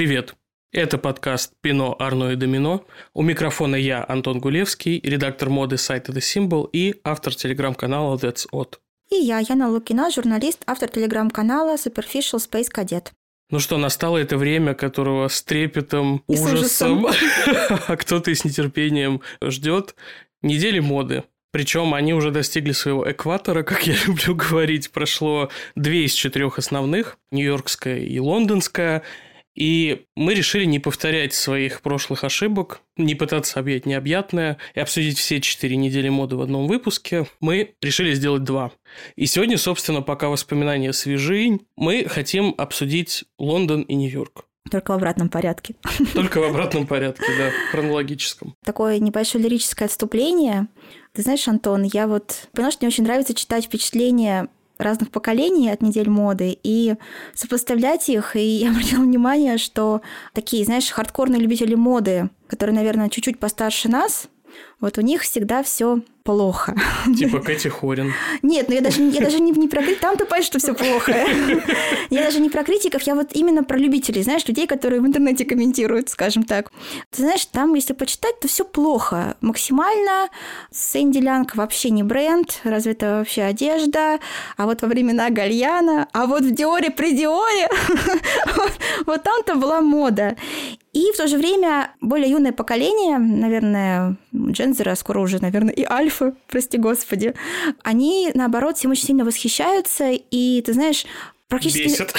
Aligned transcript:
Привет! 0.00 0.34
Это 0.72 0.96
подкаст 0.96 1.52
«Пино, 1.60 1.94
Арно 1.98 2.30
и 2.30 2.34
Домино». 2.34 2.86
У 3.12 3.20
микрофона 3.20 3.76
я, 3.76 4.02
Антон 4.08 4.38
Гулевский, 4.38 4.98
редактор 4.98 5.50
моды 5.50 5.76
сайта 5.76 6.10
The 6.10 6.20
Symbol 6.20 6.70
и 6.72 6.98
автор 7.04 7.34
телеграм-канала 7.34 8.16
That's 8.16 8.46
Odd. 8.50 8.76
И 9.10 9.16
я, 9.16 9.40
Яна 9.40 9.68
Лукина, 9.68 10.10
журналист, 10.10 10.62
автор 10.66 10.88
телеграм-канала 10.88 11.74
Superficial 11.74 12.38
Space 12.38 12.68
Cadet. 12.74 13.08
Ну 13.50 13.58
что, 13.58 13.76
настало 13.76 14.16
это 14.16 14.38
время, 14.38 14.72
которого 14.72 15.28
с 15.28 15.42
трепетом, 15.42 16.24
И 16.28 16.32
ужасом. 16.32 17.06
а 17.86 17.94
кто-то 17.98 18.30
и 18.30 18.34
с 18.34 18.42
нетерпением 18.42 19.20
ждет 19.44 19.94
недели 20.40 20.78
моды. 20.78 21.24
Причем 21.52 21.92
они 21.92 22.14
уже 22.14 22.30
достигли 22.30 22.72
своего 22.72 23.10
экватора, 23.10 23.64
как 23.64 23.86
я 23.86 23.96
люблю 24.06 24.34
говорить. 24.34 24.92
Прошло 24.92 25.50
две 25.74 26.06
из 26.06 26.14
четырех 26.14 26.56
основных, 26.56 27.18
нью-йоркская 27.32 27.98
и 27.98 28.18
лондонская. 28.18 29.02
И 29.54 30.04
мы 30.16 30.34
решили 30.34 30.64
не 30.64 30.78
повторять 30.78 31.34
своих 31.34 31.82
прошлых 31.82 32.24
ошибок, 32.24 32.82
не 32.96 33.14
пытаться 33.14 33.60
объять 33.60 33.86
необъятное 33.86 34.58
и 34.74 34.80
обсудить 34.80 35.18
все 35.18 35.40
четыре 35.40 35.76
недели 35.76 36.08
моды 36.08 36.36
в 36.36 36.42
одном 36.42 36.66
выпуске. 36.66 37.26
Мы 37.40 37.74
решили 37.82 38.14
сделать 38.14 38.44
два. 38.44 38.72
И 39.16 39.26
сегодня, 39.26 39.58
собственно, 39.58 40.02
пока 40.02 40.28
воспоминания 40.28 40.92
свежи, 40.92 41.58
мы 41.76 42.06
хотим 42.08 42.54
обсудить 42.56 43.24
Лондон 43.38 43.82
и 43.82 43.94
Нью-Йорк. 43.94 44.44
Только 44.70 44.92
в 44.92 44.94
обратном 44.94 45.28
порядке. 45.28 45.74
Только 46.14 46.38
в 46.38 46.44
обратном 46.44 46.86
порядке, 46.86 47.24
да, 47.38 47.50
хронологическом. 47.70 48.54
Такое 48.64 48.98
небольшое 48.98 49.42
лирическое 49.42 49.86
отступление. 49.86 50.68
Ты 51.12 51.22
знаешь, 51.22 51.48
Антон, 51.48 51.82
я 51.82 52.06
вот 52.06 52.48
поняла, 52.52 52.70
что 52.70 52.84
мне 52.84 52.88
очень 52.88 53.04
нравится 53.04 53.34
читать 53.34 53.64
впечатления 53.64 54.48
разных 54.80 55.10
поколений 55.10 55.70
от 55.70 55.82
недель 55.82 56.08
моды 56.08 56.58
и 56.62 56.94
сопоставлять 57.34 58.08
их. 58.08 58.36
И 58.36 58.40
я 58.40 58.70
обратила 58.70 59.02
внимание, 59.02 59.58
что 59.58 60.02
такие, 60.32 60.64
знаешь, 60.64 60.90
хардкорные 60.90 61.40
любители 61.40 61.74
моды, 61.74 62.30
которые, 62.48 62.74
наверное, 62.74 63.08
чуть-чуть 63.08 63.38
постарше 63.38 63.88
нас, 63.88 64.28
вот 64.80 64.98
у 64.98 65.02
них 65.02 65.22
всегда 65.22 65.62
все 65.62 66.00
плохо. 66.22 66.76
Типа 67.18 67.40
Кэти 67.40 67.68
Хорин. 67.68 68.12
Нет, 68.42 68.68
ну 68.68 68.74
я 68.74 68.80
даже, 68.80 69.02
я 69.02 69.20
даже 69.20 69.40
не, 69.40 69.52
не 69.52 69.68
про 69.68 69.82
критиков. 69.82 70.00
Там 70.00 70.16
ты 70.16 70.24
понимаешь, 70.24 70.46
что 70.46 70.58
все 70.58 70.74
плохо. 70.74 71.12
Я 72.10 72.24
даже 72.24 72.40
не 72.40 72.50
про 72.50 72.64
критиков, 72.64 73.02
я 73.02 73.14
вот 73.14 73.28
именно 73.34 73.62
про 73.62 73.78
любителей, 73.78 74.22
знаешь, 74.22 74.46
людей, 74.48 74.66
которые 74.66 75.00
в 75.00 75.06
интернете 75.06 75.44
комментируют, 75.44 76.08
скажем 76.08 76.42
так. 76.42 76.72
Ты 77.10 77.22
знаешь, 77.22 77.46
там, 77.46 77.74
если 77.74 77.92
почитать, 77.92 78.40
то 78.40 78.48
все 78.48 78.64
плохо. 78.64 79.36
Максимально 79.40 80.28
Сэнди 80.72 81.18
Лянг 81.18 81.54
вообще 81.54 81.90
не 81.90 82.02
бренд, 82.02 82.60
разве 82.64 82.92
это 82.92 83.18
вообще 83.18 83.42
одежда, 83.42 84.18
а 84.56 84.66
вот 84.66 84.82
во 84.82 84.88
времена 84.88 85.30
Гальяна, 85.30 86.08
а 86.12 86.26
вот 86.26 86.42
в 86.42 86.50
Диоре 86.50 86.90
при 86.90 87.16
Диоре, 87.16 87.68
вот, 88.56 88.72
вот 89.06 89.22
там-то 89.22 89.54
была 89.54 89.80
мода. 89.80 90.36
И 90.92 91.12
в 91.12 91.16
то 91.16 91.28
же 91.28 91.36
время 91.36 91.92
более 92.00 92.30
юное 92.30 92.52
поколение, 92.52 93.18
наверное, 93.18 94.16
Джензера, 94.70 94.94
скоро 94.94 95.20
уже, 95.20 95.40
наверное, 95.40 95.72
и 95.72 95.84
Альфа, 95.84 96.34
прости 96.48 96.78
господи, 96.78 97.34
они, 97.82 98.30
наоборот, 98.34 98.76
всем 98.76 98.92
очень 98.92 99.06
сильно 99.06 99.24
восхищаются, 99.24 100.10
и, 100.10 100.62
ты 100.62 100.72
знаешь, 100.72 101.04
практически... 101.50 101.82
Бесит. 101.84 102.14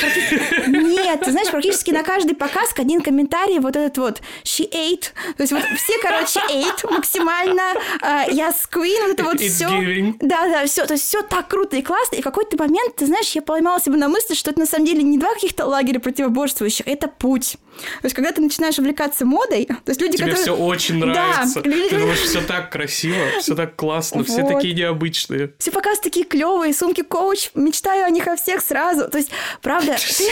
Нет, 0.68 1.22
ты 1.22 1.32
знаешь, 1.32 1.50
практически 1.50 1.90
на 1.92 2.04
каждый 2.04 2.36
показ 2.36 2.72
один 2.78 3.02
комментарий 3.02 3.60
вот 3.60 3.76
этот 3.76 3.98
вот 3.98 4.22
«she 4.44 4.70
ate», 4.70 5.08
то 5.38 5.42
есть 5.44 5.52
вот 5.52 5.64
все, 5.78 5.94
короче, 6.02 6.40
ate 6.50 6.92
максимально, 6.92 7.64
а, 8.02 8.26
я 8.30 8.52
queen, 8.72 9.02
вот 9.08 9.14
это 9.14 9.24
вот 9.24 9.36
It's 9.36 9.50
все. 9.50 9.66
giving. 9.68 10.16
Да, 10.20 10.48
да, 10.50 10.66
все, 10.66 10.86
то 10.86 10.94
есть 10.94 11.06
все 11.06 11.22
так 11.24 11.48
круто 11.48 11.78
и 11.78 11.82
классно, 11.82 12.18
и 12.18 12.22
в 12.22 12.24
какой-то 12.24 12.58
момент, 12.58 12.96
ты 12.98 13.06
знаешь, 13.06 13.32
я 13.32 13.42
поймала 13.42 13.80
себя 13.80 13.96
на 13.98 14.10
мысли, 14.10 14.36
что 14.36 14.52
это 14.52 14.60
на 14.60 14.66
самом 14.66 14.86
деле 14.86 15.02
не 15.04 15.18
два 15.18 15.34
каких-то 15.34 15.66
лагеря 15.66 16.00
противоборствующих, 16.00 16.88
это 16.88 17.08
путь. 17.08 17.58
То 18.02 18.06
есть, 18.06 18.16
когда 18.16 18.32
ты 18.34 18.42
начинаешь 18.42 18.78
увлекаться 18.78 19.26
модой, 19.26 19.66
то 19.66 19.76
есть 19.88 20.02
люди, 20.02 20.18
Тебе 20.18 20.32
которые... 20.32 20.44
все 20.44 20.56
очень 20.56 21.00
Да, 21.00 21.06
нравится. 21.06 21.62
люди- 21.64 21.90
Ты 21.90 22.00
думаешь, 22.00 22.20
все 22.20 22.42
так 22.42 22.70
красиво, 22.70 23.16
все 23.40 23.56
так 23.56 23.76
классно, 23.78 24.24
все 24.26 24.42
Вот. 24.42 24.54
такие 24.56 24.74
необычные. 24.74 25.54
Все 25.58 25.72
показы 25.72 26.02
такие 26.02 26.26
клевые, 26.26 26.74
сумки 26.74 27.02
коуч, 27.02 27.50
мечтаю 27.56 28.06
о 28.06 28.10
них 28.10 28.28
о 28.28 28.36
всех 28.36 28.62
сразу. 28.62 29.10
То 29.10 29.18
есть, 29.22 29.32
правда, 29.62 29.96
ты, 29.96 30.26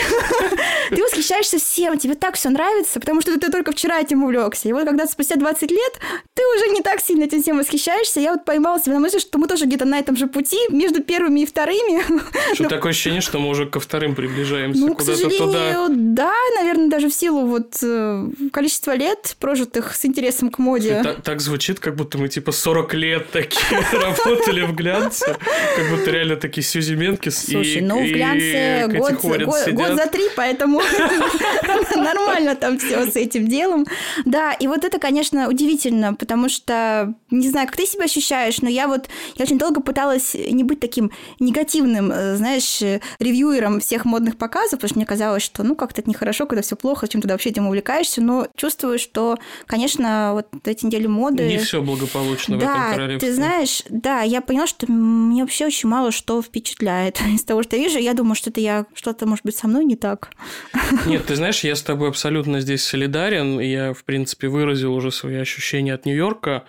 ты 0.96 1.02
восхищаешься 1.02 1.58
всем, 1.58 1.98
тебе 1.98 2.14
так 2.14 2.34
все 2.36 2.50
нравится, 2.50 3.00
потому 3.00 3.20
что 3.20 3.38
ты 3.38 3.50
только 3.50 3.72
вчера 3.72 4.00
этим 4.00 4.24
увлекся. 4.24 4.68
И 4.68 4.72
вот 4.72 4.84
когда 4.84 5.06
спустя 5.06 5.36
20 5.36 5.70
лет 5.70 6.00
ты 6.34 6.42
уже 6.56 6.68
не 6.74 6.80
так 6.82 7.00
сильно 7.00 7.24
этим 7.24 7.42
всем 7.42 7.58
восхищаешься, 7.58 8.20
я 8.20 8.32
вот 8.32 8.44
поймала 8.44 8.80
себя 8.80 8.94
на 8.94 9.00
мысли, 9.00 9.18
что 9.18 9.38
мы 9.38 9.46
тоже 9.46 9.66
где-то 9.66 9.84
на 9.84 9.98
этом 9.98 10.16
же 10.16 10.26
пути, 10.26 10.58
между 10.70 11.02
первыми 11.02 11.40
и 11.40 11.46
вторыми. 11.46 12.02
Что 12.54 12.64
такое 12.68 12.90
ощущение, 12.90 13.20
что 13.20 13.38
мы 13.38 13.48
уже 13.48 13.66
ко 13.66 13.80
вторым 13.80 14.14
приближаемся 14.14 14.80
Ну, 14.80 14.94
куда-то 14.94 15.28
туда. 15.30 15.86
да, 15.88 16.34
наверное, 16.58 16.88
даже 16.88 17.08
в 17.08 17.14
силу 17.14 17.46
вот 17.46 17.76
э, 17.82 18.28
количества 18.52 18.94
лет, 18.94 19.36
прожитых 19.38 19.94
с 19.94 20.04
интересом 20.04 20.50
к 20.50 20.58
моде. 20.58 21.00
Так, 21.02 21.22
так 21.22 21.40
звучит, 21.40 21.80
как 21.80 21.96
будто 21.96 22.18
мы 22.18 22.28
типа 22.28 22.52
40 22.52 22.94
лет 22.94 23.30
такие 23.30 23.80
работали 23.92 24.62
в 24.62 24.74
глянце. 24.74 25.36
Как 25.76 25.90
будто 25.90 26.10
реально 26.10 26.36
такие 26.36 26.64
Сьюзи 26.64 26.94
Менкис 26.94 27.48
и 27.48 27.52
Слушай, 27.52 27.80
ну 27.82 28.00
в 28.02 28.06
глянце 28.06 28.79
Кэти 28.88 28.98
год, 28.98 29.12
год- 29.22 29.72
год 29.74 29.96
за 29.96 30.06
три, 30.06 30.24
поэтому 30.36 30.80
нормально 31.96 32.54
там 32.56 32.78
все 32.78 33.06
с 33.10 33.16
этим 33.16 33.46
делом. 33.48 33.86
Да, 34.24 34.52
и 34.52 34.66
вот 34.66 34.84
это, 34.84 34.98
конечно, 34.98 35.48
удивительно, 35.48 36.14
потому 36.14 36.48
что, 36.48 37.14
не 37.30 37.48
знаю, 37.48 37.66
как 37.66 37.76
ты 37.76 37.86
себя 37.86 38.04
ощущаешь, 38.04 38.60
но 38.62 38.68
я 38.68 38.88
вот, 38.88 39.08
я 39.36 39.44
очень 39.44 39.58
долго 39.58 39.80
пыталась 39.80 40.34
не 40.34 40.64
быть 40.64 40.80
таким 40.80 41.10
негативным, 41.38 42.10
э, 42.12 42.36
знаешь, 42.36 42.80
э, 42.82 43.00
ревьюером 43.18 43.80
всех 43.80 44.04
модных 44.04 44.36
показов, 44.36 44.72
потому 44.72 44.88
что 44.88 44.98
мне 44.98 45.06
казалось, 45.06 45.42
что, 45.42 45.62
ну, 45.62 45.74
как-то 45.74 46.00
это 46.00 46.10
нехорошо, 46.10 46.46
когда 46.46 46.62
все 46.62 46.76
плохо, 46.76 47.08
чем 47.08 47.20
ты 47.22 47.28
вообще 47.28 47.50
этим 47.50 47.66
увлекаешься, 47.66 48.20
но 48.22 48.46
чувствую, 48.56 48.98
что, 48.98 49.38
конечно, 49.66 50.30
вот 50.34 50.48
эти 50.66 50.86
недели 50.86 51.06
моды... 51.06 51.46
Не 51.46 51.58
все 51.58 51.82
благополучно 51.82 52.56
в 52.56 52.58
этом 52.58 52.72
Да, 52.74 52.92
королевстве. 52.92 53.28
ты 53.28 53.34
знаешь, 53.34 53.82
да, 53.88 54.22
я 54.22 54.40
поняла, 54.40 54.66
что 54.66 54.90
мне 54.90 55.42
вообще 55.42 55.66
очень 55.66 55.88
мало 55.88 56.10
что 56.10 56.42
впечатляет 56.42 57.20
из 57.34 57.44
того, 57.44 57.62
что 57.62 57.76
я 57.76 57.82
вижу. 57.84 57.98
Я 57.98 58.14
думаю, 58.14 58.34
что 58.34 58.50
это 58.50 58.60
я 58.60 58.69
что-то, 58.94 59.26
может 59.26 59.44
быть, 59.44 59.56
со 59.56 59.68
мной 59.68 59.84
не 59.84 59.96
так. 59.96 60.30
Нет, 61.06 61.26
ты 61.26 61.36
знаешь, 61.36 61.64
я 61.64 61.76
с 61.76 61.82
тобой 61.82 62.08
абсолютно 62.08 62.60
здесь 62.60 62.84
солидарен. 62.84 63.60
Я, 63.60 63.92
в 63.92 64.04
принципе, 64.04 64.48
выразил 64.48 64.94
уже 64.94 65.10
свои 65.10 65.36
ощущения 65.36 65.94
от 65.94 66.06
Нью-Йорка. 66.06 66.64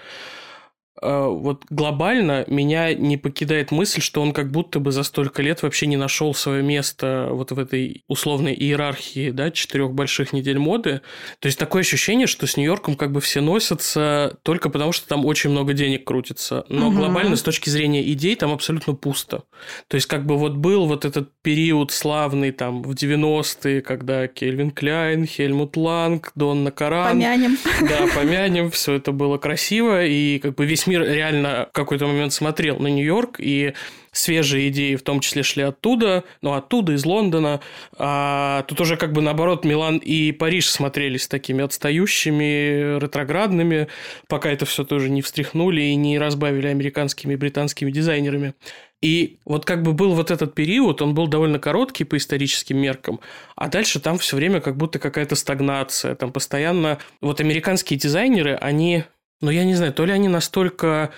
Э, 1.01 1.27
Вот 1.27 1.63
глобально 1.69 2.45
меня 2.47 2.93
не 2.93 3.17
покидает 3.17 3.71
мысль, 3.71 4.01
что 4.01 4.21
он 4.21 4.33
как 4.33 4.51
будто 4.51 4.79
бы 4.79 4.91
за 4.91 5.03
столько 5.03 5.41
лет 5.41 5.63
вообще 5.63 5.87
не 5.87 5.97
нашел 5.97 6.33
свое 6.33 6.61
место 6.63 7.29
вот 7.31 7.51
в 7.51 7.59
этой 7.59 8.03
условной 8.07 8.53
иерархии, 8.53 9.31
да, 9.31 9.51
четырех 9.51 9.93
больших 9.93 10.33
недель 10.33 10.59
моды. 10.59 11.01
То 11.39 11.47
есть 11.47 11.57
такое 11.59 11.81
ощущение, 11.81 12.27
что 12.27 12.45
с 12.47 12.57
Нью-Йорком 12.57 12.95
как 12.95 13.11
бы 13.11 13.19
все 13.21 13.41
носятся 13.41 14.37
только 14.43 14.69
потому, 14.69 14.91
что 14.91 15.07
там 15.07 15.25
очень 15.25 15.49
много 15.49 15.73
денег 15.73 16.05
крутится. 16.05 16.65
Но 16.69 16.87
Мгм. 16.89 16.97
глобально 16.97 17.35
с 17.35 17.41
точки 17.41 17.69
зрения 17.69 18.03
идей 18.11 18.35
там 18.35 18.51
абсолютно 18.51 18.93
пусто. 18.93 19.43
То 19.87 19.95
есть 19.95 20.07
как 20.07 20.25
бы 20.25 20.37
вот 20.37 20.53
был 20.53 20.85
вот 20.87 21.05
этот 21.05 21.29
период 21.41 21.91
славный 21.91 22.51
там 22.51 22.83
в 22.83 22.93
90-е, 22.93 23.81
когда 23.81 24.27
Кельвин 24.27 24.71
Кляйн, 24.71 25.25
Хельмут 25.25 25.77
Ланг, 25.77 26.31
Донна 26.35 26.71
Каран. 26.71 27.11
Помянем. 27.17 27.57
Да, 27.81 28.07
помянем, 28.15 28.69
все 28.71 28.93
это 28.93 29.11
было 29.11 29.37
красиво, 29.37 30.05
и 30.05 30.39
как 30.39 30.55
бы 30.55 30.65
весь 30.65 30.87
мир 30.91 31.03
реально 31.03 31.67
в 31.69 31.73
какой-то 31.73 32.05
момент 32.05 32.33
смотрел 32.33 32.77
на 32.79 32.87
Нью-Йорк, 32.87 33.39
и 33.39 33.73
свежие 34.11 34.67
идеи 34.67 34.95
в 34.95 35.03
том 35.03 35.21
числе 35.21 35.41
шли 35.41 35.63
оттуда, 35.63 36.25
ну, 36.41 36.53
оттуда, 36.53 36.91
из 36.93 37.05
Лондона. 37.05 37.61
А 37.97 38.63
тут 38.63 38.81
уже 38.81 38.97
как 38.97 39.13
бы 39.13 39.21
наоборот 39.21 39.63
Милан 39.63 39.97
и 39.97 40.33
Париж 40.33 40.69
смотрелись 40.69 41.27
такими 41.27 41.63
отстающими, 41.63 42.99
ретроградными, 42.99 43.87
пока 44.27 44.51
это 44.51 44.65
все 44.65 44.83
тоже 44.83 45.09
не 45.09 45.21
встряхнули 45.21 45.81
и 45.81 45.95
не 45.95 46.19
разбавили 46.19 46.67
американскими 46.67 47.33
и 47.33 47.37
британскими 47.37 47.89
дизайнерами. 47.89 48.53
И 49.01 49.39
вот 49.45 49.65
как 49.65 49.81
бы 49.81 49.93
был 49.93 50.13
вот 50.13 50.29
этот 50.29 50.53
период, 50.53 51.01
он 51.01 51.15
был 51.15 51.27
довольно 51.27 51.57
короткий 51.57 52.03
по 52.03 52.17
историческим 52.17 52.77
меркам, 52.77 53.19
а 53.55 53.67
дальше 53.67 53.99
там 53.99 54.19
все 54.19 54.35
время 54.35 54.61
как 54.61 54.77
будто 54.77 54.99
какая-то 54.99 55.35
стагнация, 55.35 56.15
там 56.15 56.31
постоянно... 56.31 56.99
Вот 57.19 57.39
американские 57.39 57.97
дизайнеры, 57.97 58.55
они, 58.61 59.05
ну 59.41 59.49
я 59.51 59.63
не 59.63 59.75
знаю, 59.75 59.93
то 59.93 60.05
ли 60.05 60.11
они 60.11 60.27
настолько 60.27 61.11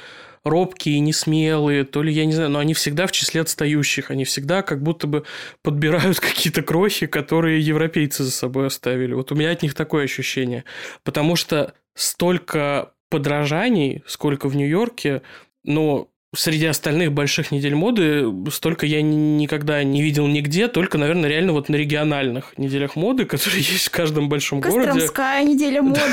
робкие, 0.43 0.99
несмелые, 0.99 1.85
то 1.85 2.03
ли, 2.03 2.11
я 2.11 2.25
не 2.25 2.33
знаю, 2.33 2.49
но 2.49 2.59
они 2.59 2.73
всегда 2.73 3.07
в 3.07 3.11
числе 3.11 3.41
отстающих, 3.41 4.11
они 4.11 4.25
всегда 4.25 4.61
как 4.61 4.81
будто 4.81 5.07
бы 5.07 5.23
подбирают 5.61 6.19
какие-то 6.21 6.61
крохи, 6.61 7.05
которые 7.05 7.61
европейцы 7.61 8.23
за 8.23 8.31
собой 8.31 8.67
оставили. 8.67 9.13
Вот 9.13 9.31
у 9.31 9.35
меня 9.35 9.51
от 9.51 9.61
них 9.61 9.73
такое 9.73 10.03
ощущение. 10.03 10.65
Потому 11.03 11.35
что 11.35 11.73
столько 11.95 12.93
подражаний, 13.09 14.03
сколько 14.07 14.49
в 14.49 14.55
Нью-Йорке, 14.55 15.21
но 15.63 16.09
среди 16.35 16.65
остальных 16.65 17.11
больших 17.11 17.51
недель 17.51 17.75
моды 17.75 18.25
столько 18.51 18.85
я 18.85 19.01
ни- 19.01 19.37
никогда 19.41 19.83
не 19.83 20.01
видел 20.01 20.27
нигде, 20.27 20.67
только, 20.67 20.97
наверное, 20.97 21.29
реально 21.29 21.53
вот 21.53 21.69
на 21.69 21.75
региональных 21.75 22.57
неделях 22.57 22.95
моды, 22.95 23.25
которые 23.33 23.61
есть 23.61 23.87
в 23.87 23.91
каждом 23.91 24.29
большом 24.29 24.59
городе. 24.61 24.87
Костромская 24.87 25.43
неделя 25.43 25.81
моды. 25.81 26.01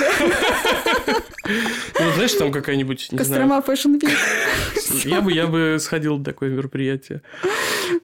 Ну, 1.99 2.13
знаешь, 2.15 2.33
там 2.35 2.53
какая-нибудь, 2.53 3.09
не 3.11 3.19
знаю, 3.25 3.49
Кострома 3.49 3.65
Fashion 3.67 3.99
Week. 4.01 5.09
я 5.09 5.21
бы, 5.21 5.33
я 5.33 5.47
бы 5.49 5.79
сходил 5.81 6.19
на 6.19 6.25
такое 6.25 6.51
мероприятие. 6.51 7.23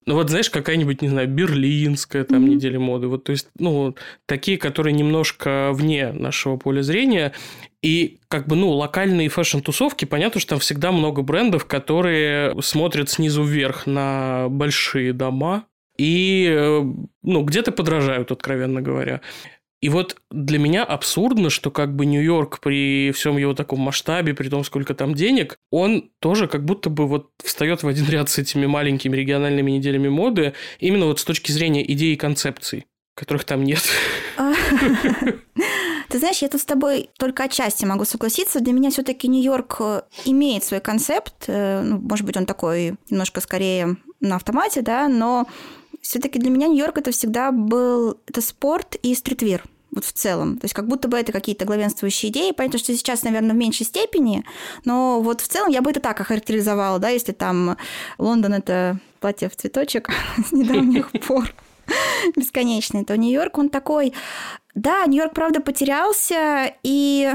Ну 0.07 0.15
вот 0.15 0.31
знаешь, 0.31 0.51
какая-нибудь, 0.51 1.03
не 1.03 1.09
знаю, 1.09 1.29
берлинская 1.29 2.23
там 2.23 2.45
mm-hmm. 2.45 2.49
неделя 2.49 2.79
моды. 2.79 3.09
Вот, 3.09 3.25
то 3.25 3.33
есть, 3.33 3.49
ну, 3.59 3.97
такие, 4.27 4.57
которые 4.57 4.93
немножко 4.93 5.73
вне 5.73 6.13
нашего 6.13 6.57
поля 6.57 6.83
зрения. 6.83 7.33
И 7.83 8.19
как 8.29 8.47
бы, 8.47 8.55
ну, 8.55 8.71
локальные 8.71 9.29
фэшн-тусовки, 9.29 10.05
понятно, 10.05 10.41
что 10.41 10.51
там 10.51 10.59
всегда 10.61 10.93
много 10.93 11.23
брендов, 11.23 11.65
которые 11.65 12.61
смотрят 12.63 13.11
снизу 13.11 13.43
вверх 13.43 13.87
на 13.87 14.47
большие 14.49 15.13
дома 15.13 15.67
и, 15.99 16.47
э, 16.51 16.83
ну, 17.23 17.43
где-то 17.43 17.73
подражают, 17.73 18.31
откровенно 18.31 18.83
говоря. 18.83 19.23
И 19.81 19.89
вот 19.89 20.17
для 20.31 20.59
меня 20.59 20.85
абсурдно, 20.85 21.51
что 21.51 21.71
как 21.71 21.95
бы 21.95 22.07
Нью-Йорк 22.07 22.61
при 22.61 23.13
всем 23.13 23.37
его 23.37 23.55
таком 23.55 23.81
масштабе, 23.81 24.33
при 24.35 24.49
том, 24.49 24.65
сколько 24.65 24.95
там 24.95 25.15
денег, 25.15 25.59
он 25.71 26.11
тоже 26.19 26.49
как 26.49 26.65
будто 26.65 26.89
бы 26.89 27.07
вот 27.07 27.31
встает 27.45 27.83
в 27.83 27.89
один 27.89 28.07
ряд 28.11 28.31
с 28.31 28.39
этими 28.39 28.67
маленькими 28.67 29.17
региональными 29.17 29.71
неделями 29.73 30.09
моды, 30.09 30.55
именно 30.79 31.07
вот 31.07 31.21
с 31.21 31.25
точки 31.25 31.53
зрения 31.53 31.91
идей 31.93 32.15
и 32.15 32.17
концепций, 32.17 32.87
которых 33.15 33.45
там 33.45 33.65
нет. 33.65 33.83
Ты 36.09 36.19
знаешь, 36.19 36.39
я 36.39 36.49
тут 36.49 36.61
с 36.61 36.65
тобой 36.65 37.11
только 37.19 37.45
отчасти 37.45 37.85
могу 37.85 38.05
согласиться. 38.05 38.61
Для 38.61 38.73
меня 38.73 38.91
все-таки 38.91 39.29
Нью-Йорк 39.29 39.77
э, 39.81 40.03
имеет 40.25 40.63
свой 40.65 40.81
концепт. 40.81 41.45
Э, 41.49 41.83
ну, 41.83 41.99
может 41.99 42.25
быть, 42.25 42.37
он 42.37 42.47
такой 42.47 42.95
немножко 43.11 43.41
скорее 43.41 43.97
на 44.21 44.37
автомате, 44.37 44.83
да, 44.83 45.09
но 45.09 45.47
все-таки 46.07 46.39
для 46.39 46.51
меня 46.51 46.69
Нью-Йорк 46.69 46.99
это 46.99 47.11
всегда 47.11 47.53
был 47.53 48.19
это 48.27 48.41
спорт 48.41 48.97
и 49.03 49.15
стритвир 49.15 49.65
вот 49.91 50.05
в 50.05 50.13
целом. 50.13 50.59
То 50.59 50.67
есть 50.67 50.75
как 50.75 50.87
будто 50.87 51.09
бы 51.09 51.19
это 51.19 51.33
какие-то 51.33 51.65
главенствующие 51.65 52.31
идеи. 52.31 52.53
Понятно, 52.53 52.79
что 52.79 52.95
сейчас, 52.95 53.23
наверное, 53.23 53.53
в 53.53 53.57
меньшей 53.57 53.87
степени, 53.87 54.45
но 54.85 55.21
вот 55.21 55.41
в 55.41 55.49
целом 55.49 55.71
я 55.71 55.81
бы 55.81 55.91
это 55.91 56.01
так 56.01 56.21
охарактеризовала, 56.21 56.99
да, 56.99 57.09
если 57.09 57.33
там 57.33 57.77
Лондон– 58.19 58.55
это 58.55 59.01
платье 59.21 59.49
в 59.49 59.57
цветочек 59.57 60.11
с 60.49 60.53
недавних 60.53 61.11
пор 61.27 61.53
бесконечный, 62.35 63.05
то 63.05 63.17
Нью-Йорк, 63.17 63.59
он 63.59 63.69
такой... 63.69 64.13
Да, 64.75 65.07
Нью-Йорк, 65.07 65.33
правда, 65.33 65.61
потерялся, 65.61 66.75
и 66.83 67.33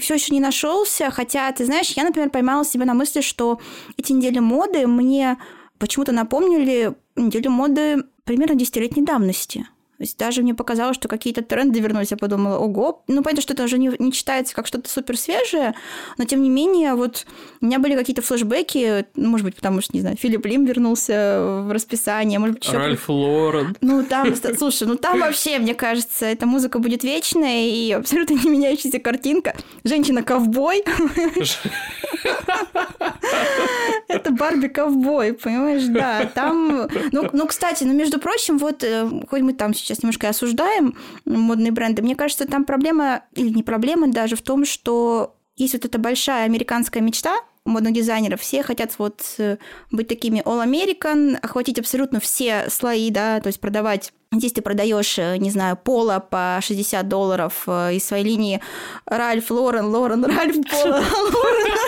все 0.00 0.14
еще 0.14 0.32
не 0.32 0.40
нашелся. 0.40 1.10
Хотя, 1.10 1.50
ты 1.50 1.64
знаешь, 1.64 1.90
я, 1.90 2.04
например, 2.04 2.30
поймала 2.30 2.64
себя 2.64 2.84
на 2.84 2.94
мысли, 2.94 3.20
что 3.20 3.60
эти 3.96 4.12
недели 4.12 4.38
моды 4.38 4.86
мне 4.86 5.38
почему-то 5.78 6.12
напомнили 6.12 6.94
неделю 7.16 7.50
моды 7.50 8.04
примерно 8.24 8.54
десятилетней 8.54 9.04
давности. 9.04 9.66
То 9.98 10.04
есть 10.04 10.16
даже 10.16 10.42
мне 10.42 10.54
показалось, 10.54 10.94
что 10.94 11.08
какие-то 11.08 11.42
тренды 11.42 11.80
вернулись. 11.80 12.12
Я 12.12 12.16
подумала, 12.16 12.56
ого. 12.56 13.02
Ну, 13.08 13.20
понятно, 13.24 13.42
что 13.42 13.52
это 13.52 13.64
уже 13.64 13.78
не, 13.78 13.90
не 13.98 14.12
читается 14.12 14.54
как 14.54 14.68
что-то 14.68 14.88
супер 14.88 15.18
свежее, 15.18 15.74
но 16.18 16.24
тем 16.24 16.40
не 16.40 16.48
менее, 16.48 16.94
вот 16.94 17.26
у 17.60 17.66
меня 17.66 17.80
были 17.80 17.96
какие-то 17.96 18.22
флешбеки, 18.22 19.06
ну, 19.16 19.28
может 19.28 19.44
быть, 19.44 19.56
потому 19.56 19.80
что, 19.80 19.94
не 19.94 20.00
знаю, 20.00 20.16
Филипп 20.16 20.46
Лим 20.46 20.64
вернулся 20.66 21.64
в 21.66 21.72
расписание, 21.72 22.38
может 22.38 22.54
быть, 22.54 22.64
еще... 22.64 22.76
Ральф 22.76 23.08
Лорен. 23.08 23.76
Ну, 23.80 24.04
там, 24.04 24.32
слушай, 24.56 24.86
ну 24.86 24.94
там 24.94 25.18
вообще, 25.18 25.58
мне 25.58 25.74
кажется, 25.74 26.26
эта 26.26 26.46
музыка 26.46 26.78
будет 26.78 27.02
вечная 27.02 27.66
и 27.66 27.90
абсолютно 27.90 28.34
не 28.34 28.50
меняющаяся 28.50 29.00
картинка. 29.00 29.56
Женщина-ковбой. 29.82 30.84
Это 34.06 34.30
Барби-ковбой, 34.30 35.32
понимаешь, 35.34 35.84
да. 35.86 36.26
Там, 36.34 36.88
ну, 37.10 37.28
ну, 37.32 37.46
кстати, 37.46 37.84
ну, 37.84 37.92
между 37.92 38.18
прочим, 38.18 38.58
вот, 38.58 38.82
э, 38.84 39.08
хоть 39.28 39.40
мы 39.42 39.52
там 39.52 39.74
сейчас 39.74 39.87
немножко 40.02 40.28
осуждаем 40.28 40.96
модные 41.24 41.72
бренды, 41.72 42.02
мне 42.02 42.16
кажется, 42.16 42.46
там 42.46 42.64
проблема, 42.64 43.24
или 43.34 43.48
не 43.48 43.62
проблема 43.62 44.08
даже 44.08 44.36
в 44.36 44.42
том, 44.42 44.64
что 44.64 45.36
есть 45.56 45.74
вот 45.74 45.84
эта 45.84 45.98
большая 45.98 46.44
американская 46.44 47.02
мечта 47.02 47.36
модных 47.64 47.92
дизайнеров, 47.92 48.40
все 48.40 48.62
хотят 48.62 48.98
вот 48.98 49.22
э, 49.38 49.58
быть 49.90 50.08
такими 50.08 50.40
all 50.40 50.64
American, 50.64 51.36
охватить 51.36 51.78
абсолютно 51.78 52.20
все 52.20 52.70
слои, 52.70 53.10
да, 53.10 53.40
то 53.40 53.48
есть 53.48 53.60
продавать 53.60 54.12
Здесь 54.30 54.52
ты 54.52 54.60
продаешь, 54.60 55.18
э, 55.18 55.38
не 55.38 55.50
знаю, 55.50 55.74
Пола 55.82 56.18
по 56.20 56.60
60 56.62 57.08
долларов 57.08 57.62
э, 57.66 57.94
из 57.94 58.04
своей 58.04 58.24
линии 58.24 58.60
Ральф, 59.06 59.50
Лорен, 59.50 59.86
Лорен, 59.86 60.22
Ральф, 60.22 60.56
Пола, 60.70 61.02
Лорен. 61.02 61.78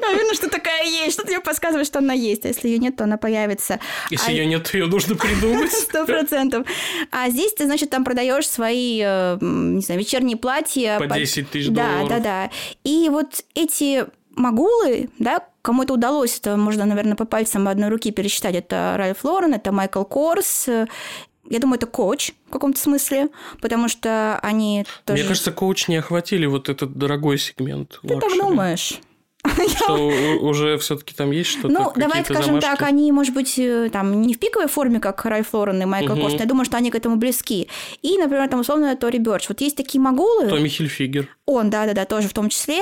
Я 0.00 0.08
уверена, 0.08 0.34
что 0.34 0.48
такая 0.48 0.86
есть. 0.86 1.12
Что-то 1.12 1.28
мне 1.28 1.40
подсказывает, 1.40 1.86
что 1.86 1.98
она 1.98 2.14
есть. 2.14 2.46
А 2.46 2.48
если 2.48 2.68
ее 2.68 2.78
нет, 2.78 2.96
то 2.96 3.04
она 3.04 3.18
появится. 3.18 3.80
Если 4.08 4.30
а... 4.30 4.32
ее 4.32 4.46
нет, 4.46 4.64
то 4.70 4.78
ее 4.78 4.86
нужно 4.86 5.14
придумать. 5.14 5.72
Сто 5.72 6.06
процентов. 6.06 6.66
А 7.10 7.28
здесь 7.28 7.52
ты, 7.52 7.66
значит, 7.66 7.90
там 7.90 8.02
продаешь 8.02 8.48
свои, 8.48 9.02
э, 9.04 9.36
не 9.40 9.82
знаю, 9.82 10.00
вечерние 10.00 10.38
платья. 10.38 10.98
По 10.98 11.06
10 11.06 11.50
тысяч 11.50 11.68
долларов. 11.68 12.08
Да, 12.08 12.16
да, 12.16 12.20
да. 12.20 12.50
И 12.82 13.10
вот 13.10 13.44
эти 13.54 14.06
могулы, 14.36 15.10
да, 15.18 15.42
кому 15.64 15.82
это 15.82 15.94
удалось, 15.94 16.38
это 16.38 16.56
можно, 16.56 16.84
наверное, 16.84 17.16
по 17.16 17.24
пальцам 17.24 17.66
одной 17.68 17.88
руки 17.88 18.12
пересчитать. 18.12 18.54
Это 18.54 18.94
Ральф 18.98 19.24
Лорен, 19.24 19.54
это 19.54 19.72
Майкл 19.72 20.04
Корс, 20.04 20.68
я 20.68 21.58
думаю, 21.58 21.76
это 21.76 21.86
коуч 21.86 22.32
в 22.48 22.50
каком-то 22.50 22.78
смысле, 22.78 23.28
потому 23.60 23.88
что 23.88 24.38
они 24.42 24.86
тоже... 25.04 25.20
Мне 25.20 25.28
кажется, 25.28 25.52
коуч 25.52 25.88
не 25.88 25.96
охватили 25.96 26.46
вот 26.46 26.68
этот 26.68 26.96
дорогой 26.96 27.38
сегмент. 27.38 28.00
Ты 28.02 28.14
luxury. 28.14 28.38
так 28.38 28.48
думаешь? 28.48 29.00
Что 29.76 29.94
уже 30.40 30.78
все-таки 30.78 31.14
там 31.14 31.30
есть 31.30 31.50
что-то? 31.50 31.68
Ну, 31.68 31.92
давай 31.96 32.24
скажем 32.24 32.60
так, 32.60 32.82
они, 32.82 33.12
может 33.12 33.34
быть, 33.34 33.58
э, 33.58 33.90
там 33.92 34.22
не 34.22 34.34
в 34.34 34.38
пиковой 34.38 34.68
форме, 34.68 35.00
как 35.00 35.24
Райф 35.24 35.52
Лорен 35.52 35.82
и 35.82 35.84
Майкл 35.84 36.14
Корс, 36.14 36.34
я 36.34 36.46
думаю, 36.46 36.64
что 36.64 36.76
они 36.76 36.90
к 36.90 36.94
этому 36.94 37.16
близки. 37.16 37.68
И, 38.02 38.18
например, 38.18 38.48
там 38.48 38.60
условно 38.60 38.96
Тори 38.96 39.18
Бёрч. 39.18 39.48
Вот 39.48 39.60
есть 39.60 39.76
такие 39.76 40.00
могулы. 40.00 40.48
Томми 40.48 40.68
Хильфигер. 40.68 41.28
Он, 41.46 41.68
да-да-да, 41.68 42.04
тоже 42.06 42.28
в 42.28 42.32
том 42.32 42.48
числе. 42.48 42.78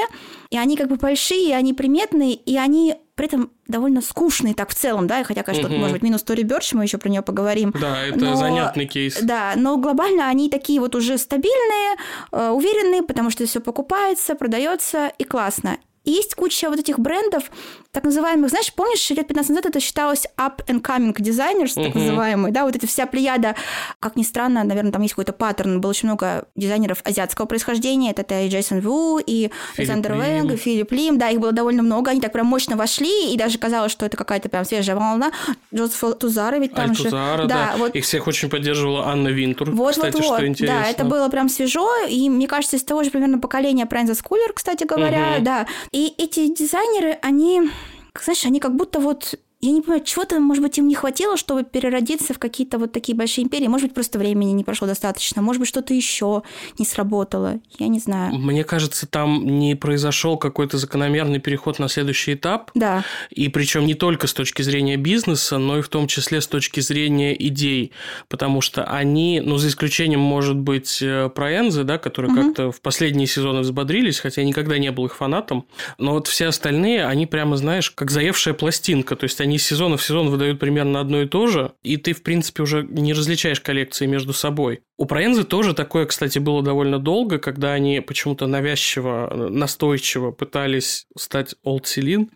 И 0.51 0.57
они 0.57 0.77
как 0.77 0.89
бы 0.89 0.97
большие, 0.97 1.57
они 1.57 1.75
приметные, 1.75 2.35
и 2.35 2.57
они 2.57 2.97
при 3.15 3.27
этом 3.27 3.51
довольно 3.69 4.01
скучные 4.01 4.55
так 4.55 4.71
в 4.71 4.75
целом, 4.75 5.07
да, 5.07 5.23
хотя, 5.25 5.43
конечно, 5.43 5.69
угу. 5.69 5.77
может 5.77 5.93
быть, 5.93 6.03
минус 6.03 6.23
Тори 6.23 6.45
Бёрч, 6.45 6.73
мы 6.73 6.85
еще 6.85 6.99
про 6.99 7.09
нее 7.09 7.23
поговорим. 7.23 7.75
Да, 7.79 8.07
это 8.07 8.19
но, 8.19 8.37
занятный 8.37 8.87
кейс. 8.87 9.21
Да, 9.21 9.53
но 9.57 9.77
глобально 9.77 10.29
они 10.29 10.49
такие 10.49 10.81
вот 10.81 10.95
уже 10.95 11.19
стабильные, 11.19 11.97
э, 12.33 12.51
уверенные, 12.51 13.03
потому 13.03 13.31
что 13.31 13.45
все 13.47 13.61
покупается, 13.61 14.35
продается 14.35 15.13
и 15.19 15.25
классно. 15.25 15.79
И 16.05 16.11
есть 16.11 16.35
куча 16.35 16.69
вот 16.69 16.79
этих 16.79 16.99
брендов, 16.99 17.45
так 17.93 18.05
называемых, 18.05 18.51
знаешь, 18.51 18.73
помнишь, 18.73 19.09
лет 19.11 19.29
15 19.29 19.51
назад 19.51 19.67
это 19.67 19.81
считалось 19.81 20.27
up 20.37 20.65
and 20.67 20.81
coming 20.81 21.15
designers, 21.15 21.77
uh-huh. 21.77 21.85
так 21.85 21.95
называемые, 21.95 22.53
да, 22.53 22.65
вот 22.65 22.75
эта 22.75 22.87
вся 22.87 23.07
плеяда, 23.07 23.55
как 24.01 24.17
ни 24.17 24.23
странно, 24.23 24.65
наверное, 24.65 24.93
там 24.93 25.03
есть 25.03 25.15
какой-то 25.15 25.33
паттерн, 25.33 25.81
было 25.81 25.91
очень 25.91 26.09
много 26.09 26.47
дизайнеров 26.57 27.03
азиатского 27.05 27.47
происхождения, 27.47 28.13
это 28.13 28.41
и 28.41 28.49
Джейсон 28.49 28.81
Ву, 28.81 29.21
и 29.25 29.51
Александр 29.77 30.15
Вэнг, 30.15 30.53
и 30.53 30.57
Филипп 30.57 30.91
Лим, 30.93 31.19
да, 31.19 31.29
их 31.29 31.39
было 31.39 31.53
довольно 31.53 31.83
много, 31.83 32.11
они 32.11 32.21
так 32.21 32.33
прям 32.33 32.47
мощно 32.47 32.77
вошли, 32.77 33.33
и 33.33 33.37
даже 33.37 33.59
казалось, 33.59 33.93
что 33.93 34.07
это 34.07 34.17
какая-то 34.17 34.49
прям 34.49 34.65
свежая 34.65 34.97
волна. 34.97 35.31
Джозеф 35.75 36.17
Тузара 36.19 36.57
ведь 36.57 36.73
там 36.75 36.91
Аль 36.91 36.97
же. 36.97 37.05
Тузара, 37.05 37.45
да, 37.45 37.73
да. 37.73 37.75
Вот. 37.77 37.95
Их 37.95 38.05
всех 38.05 38.27
очень 38.27 38.49
поддерживала 38.49 39.07
Анна 39.07 39.29
Винтур, 39.29 39.71
вот, 39.71 39.93
кстати, 39.93 40.15
вот, 40.15 40.25
вот. 40.25 40.37
что 40.39 40.47
интересно. 40.47 40.81
Да, 40.83 40.89
это 40.89 41.05
было 41.05 41.29
прям 41.29 41.49
свежо, 41.49 41.89
и 42.09 42.29
мне 42.31 42.49
кажется, 42.49 42.77
из 42.77 42.85
того 42.85 43.05
же 43.05 43.11
примерно 43.11 43.39
поколения 43.39 43.87
Прэнза 43.87 44.15
Скулер, 44.15 44.53
кстати 44.53 44.85
говоря, 44.85 45.37
uh-huh. 45.37 45.43
да. 45.43 45.67
И 45.93 46.15
эти 46.17 46.49
дизайнеры, 46.49 47.19
они, 47.21 47.71
знаешь, 48.19 48.45
они 48.47 48.61
как 48.61 48.75
будто 48.75 48.99
вот 48.99 49.39
я 49.65 49.71
не 49.71 49.81
понимаю, 49.81 50.03
чего-то, 50.03 50.41
может 50.41 50.61
быть, 50.61 50.77
им 50.79 50.89
не 50.89 50.97
хватило, 50.97 51.37
чтобы 51.37 51.63
переродиться 51.63 52.35
в 52.35 52.41
какие-то 52.41 52.79
вот 52.79 52.91
такие 52.91 53.17
большие 53.17 53.45
империи. 53.45 53.69
Может 53.69 53.87
быть, 53.87 53.95
просто 53.95 54.19
времени 54.19 54.51
не 54.51 54.65
прошло 54.65 54.89
достаточно. 54.89 55.41
Может 55.41 55.61
быть, 55.61 55.69
что-то 55.69 55.95
еще 55.95 56.43
не 56.79 56.85
сработало. 56.85 57.61
Я 57.79 57.87
не 57.87 58.01
знаю. 58.01 58.35
Мне 58.35 58.65
кажется, 58.65 59.07
там 59.07 59.47
не 59.61 59.77
произошел 59.77 60.37
какой-то 60.37 60.79
закономерный 60.79 61.39
переход 61.39 61.79
на 61.79 61.89
следующий 61.89 62.35
этап. 62.35 62.73
Да. 62.75 63.05
И 63.31 63.49
причем 63.49 63.87
не 63.87 63.95
только 63.95 64.27
с 64.27 64.35
точки 64.35 64.63
зрения 64.63 64.97
бизнеса, 64.97 65.59
но 65.59 65.79
и 65.79 65.83
в 65.83 65.89
том 65.89 66.09
числе 66.09 66.41
с 66.41 66.49
точки 66.49 66.81
зрения 66.81 67.33
идей. 67.33 67.93
Потому 68.29 68.63
что 68.63 68.83
они, 68.83 69.41
ну, 69.45 69.59
за 69.59 69.69
исключением, 69.69 70.21
может 70.21 70.57
быть, 70.57 71.01
э, 71.01 71.29
про 71.33 71.57
Энзы, 71.57 71.85
да, 71.85 71.99
которые 71.99 72.33
угу. 72.33 72.43
как-то 72.43 72.73
в 72.73 72.81
последние 72.81 73.29
сезоны 73.29 73.61
взбодрились, 73.61 74.19
хотя 74.19 74.41
я 74.41 74.47
никогда 74.47 74.77
не 74.79 74.91
был 74.91 75.07
их 75.07 75.15
фанатом. 75.15 75.67
Но 75.99 76.15
вот 76.15 76.27
все 76.27 76.47
остальные, 76.47 77.07
они 77.07 77.27
прямо, 77.27 77.57
знаешь, 77.57 77.93
как 77.93 78.11
заевшая 78.11 78.55
пластинка. 78.55 79.15
То 79.15 79.23
есть 79.23 79.41
они 79.41 79.52
они 79.53 79.59
из 79.59 79.67
сезона 79.67 79.99
в 79.99 80.03
сезон 80.03 80.31
выдают 80.31 80.59
примерно 80.59 80.99
одно 80.99 81.21
и 81.21 81.29
то 81.29 81.47
же, 81.47 81.73
и 81.83 81.99
ты, 81.99 82.15
в 82.15 82.23
принципе, 82.23 82.63
уже 82.63 82.85
не 82.85 83.13
различаешь 83.13 83.61
коллекции 83.61 84.07
между 84.07 84.33
собой. 84.33 84.81
У 85.03 85.05
Проензы 85.05 85.43
тоже 85.43 85.75
такое, 85.75 86.07
кстати, 86.07 86.39
было 86.39 86.63
довольно 86.63 87.01
долго, 87.01 87.41
когда 87.41 87.73
они 87.73 87.99
почему-то 87.99 88.47
навязчиво, 88.47 89.49
настойчиво 89.51 90.31
пытались 90.31 91.09
стать 91.19 91.57
Old 91.67 91.87
Celine. 91.87 92.29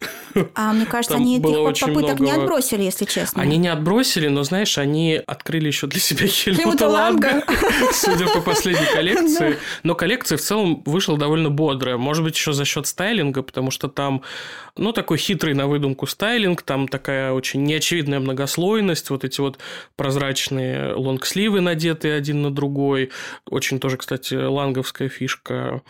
А 0.56 0.72
мне 0.72 0.84
кажется, 0.84 1.14
Там 1.14 1.22
они 1.22 1.38
этих 1.38 1.80
попыток 1.80 2.18
много... 2.18 2.24
не 2.24 2.30
отбросили, 2.32 2.82
если 2.82 3.04
честно. 3.04 3.40
Они 3.40 3.56
не 3.56 3.68
отбросили, 3.68 4.26
но, 4.26 4.42
знаешь, 4.42 4.78
они 4.78 5.14
открыли 5.14 5.68
еще 5.68 5.86
для 5.86 6.00
себя 6.00 6.26
Хельмута 6.26 6.88
Ланга, 6.88 7.44
судя 7.92 8.26
по 8.26 8.40
последней 8.40 8.92
коллекции. 8.92 9.58
Но 9.84 9.94
коллекция 9.94 10.36
в 10.36 10.40
целом 10.40 10.82
вышла 10.86 11.16
довольно 11.16 11.50
бодрая. 11.50 11.96
Может 11.96 12.24
быть, 12.24 12.34
еще 12.34 12.52
за 12.52 12.64
счет 12.64 12.88
стайлинга, 12.88 13.42
потому 13.42 13.70
что 13.70 13.86
там, 13.86 14.22
ну, 14.76 14.90
такой 14.90 15.18
хитрый 15.18 15.54
на 15.54 15.68
выдумку 15.68 16.08
стайлинг, 16.08 16.62
там 16.62 16.88
такая 16.88 17.30
очень 17.30 17.62
неочевидная 17.62 18.18
многослойность, 18.18 19.10
вот 19.10 19.24
эти 19.24 19.40
вот 19.40 19.58
прозрачные 19.94 20.94
лонгсливы, 20.94 21.60
надетые 21.60 22.16
один 22.16 22.42
на 22.42 22.55
другой. 22.56 23.10
Очень 23.48 23.78
тоже, 23.78 23.96
кстати, 23.96 24.34
ланговская 24.34 25.08
фишка 25.08 25.82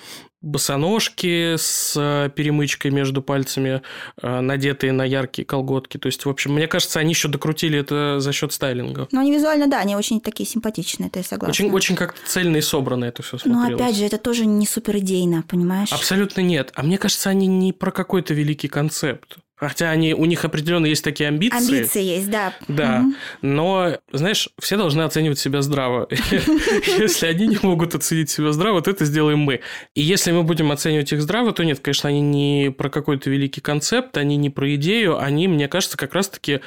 босоножки 0.43 1.57
с 1.57 1.95
э, 1.97 2.31
перемычкой 2.35 2.91
между 2.91 3.21
пальцами, 3.21 3.83
э, 4.23 4.41
надетые 4.41 4.93
на 4.93 5.05
яркие 5.05 5.45
колготки. 5.45 5.99
То 5.99 6.07
есть, 6.07 6.25
в 6.25 6.29
общем, 6.29 6.53
мне 6.53 6.69
кажется, 6.69 7.01
они 7.01 7.11
еще 7.11 7.29
докрутили 7.29 7.79
это 7.79 8.21
за 8.21 8.33
счет 8.33 8.53
стайлинга. 8.53 9.09
Ну, 9.11 9.21
они 9.21 9.33
визуально, 9.33 9.67
да, 9.67 9.81
они 9.81 9.97
очень 9.97 10.21
такие 10.21 10.49
симпатичные, 10.49 11.09
это 11.09 11.19
я 11.19 11.25
согласна. 11.25 11.51
Очень, 11.51 11.71
очень 11.73 11.97
как-то 11.97 12.21
цельно 12.27 12.59
и 12.59 12.61
собрано 12.61 13.07
это 13.07 13.23
все 13.23 13.39
смотрелось. 13.39 13.71
Но 13.71 13.75
опять 13.77 13.97
же, 13.97 14.05
это 14.05 14.19
тоже 14.19 14.47
не 14.47 14.67
супер 14.67 14.99
идейно, 14.99 15.43
понимаешь? 15.43 15.93
Абсолютно 15.93 16.43
нет. 16.43 16.71
А 16.75 16.83
мне 16.83 16.99
кажется, 16.99 17.31
они 17.31 17.47
не 17.47 17.73
про 17.73 17.91
какой-то 17.91 18.33
великий 18.33 18.69
концепт. 18.69 19.39
Хотя 19.57 19.91
они, 19.91 20.13
у 20.13 20.27
них 20.27 20.45
определенно 20.45 20.85
есть 20.85 21.03
такие 21.03 21.29
амбиции. 21.29 21.79
Амбиции 21.79 22.03
есть, 22.03 22.31
да. 22.31 22.53
Да. 22.69 23.01
Угу. 23.01 23.15
Но, 23.41 23.99
знаешь, 24.13 24.51
все 24.59 24.77
должны 24.77 25.01
оценивать 25.01 25.39
себя 25.39 25.63
здраво. 25.63 26.09
Если 26.99 27.27
они 27.27 27.47
не 27.47 27.59
могут 27.63 27.95
оценить 27.95 28.29
себя 28.29 28.53
здраво, 28.53 28.83
то 28.83 28.91
это 28.91 29.07
сделаем 29.07 29.39
мы. 29.39 29.61
И 29.95 30.03
если 30.03 30.31
мы 30.31 30.43
будем 30.43 30.71
оценивать 30.73 31.13
их 31.13 31.23
здраво, 31.23 31.53
то 31.53 31.65
нет, 31.65 31.81
конечно, 31.81 32.11
они 32.11 32.21
не 32.21 32.71
про 32.71 32.91
какой-то 32.91 33.31
великий 33.31 33.63
концепт, 33.63 34.19
они 34.19 34.37
не 34.37 34.51
про 34.51 34.75
идею, 34.75 35.19
они, 35.19 35.49
мне 35.49 35.69
кажется, 35.69 35.97
как 35.97 36.15
раз-таки 36.15 36.61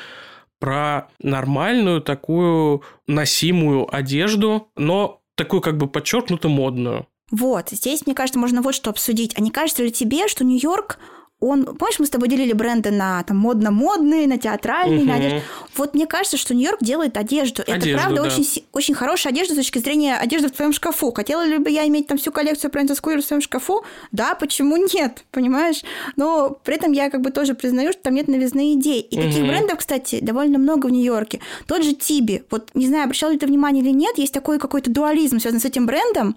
про 0.58 1.10
нормальную 1.22 2.02
такую 2.02 2.84
носимую 3.08 3.94
одежду, 3.94 4.70
но 4.76 5.22
такую 5.36 5.62
как 5.62 5.78
бы 5.78 5.88
подчеркнуто 5.88 6.50
модную. 6.50 7.08
Вот, 7.32 7.70
здесь, 7.70 8.06
мне 8.06 8.16
кажется, 8.16 8.40
можно 8.40 8.62
вот 8.62 8.74
что 8.74 8.90
обсудить. 8.90 9.34
А 9.38 9.42
не 9.42 9.52
кажется 9.52 9.84
ли 9.84 9.92
тебе, 9.92 10.28
что 10.28 10.44
Нью-Йорк 10.44 10.98
он, 11.42 11.64
помнишь, 11.64 12.00
мы 12.00 12.06
с 12.06 12.10
тобой 12.10 12.28
делили 12.28 12.52
бренды 12.52 12.92
на 12.92 13.24
там 13.24 13.38
модно-модные, 13.38 14.28
на 14.28 14.38
театральные, 14.38 15.00
угу. 15.00 15.08
на 15.08 15.16
одежду. 15.16 15.42
Вот 15.78 15.94
мне 15.94 16.06
кажется, 16.06 16.36
что 16.36 16.54
Нью-Йорк 16.54 16.80
делает 16.82 17.16
одежду. 17.16 17.64
одежду 17.66 17.90
Это 17.90 17.98
правда 17.98 18.16
да. 18.24 18.28
очень, 18.28 18.66
очень 18.74 18.94
хорошая 18.94 19.32
одежда 19.32 19.54
с 19.54 19.58
точки 19.58 19.80
зрения 19.80 20.18
одежды 20.18 20.50
в 20.50 20.52
твоем 20.52 20.74
шкафу. 20.74 21.14
Хотела 21.14 21.46
ли 21.46 21.58
бы 21.58 21.70
я 21.70 21.88
иметь 21.88 22.08
там 22.08 22.18
всю 22.18 22.34
коллекцию 22.34 22.72
Princess 22.72 23.02
Queer 23.02 23.22
в 23.22 23.26
своем 23.26 23.42
шкафу? 23.42 23.86
Да, 24.12 24.36
почему 24.36 24.76
нет, 24.76 25.24
понимаешь? 25.32 25.82
Но 26.18 26.58
при 26.64 26.76
этом 26.76 26.92
я 26.92 27.10
как 27.10 27.22
бы 27.22 27.32
тоже 27.32 27.54
признаю, 27.54 27.94
что 27.94 28.02
там 28.02 28.16
нет 28.16 28.28
новизны 28.28 28.74
идей. 28.74 29.00
И 29.00 29.18
угу. 29.18 29.28
таких 29.28 29.48
брендов, 29.48 29.80
кстати, 29.80 30.20
довольно 30.20 30.58
много 30.58 30.88
в 30.88 30.92
Нью-Йорке. 30.92 31.40
Тот 31.68 31.84
же 31.84 31.94
Тиби. 31.94 32.44
Вот 32.50 32.72
не 32.74 32.88
знаю, 32.88 33.06
обращал 33.06 33.32
ли 33.32 33.38
ты 33.38 33.48
внимание 33.48 33.82
или 33.82 33.92
нет, 33.92 34.18
есть 34.18 34.34
такой 34.34 34.60
какой-то 34.60 34.92
дуализм, 34.92 35.40
связанный 35.40 35.62
с 35.62 35.66
этим 35.66 35.86
брендом. 35.86 36.36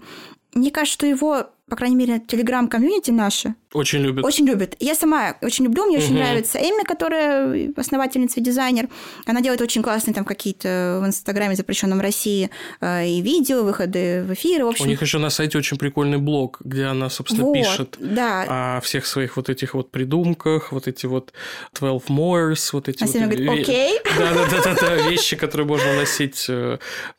Мне 0.53 0.71
кажется, 0.71 0.93
что 0.93 1.07
его, 1.07 1.47
по 1.69 1.75
крайней 1.75 1.95
мере, 1.95 2.19
телеграм-комьюнити 2.19 3.11
наши 3.11 3.55
очень 3.73 3.99
любят. 4.01 4.23
Очень 4.23 4.45
любят. 4.45 4.75
Я 4.79 4.93
сама 4.93 5.35
очень 5.41 5.65
люблю, 5.65 5.85
мне 5.85 5.97
угу. 5.97 6.05
очень 6.05 6.15
нравится 6.15 6.59
Эми, 6.59 6.83
которая 6.83 7.73
основательница 7.75 8.39
и 8.39 8.43
дизайнер. 8.43 8.87
Она 9.25 9.41
делает 9.41 9.61
очень 9.61 9.81
классные 9.81 10.13
там 10.13 10.25
какие-то 10.25 10.99
в 11.01 11.07
Инстаграме, 11.07 11.55
запрещенном 11.55 11.99
России, 11.99 12.49
э, 12.81 13.07
и 13.07 13.21
видео, 13.21 13.63
выходы 13.63 14.23
в 14.27 14.33
эфиры. 14.33 14.65
В 14.65 14.69
общем... 14.69 14.85
У 14.85 14.87
них 14.87 15.01
еще 15.01 15.17
на 15.17 15.29
сайте 15.29 15.57
очень 15.57 15.77
прикольный 15.77 16.19
блог, 16.19 16.59
где 16.63 16.85
она, 16.85 17.09
собственно, 17.09 17.45
вот, 17.45 17.53
пишет 17.53 17.95
да. 17.99 18.77
о 18.77 18.81
всех 18.81 19.07
своих 19.07 19.37
вот 19.37 19.49
этих 19.49 19.73
вот 19.73 19.89
придумках, 19.89 20.71
вот 20.71 20.87
эти 20.87 21.07
вот 21.07 21.33
12 21.73 22.09
Moors, 22.09 22.69
вот 22.73 22.89
эти 22.89 23.03
а 23.03 23.07
вот... 23.07 23.15
говорит, 23.15 23.49
окей. 23.49 23.99
Да-да-да, 24.17 25.09
вещи, 25.09 25.35
которые 25.35 25.67
можно 25.67 25.95
носить 25.95 26.47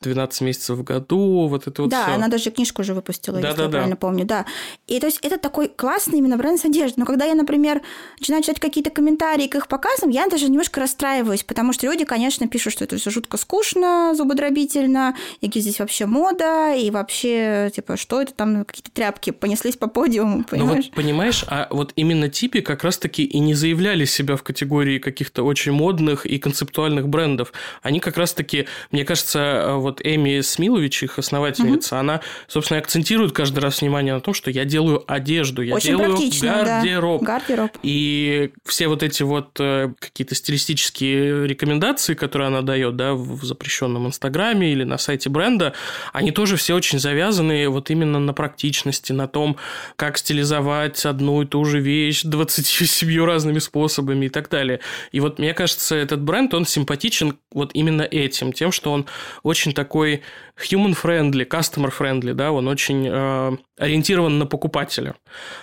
12 0.00 0.40
э, 0.40 0.44
месяцев 0.44 0.78
в 0.78 0.84
году, 0.84 1.48
вот 1.48 1.66
это 1.66 1.82
вот 1.82 1.90
Да, 1.90 2.14
она 2.14 2.28
даже 2.28 2.50
книжку 2.52 2.82
уже 2.82 2.94
выпустила, 2.94 3.38
если 3.38 3.62
я 3.62 3.68
правильно 3.68 3.96
помню, 3.96 4.24
да. 4.34 4.46
И 4.86 5.00
то 5.00 5.06
есть 5.06 5.18
это 5.22 5.38
такой 5.38 5.68
классный 5.68 6.18
именно 6.18 6.36
бренд 6.36 6.60
с 6.60 6.64
одеждой. 6.64 7.00
Но 7.00 7.06
когда 7.06 7.24
я, 7.24 7.34
например, 7.34 7.82
начинаю 8.18 8.42
читать 8.42 8.60
какие-то 8.60 8.90
комментарии 8.90 9.46
к 9.46 9.54
их 9.54 9.68
показам, 9.68 10.10
я 10.10 10.26
даже 10.26 10.46
немножко 10.46 10.80
расстраиваюсь, 10.80 11.44
потому 11.44 11.72
что 11.72 11.86
люди, 11.86 12.04
конечно, 12.04 12.48
пишут, 12.48 12.72
что 12.72 12.84
это 12.84 12.96
все 12.96 13.10
жутко 13.10 13.36
скучно, 13.36 14.14
зубодробительно, 14.14 15.16
и 15.40 15.48
где 15.48 15.60
здесь 15.60 15.78
вообще 15.78 16.06
мода, 16.06 16.74
и 16.74 16.90
вообще, 16.90 17.70
типа, 17.74 17.96
что 17.96 18.20
это 18.20 18.34
там, 18.34 18.64
какие-то 18.64 18.90
тряпки 18.90 19.30
понеслись 19.30 19.76
по 19.76 19.86
подиуму, 19.86 20.44
понимаешь? 20.44 20.84
Ну 20.84 20.90
вот, 20.90 21.02
понимаешь, 21.02 21.44
а 21.46 21.68
вот 21.70 21.92
именно 21.96 22.28
типи 22.28 22.60
как 22.60 22.84
раз-таки 22.84 23.24
и 23.24 23.38
не 23.38 23.54
заявляли 23.54 24.04
себя 24.04 24.36
в 24.36 24.42
категории 24.42 24.98
каких-то 24.98 25.44
очень 25.44 25.72
модных 25.72 26.26
и 26.26 26.38
концептуальных 26.38 27.08
брендов. 27.08 27.52
Они 27.82 28.00
как 28.00 28.16
раз-таки, 28.16 28.66
мне 28.90 29.04
кажется, 29.04 29.74
вот 29.76 30.00
Эми 30.02 30.40
Смилович, 30.40 31.04
их 31.04 31.18
основательница, 31.18 31.94
угу. 31.94 32.00
она, 32.00 32.20
собственно, 32.48 32.80
акцентирует 32.80 33.32
каждый 33.32 33.60
раз 33.60 33.80
внимание 33.80 34.14
на 34.14 34.20
том, 34.24 34.34
что 34.34 34.50
я 34.50 34.64
делаю 34.64 35.04
одежду, 35.06 35.62
я 35.62 35.74
очень 35.74 35.96
делаю 35.96 36.16
гардероб. 36.42 37.20
Да. 37.20 37.26
Гардероб. 37.26 37.70
И 37.82 38.50
все 38.64 38.88
вот 38.88 39.02
эти 39.02 39.22
вот 39.22 39.60
э, 39.60 39.92
какие-то 39.98 40.34
стилистические 40.34 41.46
рекомендации, 41.46 42.14
которые 42.14 42.48
она 42.48 42.62
дает, 42.62 42.96
да, 42.96 43.14
в 43.14 43.44
запрещенном 43.44 44.06
Инстаграме 44.06 44.72
или 44.72 44.84
на 44.84 44.98
сайте 44.98 45.30
бренда, 45.30 45.74
они 46.12 46.32
тоже 46.32 46.56
все 46.56 46.74
очень 46.74 46.98
завязаны 46.98 47.68
вот 47.68 47.90
именно 47.90 48.18
на 48.18 48.32
практичности, 48.32 49.12
на 49.12 49.28
том, 49.28 49.56
как 49.96 50.18
стилизовать 50.18 51.04
одну 51.04 51.42
и 51.42 51.46
ту 51.46 51.64
же 51.64 51.80
вещь 51.80 52.22
27 52.22 53.24
разными 53.24 53.58
способами 53.58 54.26
и 54.26 54.28
так 54.28 54.48
далее. 54.48 54.80
И 55.12 55.20
вот 55.20 55.38
мне 55.38 55.54
кажется, 55.54 55.94
этот 55.94 56.22
бренд, 56.22 56.54
он 56.54 56.66
симпатичен 56.66 57.38
вот 57.52 57.70
именно 57.74 58.02
этим, 58.02 58.52
тем, 58.52 58.72
что 58.72 58.90
он 58.92 59.06
очень 59.42 59.72
такой 59.72 60.22
human-friendly, 60.56 61.46
customer-friendly, 61.46 62.32
да, 62.32 62.52
он 62.52 62.68
очень 62.68 63.08
э, 63.08 63.56
ориентирован 63.78 64.13
на 64.16 64.46
покупателя. 64.46 65.14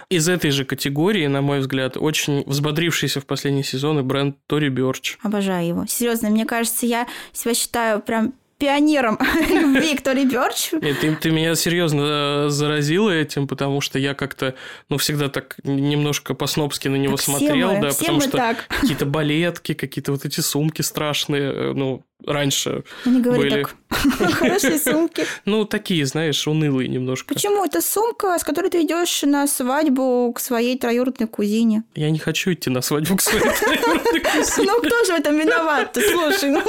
Из 0.10 0.28
этой 0.28 0.52
же 0.52 0.66
категории, 0.66 1.28
на 1.28 1.42
мой 1.42 1.60
взгляд, 1.60 1.98
очень 1.98 2.44
взбодрившийся 2.46 3.22
в 3.22 3.26
последние 3.26 3.64
сезоны 3.64 4.04
бренд 4.04 4.38
Тори 4.48 4.70
Бёрч. 4.70 5.18
Обожаю 5.24 5.68
его. 5.68 5.86
Серьезно, 5.88 6.30
мне 6.30 6.46
кажется, 6.46 6.86
я 6.86 7.08
себя 7.34 7.54
считаю 7.54 8.02
прям 8.02 8.34
пионером 8.62 9.18
любви 9.50 9.96
к 9.96 10.02
Тори 10.02 10.26
Бёрч. 10.26 10.72
Нет, 10.74 11.00
ты, 11.00 11.16
ты 11.16 11.32
меня 11.32 11.56
серьезно 11.56 12.46
э, 12.46 12.50
заразила 12.50 13.10
этим, 13.10 13.48
потому 13.48 13.82
что 13.82 13.98
я 13.98 14.14
как-то, 14.14 14.54
ну, 14.88 14.98
всегда 15.00 15.30
так 15.30 15.56
немножко 15.64 16.36
по-снопски 16.36 16.88
на 16.88 16.96
него 16.96 17.16
так 17.18 17.26
смотрел, 17.26 17.74
мы, 17.74 17.82
да, 17.82 17.90
потому 17.90 18.22
что 18.22 18.38
так. 18.38 18.68
какие-то 18.68 19.08
балетки, 19.08 19.74
какие-то 19.74 20.12
вот 20.12 20.26
эти 20.26 20.42
сумки 20.42 20.84
страшные, 20.84 21.52
э, 21.52 21.74
ну, 21.74 22.04
раньше 22.26 22.84
ну, 23.06 23.12
не 23.12 23.22
говори 23.22 23.42
были. 23.42 23.64
так. 23.64 23.76
Хорошие 24.34 24.80
сумки. 24.80 25.26
Ну, 25.46 25.66
такие, 25.66 26.06
знаешь, 26.06 26.48
унылые 26.48 26.88
немножко. 26.88 27.34
Почему? 27.34 27.64
Это 27.66 27.82
сумка, 27.82 28.38
с 28.38 28.44
которой 28.44 28.70
ты 28.70 28.84
идешь 28.84 29.22
на 29.24 29.48
свадьбу 29.48 30.32
к 30.34 30.40
своей 30.40 30.78
троюродной 30.78 31.28
кузине. 31.28 31.84
Я 31.96 32.10
не 32.10 32.20
хочу 32.20 32.54
идти 32.54 32.70
на 32.70 32.82
свадьбу 32.82 33.18
к 33.18 33.22
своей 33.22 33.44
троюродной 33.44 34.20
кузине. 34.22 34.72
Ну, 34.72 34.80
кто 34.80 35.06
же 35.06 35.14
в 35.14 35.20
этом 35.20 35.38
виноват? 35.38 35.98
Слушай, 36.12 36.52
ну, 36.52 36.64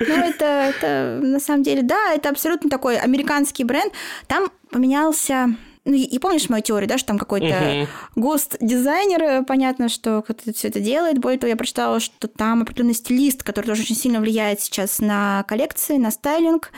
ну 0.00 0.14
это 0.14 1.18
на 1.22 1.40
самом 1.40 1.62
деле, 1.62 1.82
да, 1.82 2.14
это 2.14 2.30
абсолютно 2.30 2.70
такой 2.70 2.98
американский 2.98 3.64
бренд. 3.64 3.92
Там 4.26 4.50
поменялся 4.70 5.54
ну, 5.84 5.92
и 5.94 6.18
помнишь 6.18 6.48
мою 6.48 6.62
теорию, 6.62 6.88
да, 6.88 6.96
что 6.96 7.08
там 7.08 7.18
какой-то 7.18 7.46
uh-huh. 7.46 7.86
гост-дизайнер, 8.16 9.22
э, 9.22 9.42
понятно, 9.42 9.90
что 9.90 10.22
кто-то 10.22 10.54
все 10.54 10.68
это 10.68 10.80
делает. 10.80 11.18
Более 11.18 11.38
того, 11.38 11.50
я 11.50 11.56
прочитала, 11.56 12.00
что 12.00 12.26
там 12.26 12.62
определенный 12.62 12.94
стилист, 12.94 13.42
который 13.42 13.66
тоже 13.66 13.82
очень 13.82 13.96
сильно 13.96 14.20
влияет 14.20 14.60
сейчас 14.60 14.98
на 15.00 15.44
коллекции, 15.46 15.98
на 15.98 16.10
стайлинг. 16.10 16.72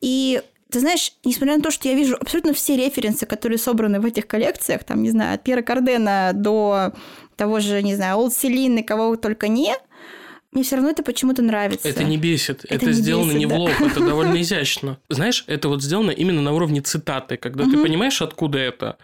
И 0.00 0.42
ты 0.70 0.78
знаешь, 0.78 1.12
несмотря 1.24 1.56
на 1.56 1.62
то, 1.62 1.72
что 1.72 1.88
я 1.88 1.94
вижу 1.94 2.16
абсолютно 2.20 2.54
все 2.54 2.76
референсы, 2.76 3.26
которые 3.26 3.58
собраны 3.58 4.00
в 4.00 4.06
этих 4.06 4.28
коллекциях, 4.28 4.84
там, 4.84 5.02
не 5.02 5.10
знаю, 5.10 5.34
от 5.34 5.42
Пьера 5.42 5.62
Кардена 5.62 6.30
до 6.32 6.92
того 7.36 7.58
же, 7.58 7.82
не 7.82 7.96
знаю, 7.96 8.18
Олд 8.18 8.32
Селины, 8.32 8.84
кого 8.84 9.16
только 9.16 9.48
не, 9.48 9.74
мне 10.52 10.64
все 10.64 10.76
равно 10.76 10.90
это 10.90 11.02
почему-то 11.02 11.40
нравится. 11.42 11.88
Это 11.88 12.04
не 12.04 12.18
бесит. 12.18 12.64
Это, 12.64 12.74
это 12.74 12.86
не 12.86 12.92
сделано 12.92 13.28
бесит, 13.28 13.38
не 13.38 13.46
да. 13.46 13.54
в 13.54 13.58
лоб, 13.58 13.72
это 13.80 14.00
довольно 14.06 14.40
изящно. 14.40 14.98
Знаешь, 15.08 15.44
это 15.46 15.68
вот 15.68 15.82
сделано 15.82 16.10
именно 16.10 16.42
на 16.42 16.52
уровне 16.52 16.82
цитаты, 16.82 17.38
когда 17.38 17.64
угу. 17.64 17.72
ты 17.72 17.82
понимаешь, 17.82 18.20
откуда 18.20 18.58
это, 18.58 18.98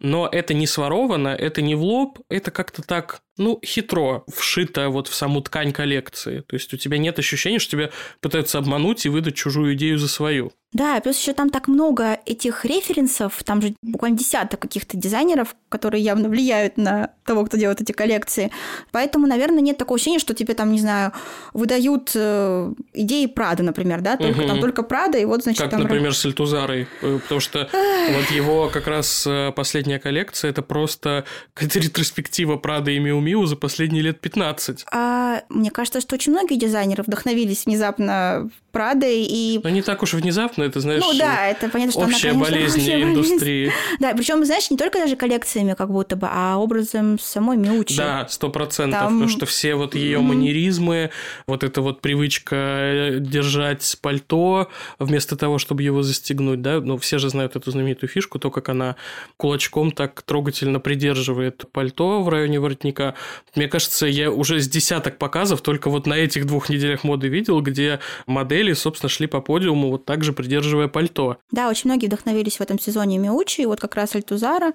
но 0.00 0.26
это 0.30 0.54
не 0.54 0.66
своровано, 0.66 1.28
это 1.28 1.60
не 1.60 1.74
в 1.74 1.82
лоб, 1.82 2.20
это 2.30 2.50
как-то 2.50 2.82
так 2.82 3.20
ну, 3.36 3.60
хитро 3.64 4.24
вшито 4.28 4.90
вот 4.90 5.08
в 5.08 5.14
саму 5.14 5.40
ткань 5.40 5.72
коллекции. 5.72 6.40
То 6.40 6.54
есть 6.54 6.72
у 6.72 6.76
тебя 6.76 6.98
нет 6.98 7.18
ощущения, 7.18 7.58
что 7.58 7.72
тебя 7.72 7.90
пытаются 8.20 8.58
обмануть 8.58 9.06
и 9.06 9.08
выдать 9.08 9.34
чужую 9.34 9.74
идею 9.74 9.98
за 9.98 10.08
свою. 10.08 10.52
Да, 10.74 11.00
плюс 11.00 11.16
еще 11.20 11.34
там 11.34 11.50
так 11.50 11.68
много 11.68 12.18
этих 12.26 12.64
референсов, 12.64 13.44
там 13.44 13.62
же 13.62 13.74
буквально 13.80 14.18
десяток 14.18 14.58
каких-то 14.58 14.96
дизайнеров, 14.96 15.54
которые 15.68 16.02
явно 16.02 16.28
влияют 16.28 16.76
на 16.76 17.10
того, 17.24 17.44
кто 17.46 17.56
делает 17.56 17.80
эти 17.80 17.92
коллекции. 17.92 18.50
Поэтому, 18.90 19.28
наверное, 19.28 19.60
нет 19.60 19.78
такого 19.78 19.96
ощущения, 19.96 20.18
что 20.18 20.34
тебе 20.34 20.54
там, 20.54 20.72
не 20.72 20.80
знаю, 20.80 21.12
выдают 21.52 22.10
э, 22.16 22.72
идеи 22.92 23.26
Прада, 23.26 23.62
например, 23.62 24.00
да, 24.00 24.16
только 24.16 24.40
угу. 24.40 24.48
там 24.48 24.60
только 24.60 24.82
Прада, 24.82 25.16
и 25.16 25.24
вот, 25.24 25.44
значит, 25.44 25.62
как, 25.62 25.70
там... 25.70 25.80
например, 25.80 26.12
с 26.12 26.24
Эльтузарой, 26.24 26.88
э, 27.02 27.18
потому 27.22 27.40
что 27.40 27.68
вот 27.72 28.30
его 28.32 28.68
как 28.68 28.88
раз 28.88 29.24
э, 29.28 29.52
последняя 29.54 30.00
коллекция, 30.00 30.50
это 30.50 30.62
просто 30.62 31.24
какая-то 31.54 31.78
ретроспектива 31.78 32.56
Прада 32.56 32.90
и 32.90 32.98
Миу 32.98 33.20
Миу 33.24 33.46
за 33.46 33.56
последние 33.56 34.02
лет 34.02 34.20
15. 34.20 34.84
А 34.92 35.42
мне 35.48 35.70
кажется, 35.70 36.00
что 36.00 36.14
очень 36.14 36.32
многие 36.32 36.56
дизайнеры 36.56 37.02
вдохновились 37.02 37.66
внезапно 37.66 38.50
Прадой 38.74 39.22
и... 39.22 39.60
Но 39.62 39.70
не 39.70 39.82
так 39.82 40.02
уж 40.02 40.14
внезапно, 40.14 40.64
это, 40.64 40.80
знаешь, 40.80 41.00
ну, 41.00 41.16
да, 41.16 41.46
это 41.46 41.68
понятно, 41.68 41.92
что 41.92 42.00
общая 42.00 42.30
она, 42.30 42.44
конечно, 42.44 42.58
болезнь 42.58 42.80
общая 42.80 43.02
индустрии. 43.02 43.66
Болезнь. 43.66 43.80
Да, 44.00 44.12
причем, 44.16 44.44
знаешь, 44.44 44.68
не 44.68 44.76
только 44.76 44.98
даже 44.98 45.14
коллекциями 45.14 45.74
как 45.74 45.92
будто 45.92 46.16
бы, 46.16 46.26
а 46.28 46.56
образом 46.58 47.18
самой 47.20 47.56
Миучи. 47.56 47.96
Да, 47.96 48.26
сто 48.28 48.50
процентов, 48.50 48.98
Там... 48.98 49.12
потому 49.12 49.28
что 49.28 49.46
все 49.46 49.76
вот 49.76 49.94
ее 49.94 50.18
mm-hmm. 50.18 50.22
манеризмы, 50.22 51.10
вот 51.46 51.62
эта 51.62 51.82
вот 51.82 52.00
привычка 52.00 52.56
э, 52.56 53.18
держать 53.20 53.96
пальто 54.02 54.68
вместо 54.98 55.36
того, 55.36 55.58
чтобы 55.58 55.84
его 55.84 56.02
застегнуть, 56.02 56.60
да, 56.60 56.80
ну, 56.80 56.98
все 56.98 57.18
же 57.18 57.28
знают 57.28 57.54
эту 57.54 57.70
знаменитую 57.70 58.10
фишку, 58.10 58.40
то, 58.40 58.50
как 58.50 58.70
она 58.70 58.96
кулачком 59.36 59.92
так 59.92 60.20
трогательно 60.22 60.80
придерживает 60.80 61.64
пальто 61.70 62.24
в 62.24 62.28
районе 62.28 62.58
воротника. 62.58 63.13
Мне 63.54 63.68
кажется, 63.68 64.06
я 64.06 64.30
уже 64.30 64.60
с 64.60 64.68
десяток 64.68 65.18
показов 65.18 65.60
только 65.60 65.90
вот 65.90 66.06
на 66.06 66.14
этих 66.14 66.46
двух 66.46 66.68
неделях 66.68 67.04
моды 67.04 67.28
видел, 67.28 67.60
где 67.60 68.00
модели, 68.26 68.72
собственно, 68.72 69.08
шли 69.08 69.26
по 69.26 69.40
подиуму, 69.40 69.90
вот 69.90 70.04
так 70.04 70.24
же 70.24 70.32
придерживая 70.32 70.88
пальто. 70.88 71.38
Да, 71.50 71.68
очень 71.68 71.90
многие 71.90 72.06
вдохновились 72.06 72.56
в 72.56 72.60
этом 72.60 72.78
сезоне 72.78 73.18
Миучи, 73.18 73.62
вот 73.62 73.80
как 73.80 73.94
раз 73.94 74.14
Альтузара. 74.14 74.72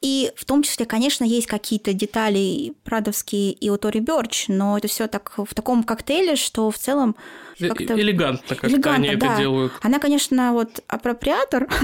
И 0.00 0.30
в 0.36 0.44
том 0.44 0.62
числе, 0.62 0.86
конечно, 0.86 1.24
есть 1.24 1.46
какие-то 1.46 1.92
детали 1.92 2.74
прадовские 2.84 3.52
и 3.52 3.70
у 3.70 3.76
Тори 3.76 4.00
Бёрч, 4.00 4.48
но 4.48 4.76
это 4.76 4.88
все 4.88 5.06
так 5.06 5.32
в 5.36 5.54
таком 5.54 5.82
коктейле, 5.82 6.36
что 6.36 6.70
в 6.70 6.78
целом 6.78 7.16
э, 7.58 7.68
как-то... 7.68 7.98
Элегантно 7.98 8.56
как 8.56 8.70
Элегантно, 8.70 9.08
они 9.08 9.16
да. 9.16 9.26
это 9.26 9.40
делают. 9.40 9.72
Она, 9.82 9.98
конечно, 9.98 10.52
вот 10.52 10.80
апроприатор. 10.88 11.68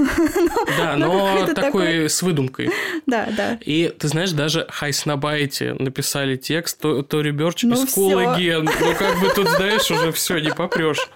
Да, 0.77 0.95
но 0.95 1.47
такой 1.53 2.09
с 2.09 2.21
выдумкой. 2.21 2.69
Да, 3.05 3.27
да. 3.35 3.59
И 3.65 3.89
ты 3.89 4.07
знаешь, 4.07 4.31
даже 4.31 4.65
Хайснабайте 4.69 5.75
написали 5.93 6.37
текст 6.37 6.83
Тори 7.07 7.31
Бёрч 7.31 7.63
ну, 7.63 7.75
психологен. 7.75 8.65
Ну, 8.65 8.95
как 8.97 9.19
бы 9.19 9.29
тут, 9.29 9.47
знаешь, 9.47 9.91
уже 9.91 10.11
все 10.11 10.39
не 10.39 10.49
попрешь. 10.49 11.07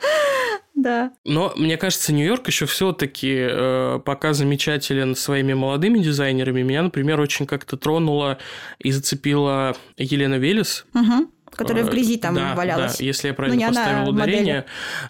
Да. 0.75 1.11
Но 1.25 1.51
мне 1.55 1.75
кажется, 1.77 2.13
Нью-Йорк 2.13 2.45
еще 2.47 2.67
все-таки 2.67 3.35
э, 3.35 3.99
пока 4.05 4.33
замечателен 4.33 5.15
своими 5.15 5.53
молодыми 5.53 5.97
дизайнерами. 5.97 6.61
Меня, 6.61 6.83
например, 6.83 7.19
очень 7.19 7.47
как-то 7.47 7.77
тронула 7.77 8.37
и 8.77 8.91
зацепила 8.91 9.75
Елена 9.97 10.35
Велес. 10.35 10.85
Угу 10.93 11.31
которая 11.51 11.83
в 11.83 11.89
грязи 11.89 12.17
там 12.17 12.35
да, 12.35 12.55
валялась. 12.55 12.97
Да, 12.97 13.03
если 13.03 13.29
я 13.29 13.33
правильно 13.33 13.67
ну, 13.67 13.73
поставил 13.73 14.09
ударение. 14.09 14.55
Модели. 14.55 14.65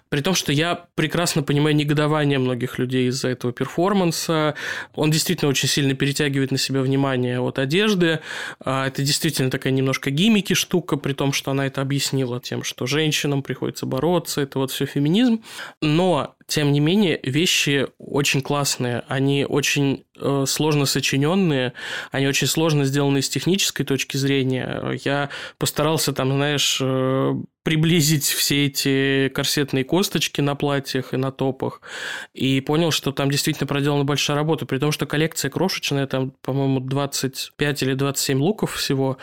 При 0.08 0.20
том, 0.20 0.34
что 0.34 0.52
я 0.52 0.86
прекрасно 0.94 1.42
понимаю 1.42 1.74
негодование 1.76 2.38
многих 2.38 2.78
людей 2.78 3.08
из-за 3.08 3.28
этого 3.28 3.52
перформанса. 3.52 4.54
Он 4.94 5.10
действительно 5.10 5.50
очень 5.50 5.68
сильно 5.68 5.94
перетягивает 5.94 6.50
на 6.50 6.58
себя 6.58 6.80
внимание 6.82 7.40
от 7.40 7.58
одежды. 7.58 8.20
А, 8.60 8.86
это 8.86 9.02
действительно 9.02 9.50
такая 9.50 9.72
немножко 9.72 10.10
гимики 10.10 10.54
штука, 10.54 10.96
при 10.96 11.12
том, 11.12 11.32
что 11.32 11.50
она 11.50 11.66
это 11.66 11.80
объяснила 11.80 12.40
тем, 12.40 12.62
что 12.62 12.86
женщинам 12.86 13.42
приходится 13.42 13.86
бороться, 13.86 14.40
это 14.40 14.58
вот 14.58 14.70
все 14.70 14.86
феминизм. 14.86 15.42
Но 15.80 16.34
тем 16.48 16.72
не 16.72 16.80
менее, 16.80 17.20
вещи 17.22 17.88
очень 17.98 18.40
классные, 18.40 19.04
они 19.06 19.44
очень 19.44 20.04
э, 20.20 20.44
сложно 20.46 20.86
сочиненные, 20.86 21.72
они 22.10 22.26
очень 22.26 22.46
сложно 22.46 22.84
сделаны 22.84 23.22
с 23.22 23.28
технической 23.28 23.84
точки 23.84 24.16
зрения. 24.16 24.98
Я 25.04 25.30
постарался 25.58 26.12
там, 26.12 26.32
знаешь, 26.32 26.78
э, 26.80 27.34
приблизить 27.68 28.24
все 28.24 28.64
эти 28.64 29.28
корсетные 29.28 29.84
косточки 29.84 30.40
на 30.40 30.54
платьях 30.54 31.12
и 31.12 31.18
на 31.18 31.30
топах, 31.30 31.82
и 32.32 32.62
понял, 32.62 32.90
что 32.90 33.12
там 33.12 33.30
действительно 33.30 33.66
проделана 33.66 34.04
большая 34.04 34.36
работа, 34.38 34.64
при 34.64 34.78
том, 34.78 34.90
что 34.90 35.04
коллекция 35.04 35.50
крошечная, 35.50 36.06
там, 36.06 36.32
по-моему, 36.40 36.80
25 36.80 37.82
или 37.82 37.92
27 37.92 38.40
луков 38.40 38.76
всего, 38.76 39.18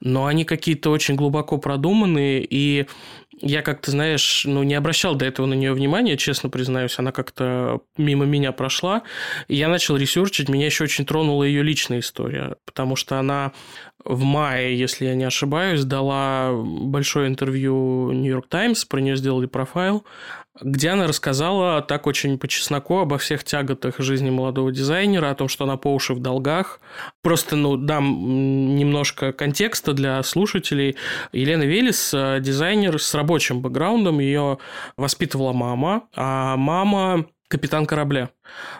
но 0.00 0.24
они 0.24 0.44
какие-то 0.44 0.90
очень 0.90 1.14
глубоко 1.14 1.58
продуманные, 1.58 2.46
и 2.48 2.86
я 3.40 3.62
как-то, 3.62 3.90
знаешь, 3.90 4.44
ну, 4.46 4.62
не 4.62 4.74
обращал 4.74 5.14
до 5.14 5.24
этого 5.24 5.46
на 5.46 5.54
нее 5.54 5.72
внимания, 5.72 6.16
честно 6.16 6.50
признаюсь, 6.50 6.98
она 6.98 7.12
как-то 7.12 7.80
мимо 7.96 8.24
меня 8.24 8.52
прошла. 8.52 9.02
И 9.48 9.56
я 9.56 9.68
начал 9.68 9.96
ресерчить, 9.96 10.48
меня 10.48 10.66
еще 10.66 10.84
очень 10.84 11.06
тронула 11.06 11.44
ее 11.44 11.62
личная 11.62 12.00
история, 12.00 12.56
потому 12.64 12.96
что 12.96 13.18
она 13.18 13.52
в 14.04 14.22
мае, 14.22 14.78
если 14.78 15.06
я 15.06 15.14
не 15.14 15.24
ошибаюсь, 15.24 15.84
дала 15.84 16.52
большое 16.54 17.28
интервью 17.28 18.12
Нью-Йорк 18.12 18.48
Таймс, 18.48 18.84
про 18.84 19.00
нее 19.00 19.16
сделали 19.16 19.46
профайл, 19.46 20.04
где 20.60 20.90
она 20.90 21.06
рассказала 21.06 21.80
так 21.82 22.06
очень 22.06 22.38
по 22.38 22.48
чесноку 22.48 22.98
обо 22.98 23.18
всех 23.18 23.44
тяготах 23.44 23.98
жизни 23.98 24.30
молодого 24.30 24.72
дизайнера, 24.72 25.30
о 25.30 25.34
том, 25.34 25.48
что 25.48 25.64
она 25.64 25.76
по 25.76 25.94
уши 25.94 26.14
в 26.14 26.20
долгах. 26.20 26.80
Просто, 27.22 27.56
ну, 27.56 27.76
дам 27.76 28.76
немножко 28.76 29.32
контекста 29.32 29.92
для 29.92 30.22
слушателей. 30.22 30.96
Елена 31.32 31.62
Велес– 31.62 32.14
дизайнер 32.40 33.00
с 33.00 33.14
рабочим 33.14 33.60
бэкграундом, 33.60 34.20
ее 34.20 34.58
воспитывала 34.96 35.52
мама, 35.52 36.04
а 36.14 36.56
мама 36.56 37.26
капитан 37.50 37.84
корабля. 37.84 38.30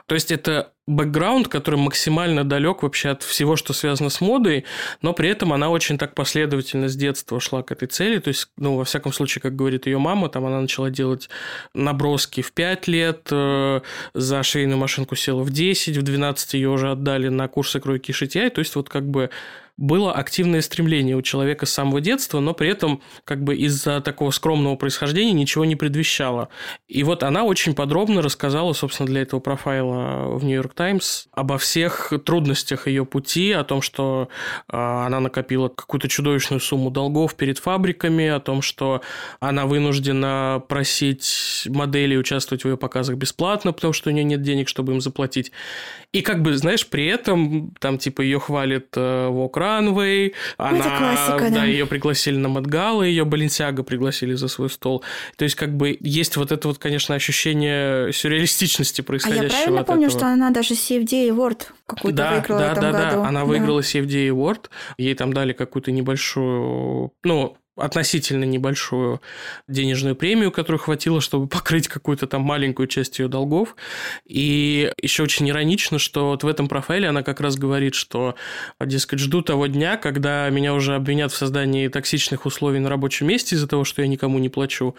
То 0.06 0.14
есть 0.14 0.30
это 0.30 0.72
бэкграунд, 0.87 1.48
который 1.48 1.78
максимально 1.78 2.48
далек 2.48 2.85
вообще 2.85 3.11
от 3.11 3.24
всего, 3.24 3.56
что 3.56 3.72
связано 3.72 4.11
с 4.11 4.20
модой, 4.20 4.64
но 5.02 5.12
при 5.12 5.28
этом 5.28 5.52
она 5.52 5.70
очень 5.70 5.98
так 5.98 6.14
последовательно 6.14 6.88
с 6.88 6.94
детства 6.94 7.40
шла 7.40 7.64
к 7.64 7.72
этой 7.72 7.88
цели. 7.88 8.20
То 8.20 8.28
есть, 8.28 8.48
ну, 8.56 8.76
во 8.76 8.85
всяком 8.85 9.12
случае, 9.12 9.42
как 9.42 9.56
говорит 9.56 9.87
ее 9.87 9.98
мама, 9.98 10.28
там 10.28 10.46
она 10.46 10.61
начала 10.61 10.88
делать 10.88 11.28
наброски 11.74 12.42
в 12.42 12.52
5 12.52 12.87
лет, 12.87 13.28
э, 13.33 13.80
за 14.14 14.42
швейную 14.44 14.78
машинку 14.78 15.16
села 15.16 15.42
в 15.42 15.50
10, 15.50 15.96
в 15.96 16.02
12 16.02 16.54
ее 16.54 16.68
уже 16.68 16.92
отдали 16.92 17.28
на 17.28 17.48
курсы 17.48 17.80
кройки 17.80 18.12
и 18.12 18.14
шитья. 18.14 18.48
То 18.50 18.61
есть, 18.61 18.76
вот 18.76 18.88
как 18.88 19.04
бы 19.04 19.30
было 19.80 20.12
активное 20.12 20.60
стремление 20.60 21.16
у 21.16 21.22
человека 21.22 21.64
с 21.64 21.72
самого 21.72 22.02
детства, 22.02 22.38
но 22.38 22.52
при 22.52 22.68
этом 22.68 23.00
как 23.24 23.42
бы 23.42 23.56
из-за 23.56 24.02
такого 24.02 24.30
скромного 24.30 24.76
происхождения 24.76 25.32
ничего 25.32 25.64
не 25.64 25.74
предвещало. 25.74 26.50
И 26.86 27.02
вот 27.02 27.22
она 27.22 27.44
очень 27.44 27.74
подробно 27.74 28.20
рассказала, 28.20 28.74
собственно, 28.74 29.06
для 29.06 29.22
этого 29.22 29.40
профайла 29.40 30.36
в 30.36 30.44
Нью-Йорк 30.44 30.74
Таймс 30.74 31.26
обо 31.32 31.56
всех 31.56 32.12
трудностях 32.26 32.86
ее 32.86 33.06
пути, 33.06 33.52
о 33.52 33.64
том, 33.64 33.80
что 33.80 34.28
э, 34.68 34.76
она 34.76 35.18
накопила 35.18 35.68
какую-то 35.68 36.08
чудовищную 36.08 36.60
сумму 36.60 36.90
долгов 36.90 37.34
перед 37.34 37.58
фабриками, 37.58 38.26
о 38.28 38.38
том, 38.38 38.60
что 38.60 39.00
она 39.40 39.64
вынуждена 39.64 40.62
просить 40.68 41.66
моделей 41.70 42.18
участвовать 42.18 42.64
в 42.64 42.68
ее 42.68 42.76
показах 42.76 43.16
бесплатно, 43.16 43.72
потому 43.72 43.94
что 43.94 44.10
у 44.10 44.12
нее 44.12 44.24
нет 44.24 44.42
денег, 44.42 44.68
чтобы 44.68 44.92
им 44.92 45.00
заплатить. 45.00 45.52
И 46.12 46.23
как 46.23 46.42
бы, 46.42 46.57
знаешь, 46.57 46.88
при 46.88 47.07
этом 47.07 47.73
там 47.79 47.96
типа 47.96 48.23
ее 48.23 48.40
хвалит 48.40 48.88
э, 48.96 49.29
Walk 49.29 49.53
Runway, 49.53 50.33
ну, 50.59 50.64
она, 50.64 50.79
это 50.79 50.99
классика, 50.99 51.51
да, 51.51 51.61
да, 51.61 51.64
ее 51.64 51.87
пригласили 51.87 52.37
на 52.37 52.49
Мадгала, 52.49 53.05
ее 53.05 53.25
Баленсиага 53.25 53.85
пригласили 53.85 54.35
за 54.35 54.49
свой 54.49 54.70
стол. 54.70 55.05
То 55.37 55.44
есть 55.44 55.55
как 55.55 55.77
бы 55.77 55.96
есть 56.01 56.37
вот 56.37 56.51
это 56.51 56.66
вот, 56.66 56.79
конечно, 56.79 57.14
ощущение 57.14 58.12
сюрреалистичности 58.12 59.03
происходящего. 59.03 59.44
А 59.44 59.46
я 59.46 59.51
правильно 59.51 59.85
помню, 59.85 60.07
этого. 60.09 60.18
что 60.18 60.29
она 60.33 60.51
даже 60.51 60.75
CFD 60.75 61.29
Award 61.29 61.66
какую-то 61.87 62.16
да, 62.16 62.35
выиграла 62.35 62.61
да, 62.61 62.68
в 62.68 62.73
этом 62.73 62.92
да, 62.92 63.05
году. 63.05 63.23
Да, 63.23 63.29
она 63.29 63.44
выиграла 63.44 63.81
да. 63.81 63.87
CFD 63.87 64.29
Award, 64.31 64.64
ей 64.99 65.14
там 65.14 65.33
дали 65.33 65.53
какую-то 65.53 65.92
небольшую, 65.92 67.12
ну, 67.23 67.57
относительно 67.80 68.44
небольшую 68.44 69.20
денежную 69.68 70.16
премию, 70.16 70.52
которую 70.52 70.80
хватило, 70.80 71.20
чтобы 71.20 71.46
покрыть 71.46 71.88
какую-то 71.88 72.26
там 72.26 72.42
маленькую 72.42 72.86
часть 72.86 73.18
ее 73.18 73.28
долгов. 73.28 73.76
И 74.26 74.92
еще 75.00 75.22
очень 75.22 75.48
иронично, 75.48 75.98
что 75.98 76.28
вот 76.30 76.44
в 76.44 76.46
этом 76.46 76.68
профайле 76.68 77.08
она 77.08 77.22
как 77.22 77.40
раз 77.40 77.56
говорит, 77.56 77.94
что, 77.94 78.34
дескать, 78.80 79.18
жду 79.18 79.42
того 79.42 79.66
дня, 79.66 79.96
когда 79.96 80.48
меня 80.50 80.74
уже 80.74 80.94
обвинят 80.94 81.32
в 81.32 81.36
создании 81.36 81.88
токсичных 81.88 82.46
условий 82.46 82.78
на 82.78 82.88
рабочем 82.88 83.26
месте 83.26 83.56
из-за 83.56 83.66
того, 83.66 83.84
что 83.84 84.02
я 84.02 84.08
никому 84.08 84.38
не 84.38 84.48
плачу. 84.48 84.94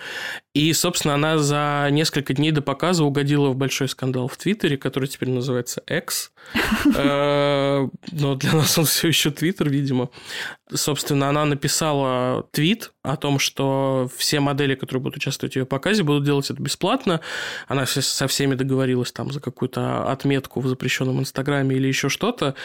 И, 0.53 0.73
собственно, 0.73 1.13
она 1.13 1.37
за 1.37 1.87
несколько 1.91 2.33
дней 2.33 2.51
до 2.51 2.61
показа 2.61 3.05
угодила 3.05 3.49
в 3.49 3.55
большой 3.55 3.87
скандал 3.87 4.27
в 4.27 4.35
Твиттере, 4.35 4.77
который 4.77 5.07
теперь 5.07 5.29
называется 5.29 5.81
X. 5.87 6.31
Э, 6.93 7.87
но 8.11 8.35
для 8.35 8.53
нас 8.53 8.77
он 8.77 8.85
все 8.85 9.07
еще 9.07 9.31
Твиттер, 9.31 9.69
видимо. 9.69 10.09
Собственно, 10.73 11.29
она 11.29 11.45
написала 11.45 12.43
твит 12.51 12.91
о 13.01 13.15
том, 13.15 13.39
что 13.39 14.09
все 14.15 14.39
модели, 14.39 14.75
которые 14.75 15.01
будут 15.01 15.17
участвовать 15.17 15.53
в 15.53 15.55
ее 15.57 15.65
показе, 15.65 16.03
будут 16.03 16.25
делать 16.25 16.49
это 16.49 16.61
бесплатно. 16.61 17.21
Она 17.67 17.85
со 17.85 18.27
всеми 18.27 18.55
договорилась 18.55 19.11
там 19.11 19.31
за 19.31 19.39
какую-то 19.39 20.11
отметку 20.11 20.59
в 20.59 20.67
запрещенном 20.67 21.19
Инстаграме 21.19 21.75
или 21.75 21.87
еще 21.87 22.09
что-то. 22.09 22.55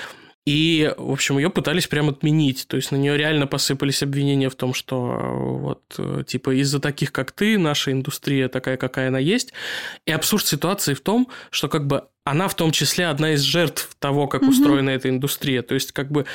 И, 0.47 0.95
в 0.97 1.11
общем, 1.11 1.39
ее 1.39 1.51
пытались 1.51 1.89
прям 1.89 2.09
отменить. 2.09 2.67
То 2.69 2.77
есть 2.77 2.93
на 2.93 2.97
нее 2.97 3.17
реально 3.17 3.49
посыпались 3.49 4.03
обвинения 4.03 4.49
в 4.49 4.55
том, 4.55 4.75
что 4.75 5.19
вот, 5.61 6.27
типа, 6.27 6.59
из-за 6.61 6.81
таких, 6.81 7.11
как 7.11 7.33
ты, 7.33 7.59
наша 7.59 7.91
индустрия 7.91 8.49
такая, 8.49 8.77
какая 8.77 9.09
она 9.09 9.19
есть. 9.19 9.53
И 10.07 10.13
абсурд 10.13 10.47
ситуации 10.47 10.95
в 10.95 11.01
том, 11.01 11.29
что 11.51 11.69
как 11.69 11.87
бы 11.89 12.05
она 12.25 12.47
в 12.47 12.55
том 12.55 12.71
числе 12.71 13.07
одна 13.09 13.33
из 13.33 13.41
жертв 13.41 13.97
того, 13.99 14.29
как 14.29 14.43
mm-hmm. 14.43 14.49
устроена 14.49 14.91
эта 14.91 15.09
индустрия. 15.09 15.63
То 15.63 15.75
есть, 15.75 15.91
как 15.93 16.13
бы 16.13 16.27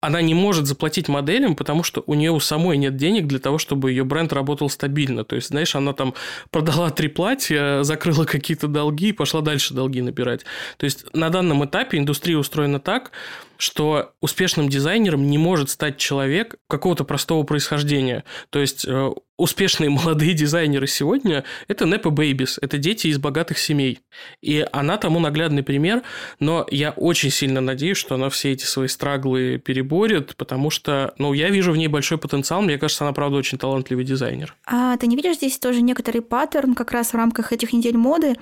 она 0.00 0.20
не 0.20 0.34
может 0.34 0.66
заплатить 0.66 1.08
моделям, 1.08 1.56
потому 1.56 1.82
что 1.82 2.04
у 2.06 2.12
нее 2.14 2.30
у 2.30 2.40
самой 2.40 2.76
нет 2.76 2.96
денег 2.96 3.26
для 3.26 3.38
того, 3.38 3.56
чтобы 3.56 3.90
ее 3.90 4.04
бренд 4.04 4.32
работал 4.34 4.68
стабильно. 4.68 5.24
То 5.24 5.36
есть, 5.36 5.48
знаешь, 5.48 5.74
она 5.74 5.94
там 5.94 6.12
продала 6.50 6.90
три 6.90 7.08
платья, 7.08 7.82
закрыла 7.82 8.24
какие-то 8.24 8.68
долги 8.68 9.08
и 9.08 9.12
пошла 9.12 9.40
дальше 9.40 9.72
долги 9.72 10.02
набирать. 10.02 10.44
То 10.76 10.84
есть, 10.84 11.06
на 11.14 11.30
данном 11.30 11.64
этапе 11.64 11.96
индустрия 11.96 12.36
устроена 12.36 12.80
так, 12.80 13.12
что 13.56 14.12
успешным 14.20 14.68
дизайнером 14.68 15.28
не 15.28 15.38
может 15.38 15.70
стать 15.70 15.96
человек 15.96 16.56
какого-то 16.68 17.04
простого 17.04 17.44
происхождения. 17.44 18.24
То 18.50 18.58
есть 18.58 18.86
э, 18.86 19.10
успешные 19.36 19.90
молодые 20.04 20.34
дизайнеры 20.34 20.86
сегодня– 20.86 21.44
это 21.68 21.84
Nepo 21.84 22.10
Babies, 22.10 22.58
это 22.60 22.78
дети 22.78 23.08
из 23.08 23.18
богатых 23.18 23.58
семей. 23.58 24.00
И 24.40 24.66
она 24.72 24.96
тому 24.96 25.20
наглядный 25.20 25.62
пример, 25.62 26.02
но 26.40 26.66
я 26.70 26.90
очень 26.90 27.30
сильно 27.30 27.60
надеюсь, 27.60 27.98
что 27.98 28.14
она 28.14 28.30
все 28.30 28.52
эти 28.52 28.64
свои 28.64 28.88
страглы 28.88 29.58
переборет, 29.58 30.36
потому 30.36 30.70
что, 30.70 31.14
ну, 31.18 31.32
я 31.32 31.50
вижу 31.50 31.72
в 31.72 31.76
ней 31.76 31.88
большой 31.88 32.18
потенциал, 32.18 32.62
мне 32.62 32.78
кажется, 32.78 33.04
она, 33.04 33.12
правда, 33.12 33.36
очень 33.38 33.58
талантливый 33.58 34.04
дизайнер. 34.04 34.54
А 34.66 34.96
ты 34.96 35.06
не 35.06 35.16
видишь 35.16 35.36
здесь 35.36 35.58
тоже 35.58 35.82
некоторый 35.82 36.20
паттерн 36.20 36.74
как 36.74 36.92
раз 36.92 37.12
в 37.12 37.14
рамках 37.14 37.52
этих 37.52 37.72
недель 37.72 37.96
моды? 37.96 38.34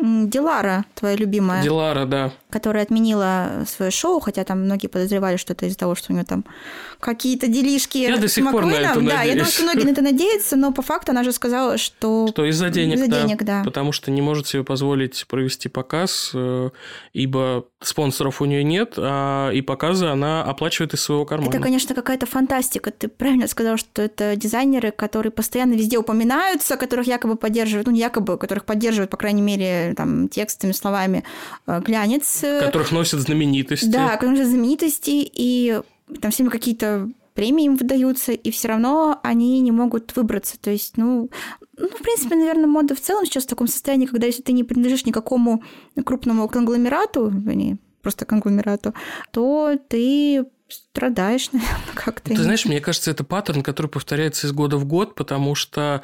Дилара, 0.00 0.84
твоя 0.94 1.16
любимая. 1.16 1.62
Дилара, 1.62 2.04
да. 2.04 2.32
Которая 2.50 2.82
отменила 2.84 3.64
свое 3.66 3.90
шоу, 3.90 4.20
хотя 4.20 4.44
там 4.44 4.62
многие 4.62 4.86
подозревали, 4.88 5.36
что 5.36 5.52
это 5.52 5.66
из-за 5.66 5.78
того, 5.78 5.94
что 5.94 6.12
у 6.12 6.14
нее 6.14 6.24
там 6.24 6.44
какие-то 7.00 7.46
делишки 7.46 7.98
я 7.98 8.16
до 8.16 8.28
сих 8.28 8.44
с 8.44 8.50
пор 8.50 8.66
на 8.66 8.72
это 8.72 9.00
Да, 9.00 9.22
я 9.22 9.32
думаю, 9.32 9.50
что 9.50 9.62
многие 9.64 9.84
на 9.84 9.90
это 9.90 10.02
надеются, 10.02 10.56
но 10.56 10.72
по 10.72 10.82
факту 10.82 11.12
она 11.12 11.24
же 11.24 11.32
сказала, 11.32 11.78
что... 11.78 12.26
Что 12.28 12.44
из-за 12.46 12.70
денег, 12.70 12.96
из-за 12.96 13.08
да, 13.08 13.22
денег, 13.22 13.42
да. 13.42 13.62
Потому 13.64 13.92
что 13.92 14.10
не 14.10 14.22
может 14.22 14.46
себе 14.46 14.64
позволить 14.64 15.26
провести 15.28 15.68
показ, 15.68 16.30
э, 16.34 16.70
ибо 17.12 17.66
спонсоров 17.80 18.40
у 18.40 18.44
нее 18.44 18.64
нет, 18.64 18.94
а 18.96 19.50
и 19.50 19.60
показы 19.60 20.06
она 20.06 20.42
оплачивает 20.42 20.94
из 20.94 21.02
своего 21.02 21.24
кармана. 21.24 21.50
Это, 21.50 21.60
конечно, 21.60 21.94
какая-то 21.94 22.26
фантастика. 22.26 22.90
Ты 22.90 23.08
правильно 23.08 23.46
сказал, 23.48 23.76
что 23.76 24.02
это 24.02 24.36
дизайнеры, 24.36 24.90
которые 24.90 25.30
постоянно 25.30 25.74
везде 25.74 25.98
упоминаются, 25.98 26.76
которых 26.76 27.06
якобы 27.06 27.36
поддерживают, 27.36 27.86
ну, 27.86 27.94
якобы, 27.94 28.38
которых 28.38 28.64
поддерживают, 28.64 29.10
по 29.10 29.16
крайней 29.16 29.42
мере, 29.42 29.85
там, 29.94 30.28
текстами, 30.28 30.72
словами 30.72 31.24
э, 31.66 31.80
глянец. 31.80 32.44
Которых 32.60 32.92
носят 32.92 33.20
знаменитости. 33.20 33.86
Да, 33.86 34.10
которых 34.10 34.38
носят 34.38 34.50
знаменитости, 34.50 35.30
и 35.32 35.80
там 36.20 36.30
всеми 36.30 36.48
какие-то 36.48 37.08
премии 37.34 37.66
им 37.66 37.76
выдаются, 37.76 38.32
и 38.32 38.50
все 38.50 38.68
равно 38.68 39.20
они 39.22 39.60
не 39.60 39.70
могут 39.70 40.16
выбраться. 40.16 40.58
То 40.58 40.70
есть, 40.70 40.96
ну, 40.96 41.30
ну, 41.76 41.88
в 41.88 42.02
принципе, 42.02 42.34
наверное, 42.34 42.66
мода 42.66 42.94
в 42.94 43.00
целом 43.00 43.26
сейчас 43.26 43.44
в 43.44 43.48
таком 43.48 43.68
состоянии, 43.68 44.06
когда 44.06 44.26
если 44.26 44.42
ты 44.42 44.52
не 44.52 44.64
принадлежишь 44.64 45.04
никакому 45.04 45.62
крупному 46.04 46.48
конгломерату, 46.48 47.30
не 47.30 47.76
просто 48.02 48.24
конгломерату, 48.24 48.94
то 49.30 49.76
ты 49.88 50.46
страдаешь, 50.68 51.50
наверное, 51.52 51.94
как-то. 51.94 52.30
Ты 52.30 52.42
знаешь, 52.42 52.64
мне 52.64 52.80
кажется, 52.80 53.10
это 53.10 53.24
паттерн, 53.24 53.62
который 53.62 53.88
повторяется 53.88 54.46
из 54.46 54.52
года 54.52 54.76
в 54.76 54.84
год, 54.84 55.14
потому 55.14 55.54
что 55.54 56.02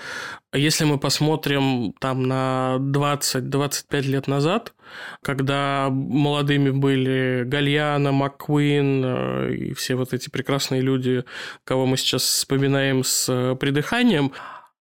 если 0.53 0.85
мы 0.85 0.99
посмотрим 0.99 1.95
там 1.99 2.25
на 2.25 2.77
20-25 2.79 4.01
лет 4.03 4.27
назад, 4.27 4.75
когда 5.23 5.89
молодыми 5.91 6.71
были 6.71 7.45
Гальяна, 7.47 8.13
Маккуин 8.13 9.03
э, 9.05 9.55
и 9.55 9.75
все 9.75 9.95
вот 9.95 10.13
эти 10.13 10.29
прекрасные 10.29 10.83
люди, 10.83 11.25
кого 11.65 11.87
мы 11.87 11.97
сейчас 11.97 12.23
вспоминаем 12.23 13.03
с 13.03 13.29
э, 13.29 13.57
придыханием, 13.57 14.33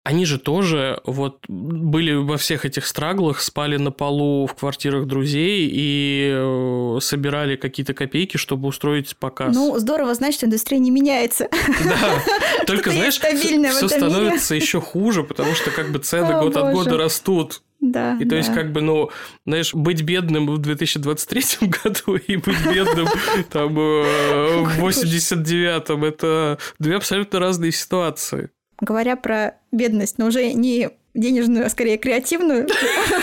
они 0.02 0.24
же 0.24 0.38
тоже 0.38 1.00
вот 1.04 1.44
были 1.46 2.14
во 2.14 2.38
всех 2.38 2.64
этих 2.64 2.86
страглах, 2.86 3.40
спали 3.40 3.76
на 3.76 3.90
полу 3.90 4.46
в 4.46 4.54
квартирах 4.54 5.06
друзей 5.06 5.68
и 5.70 6.30
э, 6.32 6.98
собирали 7.02 7.56
какие-то 7.56 7.92
копейки, 7.92 8.38
чтобы 8.38 8.68
устроить 8.68 9.14
показ. 9.16 9.54
Ну, 9.54 9.78
здорово 9.78 10.14
знать, 10.14 10.34
что 10.34 10.46
индустрия 10.46 10.78
не 10.78 10.90
меняется. 10.90 11.48
Да, 11.84 12.22
только, 12.66 12.90
знаешь, 12.90 13.18
все 13.18 13.88
становится 13.88 14.54
еще 14.54 14.80
хуже, 14.80 15.22
потому 15.22 15.54
что 15.54 15.70
как 15.70 15.90
бы 15.90 15.98
цены 15.98 16.40
год 16.40 16.56
от 16.56 16.72
года 16.72 16.96
растут. 16.96 17.62
Да. 17.80 18.16
И 18.16 18.24
то 18.24 18.30
да. 18.30 18.36
есть, 18.36 18.52
как 18.52 18.72
бы, 18.72 18.82
ну, 18.82 19.10
знаешь, 19.46 19.74
быть 19.74 20.02
бедным 20.02 20.46
в 20.46 20.58
2023 20.58 21.68
году 21.82 22.16
и 22.16 22.36
быть 22.36 22.66
бедным 22.66 23.06
там 23.50 23.78
э, 23.78 24.62
в 24.64 24.84
89-м 24.84 26.04
это 26.04 26.58
две 26.78 26.96
абсолютно 26.96 27.38
разные 27.38 27.72
ситуации 27.72 28.50
говоря 28.80 29.16
про 29.16 29.56
бедность, 29.72 30.18
но 30.18 30.26
уже 30.26 30.52
не 30.52 30.90
денежную, 31.14 31.66
а 31.66 31.70
скорее 31.70 31.98
креативную, 31.98 32.68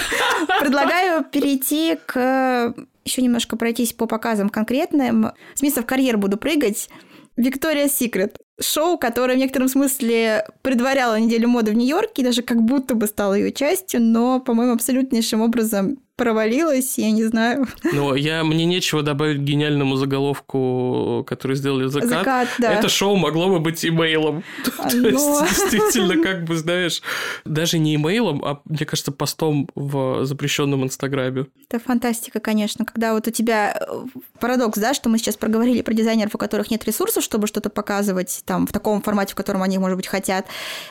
предлагаю 0.60 1.24
перейти 1.24 1.98
к 2.06 2.74
еще 3.06 3.22
немножко 3.22 3.56
пройтись 3.56 3.93
по 3.93 4.06
показам 4.06 4.50
конкретным. 4.50 5.32
С 5.56 5.62
места 5.62 5.82
в 5.82 5.86
карьер 5.86 6.17
буду 6.17 6.38
прыгать. 6.38 6.89
Виктория 7.38 7.88
Секрет. 7.88 8.38
Шоу, 8.60 8.98
которое 8.98 9.36
в 9.36 9.38
некотором 9.38 9.70
смысле 9.70 10.46
предваряло 10.63 11.20
неделю 11.20 11.48
моды 11.48 11.72
в 11.72 11.76
Нью-Йорке, 11.76 12.24
даже 12.24 12.41
как 12.41 12.62
будто 12.62 12.96
бы 12.96 13.06
стало 13.06 13.36
ее 13.36 13.54
частью, 13.54 14.02
но, 14.02 14.39
по-моему, 14.39 14.74
абсолютнейшим 14.74 15.41
образом 15.41 16.00
провалилась, 16.18 16.98
я 16.98 17.12
не 17.12 17.24
знаю. 17.24 17.68
Но 17.94 18.16
я, 18.16 18.44
мне 18.44 18.66
нечего 18.66 19.04
добавить 19.04 19.38
к 19.38 19.42
гениальному 19.42 19.96
заголовку, 19.96 21.24
который 21.28 21.56
сделали 21.56 21.86
«Закат». 21.88 22.10
«Закат» 22.10 22.48
да. 22.58 22.74
Это 22.74 22.90
шоу 22.90 23.16
могло 23.16 23.48
бы 23.50 23.60
быть 23.60 23.86
имейлом. 23.86 24.44
А, 24.80 24.90
То 24.90 24.98
есть, 24.98 25.42
действительно, 25.42 26.22
как 26.24 26.44
бы, 26.44 26.58
знаешь, 26.58 27.02
даже 27.46 27.78
не 27.78 27.96
имейлом, 27.96 28.44
а, 28.44 28.60
мне 28.66 28.86
кажется, 28.86 29.12
постом 29.12 29.70
в 29.76 30.26
запрещенном 30.26 30.84
Инстаграме. 30.84 31.46
Это 31.70 31.80
фантастика, 31.80 32.40
конечно. 32.40 32.84
Когда 32.84 33.14
вот 33.14 33.28
у 33.28 33.32
тебя 33.32 33.78
э, 33.80 34.06
парадокс, 34.40 34.80
да, 34.80 34.96
что 34.96 35.10
мы 35.10 35.20
сейчас 35.20 35.38
проговорили 35.38 35.82
про 35.84 35.94
дизайнеров, 35.94 36.34
у 36.34 36.40
которых 36.40 36.72
нет 36.72 36.84
ресурсов, 36.86 37.24
чтобы 37.24 37.46
что-то 37.46 37.70
показывать 37.70 38.42
там 38.46 38.66
в 38.66 38.72
таком 38.72 39.04
формате, 39.04 39.34
в 39.34 39.36
котором 39.36 39.62
они, 39.62 39.78
может 39.78 39.98
быть, 39.98 40.08
хотят. 40.08 40.48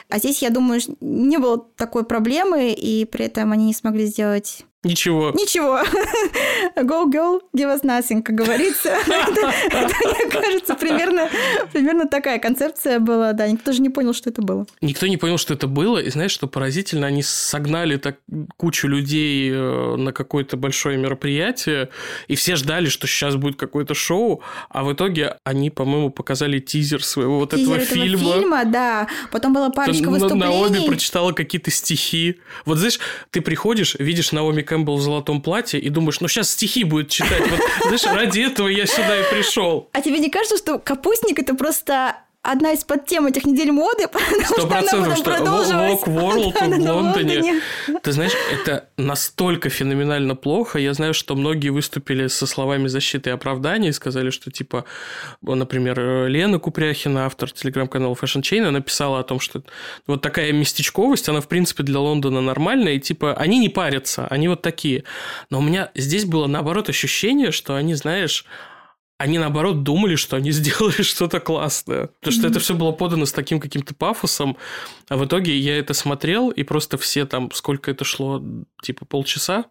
А 0.07 0.19
здесь, 0.19 0.41
я 0.41 0.51
думаю, 0.51 0.79
не 1.01 1.37
было 1.37 1.65
такой 1.75 2.05
проблемы, 2.05 2.71
и 2.71 3.03
при 3.03 3.25
этом 3.25 3.51
они 3.51 3.65
не 3.65 3.73
смогли 3.73 4.05
сделать 4.05 4.66
Ничего. 4.83 5.31
Ничего. 5.31 5.79
Go, 6.77 7.09
girl, 7.11 7.41
give 7.55 7.67
us 7.67 7.83
nothing, 7.83 8.21
как 8.21 8.35
говорится. 8.35 8.89
это, 9.07 9.53
это, 9.71 9.93
мне 10.05 10.31
кажется, 10.31 10.75
примерно, 10.75 11.29
примерно 11.73 12.07
такая 12.07 12.37
концепция 12.39 12.99
была. 12.99 13.33
Да, 13.33 13.47
никто 13.47 13.71
же 13.71 13.81
не 13.81 13.89
понял, 13.89 14.13
что 14.13 14.29
это 14.29 14.43
было. 14.43 14.67
Никто 14.81 15.07
не 15.07 15.17
понял, 15.17 15.39
что 15.39 15.55
это 15.55 15.65
было. 15.67 15.97
И 15.97 16.09
знаешь, 16.11 16.31
что 16.31 16.47
поразительно? 16.47 17.07
Они 17.07 17.23
согнали 17.23 17.97
так 17.97 18.17
кучу 18.55 18.87
людей 18.87 19.51
э, 19.51 19.95
на 19.95 20.11
какое-то 20.11 20.57
большое 20.57 20.97
мероприятие, 20.97 21.89
и 22.27 22.35
все 22.35 22.55
ждали, 22.55 22.87
что 22.89 23.07
сейчас 23.07 23.35
будет 23.35 23.57
какое-то 23.57 23.95
шоу, 23.95 24.43
а 24.69 24.83
в 24.83 24.93
итоге 24.93 25.37
они, 25.43 25.71
по-моему, 25.71 26.11
показали 26.11 26.59
тизер 26.59 27.03
своего 27.03 27.39
вот 27.39 27.49
тизер 27.49 27.63
этого, 27.63 27.75
этого 27.77 27.95
фильма. 27.95 28.33
фильма, 28.33 28.65
да. 28.65 29.07
Потом 29.31 29.53
была 29.53 29.71
парочка 29.71 30.09
выступлений. 30.09 30.43
Наоми 30.43 30.85
прочитала 30.85 31.31
какие-то 31.31 31.71
стихи. 31.71 32.39
Вот 32.65 32.77
знаешь, 32.77 32.99
ты 33.31 33.41
приходишь, 33.41 33.95
видишь 33.95 34.31
Наоми 34.31 34.66
Кэмпбелл 34.67 34.97
в 34.97 35.01
золотом 35.01 35.41
платье 35.41 35.79
и 35.79 35.89
думаешь, 35.89 36.19
ну 36.19 36.27
сейчас 36.27 36.51
стихи 36.51 36.83
будет 36.83 37.09
читать. 37.09 37.41
Вот, 37.49 37.59
знаешь, 37.81 38.05
ради 38.05 38.41
этого 38.41 38.67
я 38.67 38.85
сюда 38.85 39.19
и 39.19 39.23
пришел. 39.31 39.89
А 39.93 40.01
тебе 40.01 40.19
не 40.19 40.29
кажется, 40.29 40.57
что 40.57 40.77
капустник 40.77 41.39
это 41.39 41.55
просто 41.55 42.17
одна 42.47 42.71
из 42.71 42.83
подтем 42.83 43.27
этих 43.27 43.45
недель 43.45 43.71
моды, 43.71 44.07
Сто 44.45 44.67
процентов, 44.67 45.17
что 45.17 45.31
Walk 45.31 46.03
World 46.05 46.53
в 46.53 46.91
Лондоне. 46.91 47.61
Ты 48.01 48.11
знаешь, 48.11 48.31
это 48.51 48.87
настолько 48.97 49.69
феноменально 49.69 50.35
плохо. 50.35 50.79
Я 50.79 50.93
знаю, 50.93 51.13
что 51.13 51.35
многие 51.35 51.69
выступили 51.69 52.27
со 52.27 52.47
словами 52.47 52.87
защиты 52.87 53.29
и 53.29 53.33
оправдания 53.33 53.89
и 53.89 53.91
сказали, 53.91 54.29
что, 54.29 54.49
типа, 54.49 54.85
например, 55.41 56.27
Лена 56.27 56.59
Купряхина, 56.59 57.25
автор 57.25 57.51
телеграм-канала 57.51 58.13
Fashion 58.13 58.41
Chain, 58.41 58.69
написала 58.69 59.19
о 59.19 59.23
том, 59.23 59.39
что 59.39 59.63
вот 60.07 60.21
такая 60.21 60.53
местечковость, 60.53 61.27
она, 61.27 61.41
в 61.41 61.47
принципе, 61.47 61.83
для 61.83 61.99
Лондона 61.99 62.39
нормальная, 62.41 62.93
и, 62.93 62.99
типа, 62.99 63.33
они 63.33 63.59
не 63.59 63.69
парятся, 63.69 64.25
они 64.27 64.47
вот 64.47 64.61
такие. 64.61 65.03
Но 65.49 65.59
у 65.59 65.61
меня 65.61 65.91
здесь 65.95 66.23
было, 66.23 66.47
наоборот, 66.47 66.87
ощущение, 66.87 67.51
что 67.51 67.75
они, 67.75 67.93
знаешь, 67.95 68.45
они 69.17 69.39
наоборот 69.39 69.83
думали, 69.83 70.15
что 70.15 70.35
они 70.37 70.51
сделали 70.51 71.01
что-то 71.01 71.39
классное. 71.39 72.07
Потому 72.19 72.31
что 72.31 72.47
mm-hmm. 72.47 72.51
это 72.51 72.59
все 72.59 72.75
было 72.75 72.91
подано 72.91 73.25
с 73.25 73.31
таким 73.31 73.59
каким-то 73.59 73.95
пафосом. 73.95 74.57
А 75.09 75.17
в 75.17 75.25
итоге 75.25 75.57
я 75.57 75.77
это 75.77 75.93
смотрел, 75.93 76.49
и 76.49 76.63
просто 76.63 76.97
все 76.97 77.25
там, 77.25 77.51
сколько 77.51 77.91
это 77.91 78.05
шло, 78.05 78.43
типа 78.81 79.05
полчаса, 79.05 79.65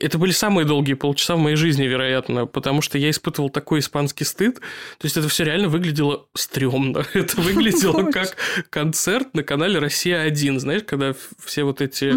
это 0.00 0.18
были 0.18 0.32
самые 0.32 0.66
долгие 0.66 0.94
полчаса 0.94 1.36
в 1.36 1.38
моей 1.38 1.54
жизни, 1.54 1.84
вероятно, 1.84 2.46
потому 2.46 2.82
что 2.82 2.98
я 2.98 3.10
испытывал 3.10 3.48
такой 3.48 3.78
испанский 3.78 4.24
стыд. 4.24 4.56
То 4.98 5.04
есть 5.04 5.16
это 5.16 5.28
все 5.28 5.44
реально 5.44 5.68
выглядело 5.68 6.26
стрёмно. 6.34 7.06
Это 7.14 7.40
выглядело 7.40 8.10
как 8.10 8.36
концерт 8.70 9.34
на 9.34 9.44
канале 9.44 9.78
«Россия-1». 9.78 10.58
Знаешь, 10.58 10.82
когда 10.84 11.14
все 11.44 11.62
вот 11.62 11.80
эти... 11.80 12.12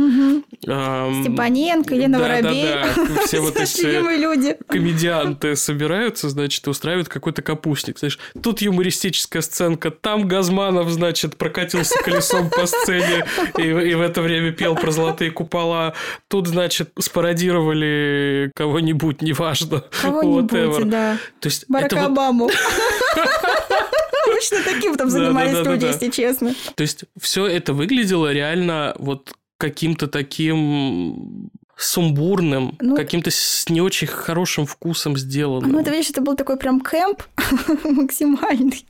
Степаненко, 0.62 1.94
Елена 1.94 2.20
Воробей. 2.20 2.78
Все 3.26 3.42
вот 3.42 3.58
эти 3.62 3.86
люди. 4.20 4.58
комедианты 4.68 5.56
собираются, 5.56 6.30
значит, 6.30 6.66
и 6.66 6.70
устраивают 6.72 7.10
какой-то 7.10 7.44
капустник. 7.44 8.00
Знаешь, 8.00 8.18
тут 8.42 8.62
юмористическая 8.62 9.44
сценка, 9.44 9.92
там 9.92 10.28
Газманов, 10.28 10.90
значит, 10.90 11.38
прокатился 11.38 11.96
колесом 12.04 12.50
по 12.50 12.66
сцене 12.66 13.26
и, 13.58 13.62
и 13.62 13.94
в 13.94 14.02
это 14.02 14.22
время 14.22 14.52
пел 14.52 14.76
про 14.76 14.92
золотые 14.92 15.30
купола. 15.30 15.94
Тут, 16.28 16.48
значит, 16.48 16.92
спародировал 17.00 17.67
цитировали 17.68 18.52
кого-нибудь, 18.56 19.22
неважно. 19.22 19.84
Кого-нибудь, 20.02 20.90
да. 20.90 21.18
То 21.40 21.48
есть 21.48 21.66
Барака 21.68 21.96
это 21.96 22.06
Обаму. 22.06 22.50
Обычно 24.28 24.58
таким 24.64 24.96
там 24.96 25.10
занимались 25.10 25.66
люди, 25.66 25.86
если 25.86 26.10
честно. 26.10 26.54
То 26.76 26.82
есть 26.82 27.06
все 27.20 27.48
это 27.48 27.74
выглядело 27.74 28.32
реально 28.32 28.96
вот 29.00 29.34
каким-то 29.58 30.08
таким 30.08 31.50
сумбурным, 31.76 32.76
ну, 32.82 32.96
каким-то 32.96 33.30
с 33.30 33.70
не 33.70 33.82
очень 33.82 34.08
хорошим 34.08 34.66
вкусом 34.66 35.16
сделанным. 35.16 35.72
Ну, 35.72 35.80
это, 35.80 35.92
видишь, 35.92 36.10
это 36.10 36.22
был 36.22 36.36
такой 36.36 36.58
прям 36.58 36.82
кэмп 36.82 37.22
максимальный, 37.84 38.86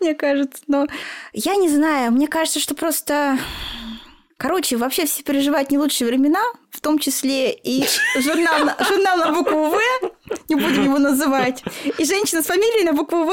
мне 0.00 0.14
кажется. 0.14 0.62
Но 0.66 0.86
я 1.32 1.56
не 1.56 1.70
знаю, 1.70 2.12
мне 2.12 2.28
кажется, 2.28 2.60
что 2.60 2.74
просто... 2.74 3.38
Короче, 4.38 4.76
вообще 4.76 5.04
все 5.04 5.24
переживают 5.24 5.72
не 5.72 5.78
лучшие 5.78 6.06
времена, 6.06 6.40
в 6.70 6.80
том 6.80 7.00
числе 7.00 7.52
и 7.52 7.84
журнал, 8.16 8.70
журнал 8.88 9.16
на 9.18 9.32
букву 9.32 9.70
«В», 9.70 9.78
не 10.48 10.56
будем 10.56 10.84
его 10.84 10.98
называть, 10.98 11.62
и 11.98 12.04
женщина 12.04 12.42
с 12.42 12.46
фамилией 12.46 12.84
на 12.84 12.92
букву 12.92 13.24
«В» 13.24 13.32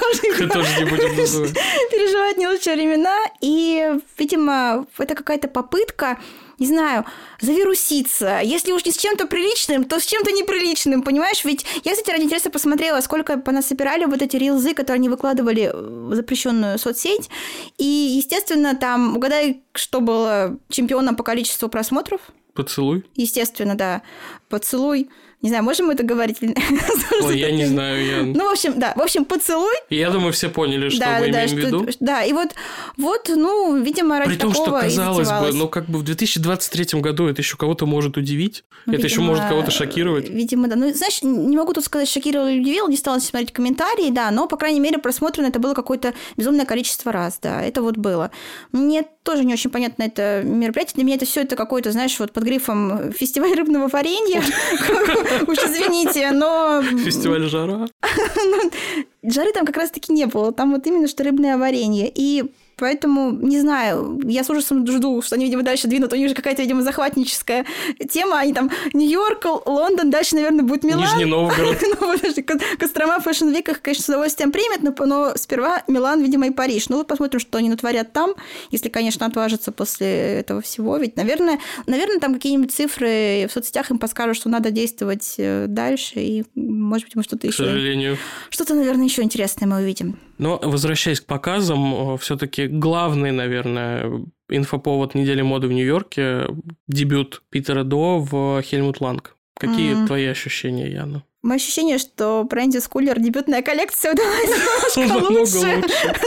тоже, 0.00 0.48
тоже 0.48 0.84
не 0.84 0.90
будем 0.90 1.16
называть. 1.16 1.52
переживает 1.90 2.36
не 2.36 2.48
лучшие 2.48 2.76
времена, 2.76 3.16
и, 3.40 3.98
видимо, 4.18 4.86
это 4.98 5.14
какая-то 5.14 5.48
попытка 5.48 6.18
не 6.62 6.68
знаю, 6.68 7.04
завируситься. 7.40 8.40
Если 8.40 8.70
уж 8.70 8.84
не 8.84 8.92
с 8.92 8.96
чем-то 8.96 9.26
приличным, 9.26 9.84
то 9.84 9.98
с 9.98 10.06
чем-то 10.06 10.30
неприличным, 10.30 11.02
понимаешь? 11.02 11.44
Ведь 11.44 11.66
я, 11.82 11.90
кстати, 11.90 12.12
ради 12.12 12.22
интереса 12.22 12.50
посмотрела, 12.50 13.00
сколько 13.00 13.36
по 13.36 13.50
нас 13.50 13.66
собирали 13.66 14.04
вот 14.04 14.22
эти 14.22 14.36
рилзы, 14.36 14.72
которые 14.72 15.00
они 15.00 15.08
выкладывали 15.08 15.72
в 15.74 16.14
запрещенную 16.14 16.78
соцсеть. 16.78 17.30
И, 17.78 17.84
естественно, 17.84 18.76
там, 18.76 19.16
угадай, 19.16 19.64
что 19.74 20.00
было 20.00 20.56
чемпионом 20.68 21.16
по 21.16 21.24
количеству 21.24 21.68
просмотров? 21.68 22.20
Поцелуй? 22.54 23.04
Естественно, 23.16 23.74
да. 23.74 24.02
Поцелуй. 24.48 25.10
Не 25.42 25.48
знаю, 25.48 25.64
можем 25.64 25.86
мы 25.86 25.94
это 25.94 26.04
говорить? 26.04 26.38
Ой, 27.22 27.38
я 27.38 27.50
не 27.50 27.66
знаю. 27.66 28.06
Я... 28.06 28.22
Ну, 28.22 28.48
в 28.48 28.52
общем, 28.52 28.78
да. 28.78 28.92
В 28.94 29.00
общем, 29.00 29.24
поцелуй. 29.24 29.74
Я 29.90 30.10
думаю, 30.10 30.32
все 30.32 30.48
поняли, 30.48 30.88
что 30.88 31.00
да, 31.00 31.18
мы 31.18 31.32
да, 31.32 31.44
имеем 31.44 31.48
что, 31.48 31.56
в 31.56 31.58
виду. 31.58 31.88
Да, 31.98 32.22
и 32.22 32.32
вот, 32.32 32.50
вот, 32.96 33.28
ну, 33.28 33.76
видимо, 33.76 34.20
ради 34.20 34.30
При 34.30 34.38
том, 34.38 34.54
что, 34.54 34.70
казалось 34.70 35.28
бы, 35.28 35.52
ну, 35.52 35.68
как 35.68 35.86
бы 35.86 35.98
в 35.98 36.04
2023 36.04 37.00
году 37.00 37.26
это 37.26 37.42
еще 37.42 37.56
кого-то 37.56 37.86
может 37.86 38.16
удивить. 38.16 38.62
Ну, 38.86 38.92
это 38.92 39.02
видимо, 39.02 39.10
еще 39.10 39.20
может 39.20 39.48
кого-то 39.48 39.72
шокировать. 39.72 40.28
Видимо, 40.28 40.68
да. 40.68 40.76
Ну, 40.76 40.92
знаешь, 40.94 41.22
не 41.22 41.56
могу 41.56 41.72
тут 41.72 41.84
сказать, 41.84 42.08
шокировал 42.08 42.46
или 42.46 42.60
удивил, 42.60 42.86
не 42.86 42.96
стала 42.96 43.18
смотреть 43.18 43.52
комментарии, 43.52 44.10
да, 44.10 44.30
но, 44.30 44.46
по 44.46 44.56
крайней 44.56 44.80
мере, 44.80 44.98
просмотрено 44.98 45.48
это 45.48 45.58
было 45.58 45.74
какое-то 45.74 46.14
безумное 46.36 46.66
количество 46.66 47.10
раз, 47.10 47.40
да, 47.42 47.60
это 47.62 47.82
вот 47.82 47.96
было. 47.96 48.30
Мне 48.70 49.04
тоже 49.24 49.44
не 49.44 49.54
очень 49.54 49.70
понятно 49.70 50.04
это 50.04 50.42
мероприятие. 50.44 50.94
Для 50.96 51.04
меня 51.04 51.16
это 51.16 51.26
все 51.26 51.42
это 51.42 51.56
какой-то, 51.56 51.92
знаешь, 51.92 52.18
вот 52.18 52.32
под 52.32 52.44
грифом 52.44 53.12
фестиваль 53.12 53.54
рыбного 53.54 53.88
варенья. 53.88 54.42
Уж 55.46 55.58
извините, 55.58 56.30
но... 56.32 56.82
Фестиваль 56.82 57.48
жара. 57.48 57.88
Ну, 58.44 59.30
жары 59.30 59.52
там 59.52 59.64
как 59.64 59.76
раз-таки 59.76 60.12
не 60.12 60.26
было. 60.26 60.52
Там 60.52 60.72
вот 60.72 60.86
именно 60.86 61.08
что 61.08 61.24
рыбное 61.24 61.56
варенье. 61.56 62.10
И 62.12 62.44
Поэтому, 62.76 63.30
не 63.30 63.60
знаю, 63.60 64.20
я 64.24 64.44
с 64.44 64.50
ужасом 64.50 64.86
жду, 64.86 65.22
что 65.22 65.36
они, 65.36 65.44
видимо, 65.44 65.62
дальше 65.62 65.88
двинут. 65.88 66.12
У 66.12 66.16
них 66.16 66.28
же 66.28 66.34
какая-то, 66.34 66.62
видимо, 66.62 66.82
захватническая 66.82 67.64
тема. 68.10 68.38
Они 68.38 68.52
там 68.52 68.70
Нью-Йорк, 68.92 69.44
Лондон, 69.66 70.10
дальше, 70.10 70.34
наверное, 70.34 70.64
будет 70.64 70.84
Милан. 70.84 71.02
Нижний 71.02 71.24
Новгород. 71.24 71.78
ну, 72.00 72.16
подожди, 72.16 72.42
Кострома 72.42 73.20
в 73.20 73.26
Fashion 73.26 73.54
Week 73.54 73.70
их, 73.70 73.82
конечно, 73.82 74.04
с 74.04 74.08
удовольствием 74.08 74.52
примет, 74.52 74.82
но, 74.82 74.94
но 75.06 75.32
сперва 75.36 75.82
Милан, 75.88 76.22
видимо, 76.22 76.46
и 76.46 76.50
Париж. 76.50 76.88
Ну, 76.88 76.98
вот 76.98 77.06
посмотрим, 77.06 77.40
что 77.40 77.58
они 77.58 77.68
натворят 77.68 78.12
там, 78.12 78.34
если, 78.70 78.88
конечно, 78.88 79.26
отважатся 79.26 79.72
после 79.72 80.06
этого 80.40 80.60
всего. 80.60 80.96
Ведь, 80.96 81.16
наверное, 81.16 81.58
наверное 81.86 82.18
там 82.18 82.34
какие-нибудь 82.34 82.72
цифры 82.72 83.46
в 83.48 83.52
соцсетях 83.52 83.90
им 83.90 83.98
подскажут, 83.98 84.36
что 84.36 84.48
надо 84.48 84.70
действовать 84.70 85.34
э, 85.38 85.66
дальше, 85.68 86.20
и, 86.20 86.44
может 86.54 87.06
быть, 87.06 87.16
мы 87.16 87.22
что-то 87.22 87.46
еще... 87.46 87.64
К 87.64 87.66
сожалению. 87.66 88.18
Что-то, 88.50 88.74
наверное, 88.74 89.04
еще 89.04 89.22
интересное 89.22 89.66
мы 89.66 89.78
увидим. 89.78 90.18
Но, 90.42 90.58
возвращаясь 90.60 91.20
к 91.20 91.26
показам, 91.26 92.18
все-таки 92.18 92.66
главный, 92.66 93.30
наверное, 93.30 94.24
инфоповод 94.48 95.14
недели 95.14 95.40
моды 95.40 95.68
в 95.68 95.72
Нью-Йорке– 95.72 96.48
дебют 96.88 97.44
Питера 97.48 97.84
До 97.84 98.18
в 98.18 98.60
Хельмут 98.62 99.00
Ланг. 99.00 99.36
Какие 99.54 99.94
mm-hmm. 99.94 100.06
твои 100.08 100.26
ощущения, 100.26 100.90
Яна? 100.90 101.22
Мое 101.42 101.56
ощущение, 101.56 101.98
что 101.98 102.44
Бренди 102.50 102.78
Скулер 102.78 103.20
дебютная 103.20 103.62
коллекция 103.62 104.14
удалась 104.14 104.96
немножко 104.96 105.32
лучше. 105.32 105.84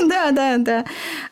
Да, 0.07 0.31
да, 0.31 0.57
да. 0.59 0.85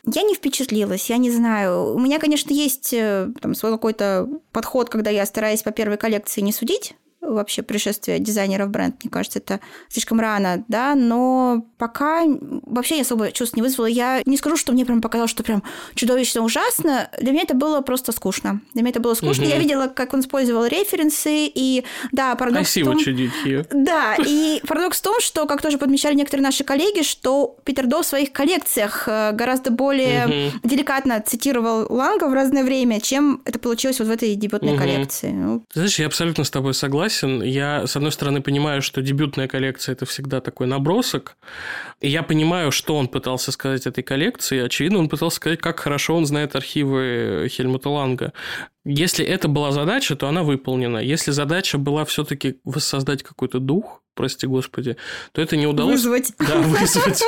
Я 0.04 0.22
не 0.22 0.34
впечатлилась, 0.34 1.08
я 1.08 1.16
не 1.16 1.30
знаю. 1.30 1.94
У 1.94 1.98
меня, 1.98 2.18
конечно, 2.18 2.52
есть 2.52 2.92
э, 2.92 3.30
там, 3.40 3.54
свой 3.54 3.72
какой-то 3.72 4.28
подход, 4.52 4.90
когда 4.90 5.08
я 5.08 5.24
стараюсь 5.24 5.62
по 5.62 5.70
первой 5.70 5.96
коллекции 5.96 6.42
не 6.42 6.52
судить, 6.52 6.94
вообще 7.26 7.62
пришествие 7.62 8.18
дизайнера 8.18 8.66
в 8.66 8.70
бренд. 8.70 8.96
Мне 9.02 9.10
кажется, 9.10 9.38
это 9.38 9.60
слишком 9.88 10.20
рано, 10.20 10.64
да, 10.68 10.94
но 10.94 11.64
пока 11.78 12.24
вообще 12.62 12.96
я 12.96 13.02
особо 13.02 13.32
чувств 13.32 13.56
не 13.56 13.62
вызвала. 13.62 13.86
Я 13.86 14.22
не 14.26 14.36
скажу, 14.36 14.56
что 14.56 14.72
мне 14.72 14.84
прям 14.84 15.00
показалось, 15.00 15.30
что 15.30 15.42
прям 15.42 15.62
чудовищно 15.94 16.42
ужасно. 16.42 17.10
Для 17.20 17.32
меня 17.32 17.42
это 17.42 17.54
было 17.54 17.80
просто 17.80 18.12
скучно. 18.12 18.60
Для 18.74 18.82
меня 18.82 18.90
это 18.90 19.00
было 19.00 19.14
скучно. 19.14 19.44
Угу. 19.44 19.50
Я 19.50 19.58
видела, 19.58 19.86
как 19.88 20.14
он 20.14 20.20
использовал 20.20 20.66
референсы, 20.66 21.46
и 21.46 21.84
да, 22.12 22.34
парадокс 22.34 22.72
Красиво 22.72 22.92
в 22.92 23.04
том... 23.04 23.04
Да, 23.72 24.16
и 24.24 24.60
парадокс 24.66 24.98
в 24.98 25.02
том, 25.02 25.20
что, 25.20 25.46
как 25.46 25.62
тоже 25.62 25.78
подмечали 25.78 26.14
некоторые 26.14 26.44
наши 26.44 26.64
коллеги, 26.64 27.02
что 27.02 27.56
Питер 27.64 27.86
До 27.86 28.02
в 28.02 28.06
своих 28.06 28.32
коллекциях 28.32 29.04
э, 29.06 29.32
гораздо 29.32 29.70
более 29.70 30.26
угу. 30.26 30.58
деликатно 30.68 31.22
цитировал 31.24 31.86
Ланга 31.92 32.28
в 32.28 32.32
разное 32.32 32.64
время, 32.64 33.00
чем 33.00 33.40
это 33.44 33.58
получилось 33.58 33.98
вот 33.98 34.08
в 34.08 34.10
этой 34.10 34.34
дебютной 34.34 34.72
угу. 34.72 34.80
коллекции. 34.80 35.30
Ну... 35.30 35.64
Знаешь, 35.72 35.98
я 35.98 36.06
абсолютно 36.06 36.44
с 36.44 36.50
тобой 36.50 36.74
согласен 36.74 37.13
согласен. 37.14 37.42
Я, 37.42 37.86
с 37.86 37.96
одной 37.96 38.12
стороны, 38.12 38.42
понимаю, 38.42 38.82
что 38.82 39.02
дебютная 39.02 39.48
коллекция– 39.48 39.92
это 39.94 40.06
всегда 40.06 40.40
такой 40.40 40.66
набросок. 40.66 41.36
И 42.00 42.08
я 42.08 42.22
понимаю, 42.22 42.70
что 42.72 42.96
он 42.96 43.08
пытался 43.08 43.52
сказать 43.52 43.86
этой 43.86 44.02
коллекции. 44.02 44.60
Очевидно, 44.60 44.98
он 44.98 45.08
пытался 45.08 45.36
сказать, 45.36 45.60
как 45.60 45.80
хорошо 45.80 46.16
он 46.16 46.26
знает 46.26 46.56
архивы 46.56 47.48
Хельмута 47.50 47.88
Ланга. 47.88 48.32
Если 48.84 49.24
это 49.24 49.48
была 49.48 49.72
задача, 49.72 50.16
то 50.16 50.28
она 50.28 50.42
выполнена. 50.42 50.98
Если 50.98 51.30
задача 51.30 51.78
была 51.78 52.04
все-таки 52.04 52.56
воссоздать 52.64 53.22
какой-то 53.22 53.58
дух, 53.58 54.02
прости 54.14 54.46
господи, 54.46 54.96
то 55.32 55.42
это 55.42 55.56
не 55.56 55.66
удалось. 55.66 55.94
Вызвать. 55.94 56.32
Да, 56.38 56.58
вызвать. 56.58 57.22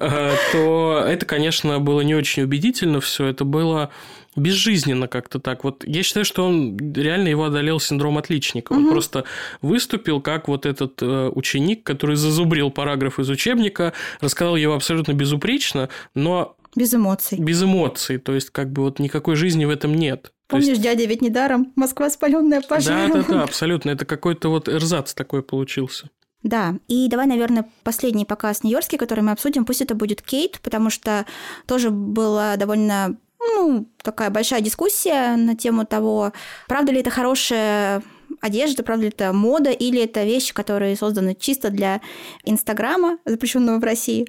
А, 0.00 0.34
то 0.52 1.04
это, 1.06 1.24
конечно, 1.26 1.78
было 1.78 2.00
не 2.00 2.14
очень 2.14 2.42
убедительно 2.42 3.00
все. 3.00 3.26
Это 3.26 3.44
было 3.44 3.90
безжизненно 4.36 5.08
как-то 5.08 5.38
так. 5.40 5.64
Вот 5.64 5.84
я 5.86 6.02
считаю, 6.02 6.24
что 6.24 6.44
он 6.44 6.76
реально 6.94 7.28
его 7.28 7.44
одолел 7.44 7.80
синдром 7.80 8.18
отличника. 8.18 8.72
Он 8.72 8.88
просто 8.88 9.24
выступил 9.62 10.20
как 10.20 10.48
вот 10.48 10.66
этот 10.66 11.02
э, 11.02 11.30
ученик, 11.34 11.84
который 11.84 12.16
зазубрил 12.16 12.70
параграф 12.70 13.18
из 13.18 13.30
учебника, 13.30 13.94
рассказал 14.20 14.56
его 14.56 14.74
абсолютно 14.74 15.12
безупречно, 15.12 15.88
но 16.14 16.56
без 16.76 16.92
эмоций. 16.92 17.38
Без 17.38 17.62
эмоций. 17.62 18.18
То 18.18 18.34
есть, 18.34 18.50
как 18.50 18.70
бы 18.70 18.82
вот 18.82 18.98
никакой 18.98 19.34
жизни 19.34 19.64
в 19.64 19.70
этом 19.70 19.94
нет. 19.94 20.32
Помнишь, 20.46 20.68
есть... 20.68 20.82
дядя 20.82 21.06
ведь 21.06 21.22
недаром. 21.22 21.72
Москва 21.74 22.10
спаленная 22.10 22.60
пожаром. 22.60 23.12
Да, 23.12 23.22
да, 23.22 23.28
да, 23.28 23.42
абсолютно. 23.44 23.90
Это 23.90 24.04
какой-то 24.04 24.50
вот 24.50 24.68
эрзац 24.68 25.14
такой 25.14 25.42
получился. 25.42 26.10
Да, 26.46 26.76
и 26.86 27.08
давай, 27.08 27.26
наверное, 27.26 27.68
последний 27.82 28.24
показ 28.24 28.62
нью-йоркский, 28.62 28.98
который 28.98 29.22
мы 29.22 29.32
обсудим, 29.32 29.64
пусть 29.64 29.82
это 29.82 29.96
будет 29.96 30.22
Кейт, 30.22 30.60
потому 30.62 30.90
что 30.90 31.26
тоже 31.66 31.90
было 31.90 32.54
довольно 32.56 33.16
ну, 33.40 33.88
такая 34.00 34.30
большая 34.30 34.60
дискуссия 34.60 35.34
на 35.34 35.56
тему 35.56 35.84
того, 35.84 36.32
правда 36.68 36.92
ли 36.92 37.00
это 37.00 37.10
хорошая 37.10 38.04
одежда, 38.40 38.84
правда 38.84 39.02
ли 39.02 39.08
это 39.08 39.32
мода, 39.32 39.70
или 39.70 40.00
это 40.00 40.22
вещи, 40.22 40.54
которые 40.54 40.94
созданы 40.94 41.34
чисто 41.34 41.70
для 41.70 42.00
Инстаграма, 42.44 43.18
запрещенного 43.24 43.80
в 43.80 43.84
России. 43.84 44.28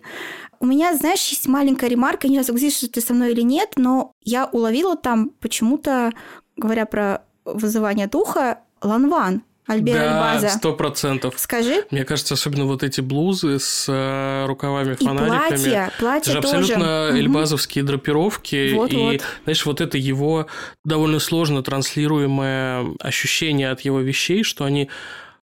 У 0.60 0.66
меня, 0.66 0.96
знаешь, 0.96 1.24
есть 1.28 1.48
маленькая 1.48 1.88
ремарка, 1.88 2.28
не 2.28 2.36
знаю, 2.36 2.46
согласишься 2.46 2.90
ты 2.90 3.00
со 3.00 3.14
мной 3.14 3.34
или 3.34 3.42
нет, 3.42 3.74
но 3.76 4.12
я 4.24 4.48
уловила 4.48 4.96
там 4.96 5.30
почему-то, 5.40 6.14
говоря 6.56 6.88
про 6.88 7.22
вызывание 7.46 8.08
духа, 8.08 8.62
ланван. 8.82 9.44
Альбера 9.68 10.00
да, 10.00 10.32
Альбаза. 10.32 10.58
сто 10.58 10.74
процентов. 10.74 11.34
Скажи. 11.38 11.84
Мне 11.92 12.06
кажется, 12.06 12.36
особенно 12.36 12.66
вот 12.66 12.84
эти 12.84 13.02
блузы 13.02 13.60
с 13.60 13.86
э, 13.90 14.46
рукавами 14.48 14.94
и 14.94 14.96
фонариками. 14.96 15.48
платье, 15.50 15.92
платье 16.00 16.32
Это 16.32 16.32
же 16.32 16.42
тоже. 16.42 16.58
абсолютно 16.60 17.08
угу. 17.10 17.18
эльбазовские 17.18 17.84
драпировки. 17.84 18.74
Вот, 18.74 18.94
и, 18.94 18.96
вот. 18.96 19.22
знаешь, 19.44 19.66
вот 19.66 19.82
это 19.82 19.98
его 19.98 20.48
довольно 20.86 21.20
сложно 21.20 21.62
транслируемое 21.64 22.86
ощущение 23.00 23.70
от 23.70 23.82
его 23.82 24.00
вещей, 24.00 24.44
что 24.44 24.64
они 24.64 24.90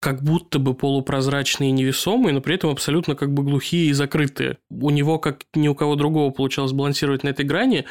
как 0.02 0.20
будто 0.20 0.58
бы 0.58 0.74
полупрозрачные 0.74 1.70
и 1.70 1.72
невесомые, 1.72 2.34
но 2.34 2.40
при 2.40 2.56
этом 2.56 2.70
абсолютно 2.70 3.14
как 3.14 3.32
бы 3.32 3.44
глухие 3.44 3.86
и 3.86 3.92
закрытые. 3.92 4.58
У 4.68 4.90
него, 4.90 5.20
как 5.20 5.42
ни 5.54 5.68
у 5.68 5.76
кого 5.76 5.94
другого, 5.94 6.32
получалось 6.32 6.72
балансировать 6.72 7.22
на 7.22 7.28
этой 7.28 7.44
грани. 7.44 7.84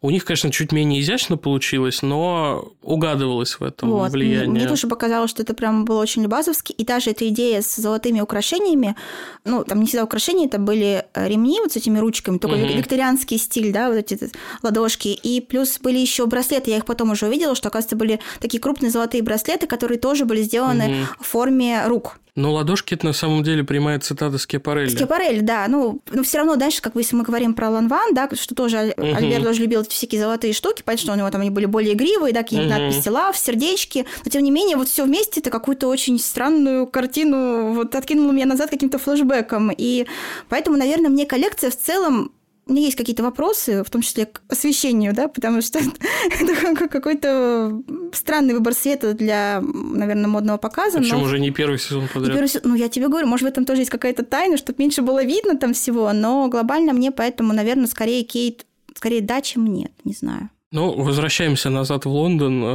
У 0.00 0.10
них, 0.10 0.24
конечно, 0.24 0.50
чуть 0.50 0.72
менее 0.72 1.00
изящно 1.00 1.36
получилось, 1.36 2.02
но 2.02 2.72
угадывалось 2.82 3.60
в 3.60 3.62
этом 3.62 3.90
вот. 3.90 4.10
влияние. 4.10 4.48
Мне 4.48 4.66
тоже 4.66 4.88
показалось, 4.88 5.30
что 5.30 5.44
это 5.44 5.54
прям 5.54 5.84
было 5.84 6.02
очень 6.02 6.26
базовски. 6.26 6.72
И 6.72 6.84
даже 6.84 7.12
эта 7.12 7.28
идея 7.28 7.62
с 7.62 7.76
золотыми 7.76 8.18
украшениями, 8.18 8.96
ну, 9.44 9.62
там 9.62 9.78
не 9.78 9.86
всегда 9.86 10.02
украшения, 10.02 10.46
это 10.46 10.58
были 10.58 11.04
ремни 11.14 11.60
вот 11.60 11.74
с 11.74 11.76
этими 11.76 12.00
ручками, 12.00 12.38
только 12.38 12.56
угу. 12.56 12.76
викторианский 12.76 13.38
стиль, 13.38 13.72
да, 13.72 13.88
вот 13.88 13.98
эти 13.98 14.32
ладошки. 14.64 15.16
И 15.22 15.40
плюс 15.40 15.78
были 15.78 15.98
еще 15.98 16.26
браслеты, 16.26 16.72
я 16.72 16.78
их 16.78 16.86
потом 16.86 17.12
уже 17.12 17.26
увидела, 17.26 17.54
что, 17.54 17.68
оказывается, 17.68 17.94
были 17.94 18.18
такие 18.40 18.60
крупные 18.60 18.90
золотые 18.90 19.22
браслеты, 19.22 19.68
которые 19.68 20.00
тоже 20.00 20.24
были 20.24 20.42
сделаны 20.42 20.86
угу. 20.86 20.94
в 21.20 21.26
форме 21.28 21.51
форме 21.52 21.86
рук. 21.86 22.18
Но 22.34 22.50
ладошки 22.54 22.94
это 22.94 23.04
на 23.04 23.12
самом 23.12 23.42
деле 23.42 23.62
прямая 23.62 23.98
цитата 23.98 24.38
Скепарелли. 24.38 24.88
Скепарелли, 24.88 25.40
да. 25.40 25.66
Ну, 25.68 26.00
но 26.10 26.22
все 26.22 26.38
равно, 26.38 26.56
дальше, 26.56 26.80
как 26.80 26.96
если 26.96 27.14
мы 27.14 27.24
говорим 27.24 27.52
про 27.52 27.68
Ланван, 27.68 28.14
да, 28.14 28.26
что 28.32 28.54
тоже 28.54 28.94
угу. 28.96 29.06
Альберт 29.14 29.44
тоже 29.44 29.60
любил 29.60 29.84
всякие 29.86 30.18
золотые 30.18 30.54
штуки, 30.54 30.82
понятно, 30.82 31.02
что 31.02 31.12
у 31.12 31.16
него 31.16 31.30
там 31.30 31.42
они 31.42 31.50
были 31.50 31.66
более 31.66 31.92
игривые, 31.92 32.32
да, 32.32 32.42
какие-то 32.42 32.74
угу. 32.74 32.74
надписи 32.74 33.08
лав, 33.10 33.36
сердечки. 33.36 34.06
Но 34.24 34.30
тем 34.30 34.42
не 34.44 34.50
менее, 34.50 34.78
вот 34.78 34.88
все 34.88 35.04
вместе 35.04 35.40
это 35.40 35.50
какую-то 35.50 35.88
очень 35.88 36.18
странную 36.18 36.86
картину 36.86 37.74
вот 37.74 37.94
откинуло 37.94 38.32
меня 38.32 38.46
назад 38.46 38.70
каким-то 38.70 38.98
флешбеком. 38.98 39.70
И 39.76 40.06
поэтому, 40.48 40.78
наверное, 40.78 41.10
мне 41.10 41.26
коллекция 41.26 41.70
в 41.70 41.76
целом 41.76 42.32
у 42.66 42.72
меня 42.72 42.84
есть 42.84 42.96
какие-то 42.96 43.22
вопросы, 43.22 43.82
в 43.82 43.90
том 43.90 44.02
числе 44.02 44.26
к 44.26 44.40
освещению, 44.48 45.14
да, 45.14 45.28
потому 45.28 45.62
что 45.62 45.80
это 46.40 46.88
какой-то 46.88 47.82
странный 48.12 48.54
выбор 48.54 48.72
света 48.74 49.14
для, 49.14 49.60
наверное, 49.60 50.28
модного 50.28 50.58
показа. 50.58 50.98
Причем 50.98 51.18
но... 51.18 51.24
уже 51.24 51.40
не 51.40 51.50
первый 51.50 51.78
сезон 51.78 52.08
подряд. 52.12 52.32
Первый 52.32 52.50
Ну, 52.62 52.74
я 52.74 52.88
тебе 52.88 53.08
говорю, 53.08 53.26
может, 53.26 53.46
в 53.46 53.50
этом 53.50 53.64
тоже 53.64 53.80
есть 53.80 53.90
какая-то 53.90 54.24
тайна, 54.24 54.56
чтобы 54.56 54.76
меньше 54.78 55.02
было 55.02 55.24
видно 55.24 55.58
там 55.58 55.74
всего, 55.74 56.12
но 56.12 56.48
глобально 56.48 56.92
мне 56.92 57.10
поэтому, 57.10 57.52
наверное, 57.52 57.86
скорее 57.86 58.22
Кейт, 58.22 58.64
скорее 58.94 59.22
да, 59.22 59.40
чем 59.40 59.66
нет, 59.66 59.92
не 60.04 60.12
знаю. 60.12 60.50
Ну, 60.72 60.94
возвращаемся 60.94 61.68
назад 61.68 62.06
в 62.06 62.08
Лондон. 62.08 62.62
Э, 62.64 62.66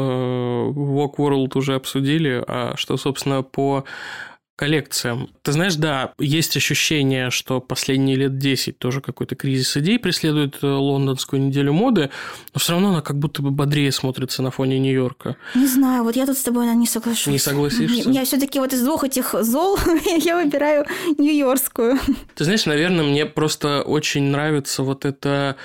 Walk 0.70 1.16
World 1.18 1.58
уже 1.58 1.74
обсудили, 1.74 2.44
а 2.48 2.74
что, 2.76 2.96
собственно, 2.96 3.42
по 3.42 3.86
коллекциям. 4.58 5.30
Ты 5.44 5.52
знаешь, 5.52 5.76
да, 5.76 6.14
есть 6.18 6.58
ощущение, 6.58 7.30
что 7.30 7.62
последние 7.62 8.18
лет 8.18 8.40
10 8.40 8.78
тоже 8.80 9.02
какой-то 9.02 9.36
кризис 9.36 9.78
идей 9.78 10.00
преследует 10.00 10.58
э, 10.64 10.68
лондонскую 10.68 11.42
неделю 11.42 11.74
моды, 11.74 12.10
но 12.54 12.60
все 12.60 12.74
равно 12.74 12.90
она 12.90 13.02
как 13.02 13.20
будто 13.20 13.44
бы 13.44 13.52
бодрее 13.52 13.92
смотрится 13.92 14.42
на 14.42 14.50
фоне 14.50 14.80
Нью-Йорка. 14.80 15.38
Не 15.54 15.68
знаю, 15.68 16.04
вот 16.04 16.16
я 16.16 16.26
тут 16.26 16.38
с 16.38 16.42
тобой 16.42 16.64
наверное, 16.64 16.82
не 16.82 16.88
соглашусь. 16.88 17.28
Не 17.28 17.40
согласишься? 17.40 18.10
Я 18.10 18.26
все-таки 18.26 18.60
вот 18.60 18.74
из 18.74 18.82
двух 18.82 19.04
этих 19.04 19.36
зол 19.42 19.78
я 20.06 20.36
выбираю 20.36 20.86
нью-йоркскую. 21.20 22.00
Ты 22.36 22.44
знаешь, 22.44 22.66
наверное, 22.66 23.06
мне 23.06 23.28
просто 23.28 23.84
очень 23.84 24.24
нравится 24.24 24.82
вот 24.82 25.06
это 25.06 25.56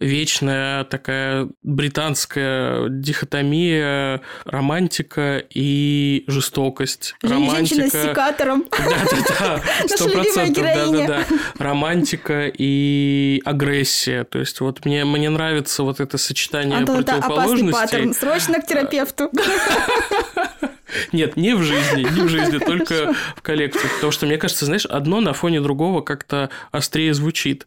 вечная 0.00 0.84
такая 0.84 1.48
британская 1.62 2.88
дихотомия, 2.88 4.20
романтика 4.44 5.42
и 5.50 6.24
жестокость. 6.26 7.14
Романтика... 7.22 7.82
Женщина 7.82 7.88
с 7.88 8.08
секатором. 8.10 8.64
Да-да-да, 8.70 9.62
сто 9.86 10.08
процентов, 10.10 10.64
да-да-да. 10.64 11.24
Романтика 11.58 12.46
и 12.46 13.40
агрессия. 13.44 14.24
То 14.24 14.38
есть 14.38 14.60
вот 14.60 14.84
мне, 14.84 15.04
мне 15.04 15.30
нравится 15.30 15.82
вот 15.82 16.00
это 16.00 16.18
сочетание 16.18 16.78
Антон, 16.78 17.04
противоположностей. 17.04 17.68
Это 17.68 17.76
опасный 17.80 18.02
паттерн. 18.02 18.14
Срочно 18.14 18.60
к 18.60 18.66
терапевту. 18.66 19.30
Нет, 21.12 21.36
не 21.36 21.54
в 21.54 21.62
жизни, 21.62 22.02
не 22.02 22.22
в 22.22 22.28
жизни, 22.28 22.58
только 22.66 23.14
в 23.36 23.42
коллекции. 23.42 23.88
Потому 23.96 24.12
что, 24.12 24.26
мне 24.26 24.38
кажется, 24.38 24.66
знаешь, 24.66 24.86
одно 24.86 25.20
на 25.20 25.32
фоне 25.32 25.60
другого 25.60 26.00
как-то 26.00 26.50
острее 26.70 27.14
звучит. 27.14 27.66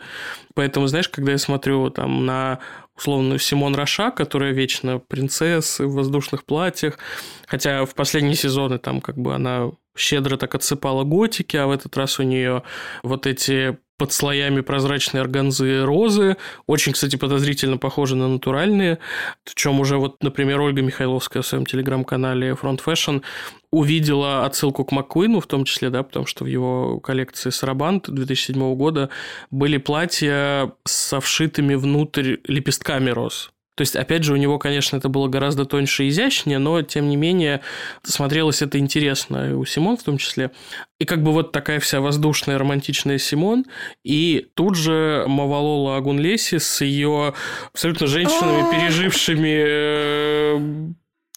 Поэтому, 0.53 0.87
знаешь, 0.87 1.09
когда 1.09 1.33
я 1.33 1.37
смотрю 1.37 1.89
там 1.89 2.25
на 2.25 2.59
условную 2.95 3.39
Симон 3.39 3.75
Роша, 3.75 4.11
которая 4.11 4.51
вечно 4.51 4.99
принцессы 4.99 5.85
в 5.85 5.93
воздушных 5.93 6.43
платьях, 6.43 6.97
хотя 7.47 7.85
в 7.85 7.95
последние 7.95 8.35
сезоны 8.35 8.77
там 8.77 8.99
как 8.99 9.17
бы 9.17 9.33
она 9.33 9.71
щедро 9.95 10.37
так 10.37 10.55
отсыпала 10.55 11.03
готики, 11.03 11.55
а 11.57 11.67
в 11.67 11.71
этот 11.71 11.95
раз 11.97 12.19
у 12.19 12.23
нее 12.23 12.63
вот 13.03 13.25
эти 13.25 13.77
под 13.99 14.13
слоями 14.13 14.61
прозрачные 14.61 15.21
органзы 15.21 15.83
розы. 15.83 16.37
Очень, 16.65 16.93
кстати, 16.93 17.17
подозрительно 17.17 17.77
похожи 17.77 18.15
на 18.15 18.29
натуральные. 18.29 18.97
В 19.43 19.53
чем 19.55 19.79
уже 19.81 19.97
вот, 19.97 20.23
например, 20.23 20.61
Ольга 20.61 20.81
Михайловская 20.81 21.43
в 21.43 21.45
своем 21.45 21.65
телеграм-канале 21.65 22.51
Front 22.51 22.79
Fashion 22.83 23.21
увидела 23.71 24.45
отсылку 24.45 24.85
к 24.85 24.93
Маккуину, 24.93 25.41
в 25.41 25.47
том 25.47 25.65
числе, 25.65 25.89
да, 25.89 26.01
потому 26.01 26.25
что 26.25 26.45
в 26.45 26.47
его 26.47 27.01
коллекции 27.01 27.49
Сарабант 27.49 28.09
2007 28.09 28.75
года 28.75 29.09
были 29.51 29.77
платья 29.77 30.71
со 30.85 31.19
вшитыми 31.19 31.75
внутрь 31.75 32.37
лепестками 32.45 33.09
роз. 33.09 33.51
То 33.79 33.83
есть, 33.83 33.95
опять 33.95 34.25
же, 34.25 34.33
у 34.33 34.35
него, 34.35 34.59
конечно, 34.59 34.97
это 34.97 35.07
было 35.07 35.29
гораздо 35.29 35.63
тоньше 35.63 36.03
и 36.03 36.09
изящнее, 36.09 36.59
но, 36.59 36.81
тем 36.81 37.07
не 37.07 37.15
менее, 37.15 37.61
смотрелось 38.03 38.61
это 38.61 38.77
интересно, 38.77 39.51
и 39.51 39.53
у 39.53 39.63
Симон 39.63 39.95
в 39.95 40.03
том 40.03 40.17
числе. 40.17 40.51
И 40.99 41.05
как 41.05 41.23
бы 41.23 41.31
вот 41.31 41.53
такая 41.53 41.79
вся 41.79 42.01
воздушная, 42.01 42.57
романтичная 42.57 43.17
Симон, 43.17 43.63
и 44.03 44.49
тут 44.53 44.75
же 44.75 45.23
Мавалола 45.27 45.95
Агунлеси 45.95 46.57
с 46.57 46.81
ее 46.81 47.33
абсолютно 47.71 48.07
женщинами, 48.07 48.69
пережившими 48.69 49.63
э, 49.65 50.89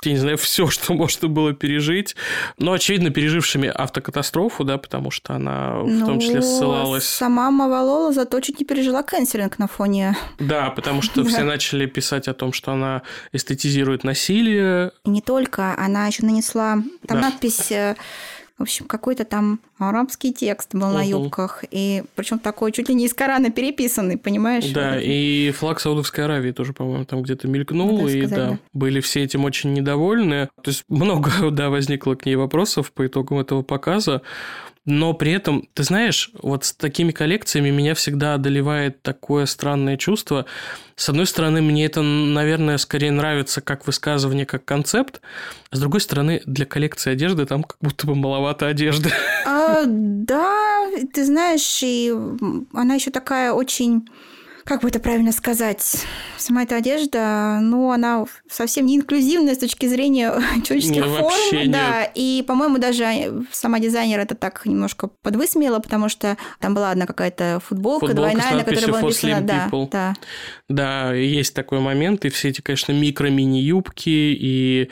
я 0.07 0.13
не 0.13 0.19
знаю, 0.19 0.39
все, 0.39 0.69
что 0.69 0.95
можно 0.95 1.29
было 1.29 1.53
пережить. 1.53 2.17
Но, 2.59 2.73
очевидно, 2.73 3.11
пережившими 3.11 3.69
автокатастрофу, 3.69 4.65
да, 4.65 4.79
потому 4.79 5.11
что 5.11 5.35
она 5.35 5.81
в 5.81 5.89
ну, 5.89 6.07
том 6.07 6.21
числе 6.21 6.37
ну, 6.37 6.43
ссылалась... 6.43 7.05
Сама 7.05 7.51
Мавалола 7.51 8.13
зато 8.13 8.41
чуть 8.41 8.61
не 8.61 8.67
пережила 8.67 9.03
канцелинг 9.03 9.59
на 9.59 9.67
фоне... 9.67 10.17
Да, 10.39 10.71
потому 10.71 11.03
что 11.03 11.25
все 11.29 11.43
начали 11.45 11.87
писать 11.87 12.29
о 12.29 12.35
том, 12.35 12.53
что 12.53 12.73
она 12.73 13.03
эстетизирует 13.33 14.05
насилие. 14.05 14.93
И 15.05 15.11
не 15.11 15.21
только, 15.21 15.75
она 15.79 16.07
еще 16.07 16.25
нанесла... 16.25 16.79
Там 17.07 17.21
надпись 17.21 17.71
э, 17.73 17.97
в 18.63 18.65
общем, 18.65 18.87
какой-то 18.87 19.25
там 19.25 19.59
арабский 19.79 20.33
текст 20.33 20.73
был 20.73 20.87
угу. 20.87 20.95
на 20.95 21.03
юбках. 21.03 21.65
И 21.73 22.05
причем 22.15 22.39
такой 22.39 22.71
чуть 22.71 22.89
ли 22.89 22.95
не 22.95 23.07
из 23.07 23.13
Корана 23.13 23.51
переписанный, 23.51 24.17
понимаешь? 24.17 24.71
Да, 24.71 24.93
вот 24.93 25.03
и 25.03 25.53
флаг 25.59 25.81
Саудовской 25.81 26.25
Аравии 26.25 26.53
тоже, 26.53 26.73
по-моему, 26.73 27.05
там 27.05 27.23
где-то 27.23 27.49
мелькнул. 27.49 27.99
Надо 27.99 28.13
и 28.13 28.21
сказать, 28.21 28.37
да, 28.37 28.51
да, 28.51 28.59
были 28.73 29.01
все 29.01 29.25
этим 29.25 29.45
очень 29.45 29.73
недовольны. 29.73 30.49
То 30.63 30.71
есть 30.71 30.85
много, 30.89 31.33
да, 31.51 31.71
возникло 31.71 32.15
к 32.15 32.25
ней 32.25 32.37
вопросов 32.37 32.93
по 32.93 33.05
итогам 33.05 33.41
этого 33.41 33.63
показа. 33.63 34.23
Но 34.85 35.15
при 35.15 35.31
этом, 35.33 35.69
ты 35.75 35.85
знаешь, 35.85 36.31
вот 36.43 36.65
с 36.65 36.73
такими 36.73 37.13
коллекциями 37.13 37.71
меня 37.71 37.95
всегда 37.95 38.35
одолевает 38.35 39.01
такое 39.03 39.47
странное 39.47 39.97
чувство. 39.97 40.45
С 40.97 41.09
одной 41.09 41.27
стороны, 41.27 41.63
мне 41.63 41.87
это, 41.87 42.03
наверное, 42.03 42.79
скорее 42.79 43.13
нравится 43.13 43.61
как 43.61 43.87
высказывание, 43.87 44.45
как 44.45 44.65
концепт. 44.65 45.21
С 45.71 45.79
другой 45.79 46.01
стороны, 46.01 46.43
для 46.47 46.67
коллекции 46.67 47.13
одежды 47.13 47.47
там 47.47 47.63
как 47.63 47.77
будто 47.81 48.09
бы 48.09 48.17
маловато 48.17 48.67
одежды. 48.67 49.11
А, 49.47 49.85
да, 49.87 50.91
ты 51.13 51.25
знаешь, 51.25 51.81
и 51.83 52.13
она 52.73 52.95
еще 52.95 53.13
такая 53.13 53.53
очень 53.53 54.09
как 54.65 54.83
бы 54.83 54.89
это 54.89 55.01
правильно 55.01 55.33
сказать, 55.33 56.05
сама 56.37 56.63
эта 56.63 56.77
одежда, 56.77 57.59
ну, 57.61 57.91
она 57.91 58.25
совсем 58.51 58.87
не 58.87 58.97
инклюзивная 58.97 59.55
с 59.55 59.59
точки 59.59 59.87
зрения 59.87 60.33
человеческих 60.65 61.05
не, 61.05 61.19
форм. 61.19 61.71
Да, 61.71 62.05
и, 62.15 62.45
по-моему, 62.47 62.79
даже 62.79 63.45
сама 63.53 63.81
дизайнер 63.81 64.21
это 64.21 64.35
так 64.35 64.65
немножко 64.67 65.09
подвысмеяла, 65.09 65.81
потому 65.81 66.09
что 66.09 66.37
там 66.61 66.75
была 66.75 66.91
одна 66.91 67.07
какая-то 67.07 67.61
футболка, 67.65 68.07
футболка 68.07 68.35
двойная, 68.35 68.59
на 68.59 68.65
которой 68.65 68.91
было 68.91 69.01
написано... 69.01 69.41
Да, 69.41 69.69
да. 69.91 70.15
да, 70.69 71.15
есть 71.15 71.55
такой 71.55 71.81
момент, 71.81 72.25
и 72.25 72.29
все 72.29 72.49
эти, 72.51 72.61
конечно, 72.61 72.93
микро-мини-юбки, 72.93 74.09
и 74.09 74.91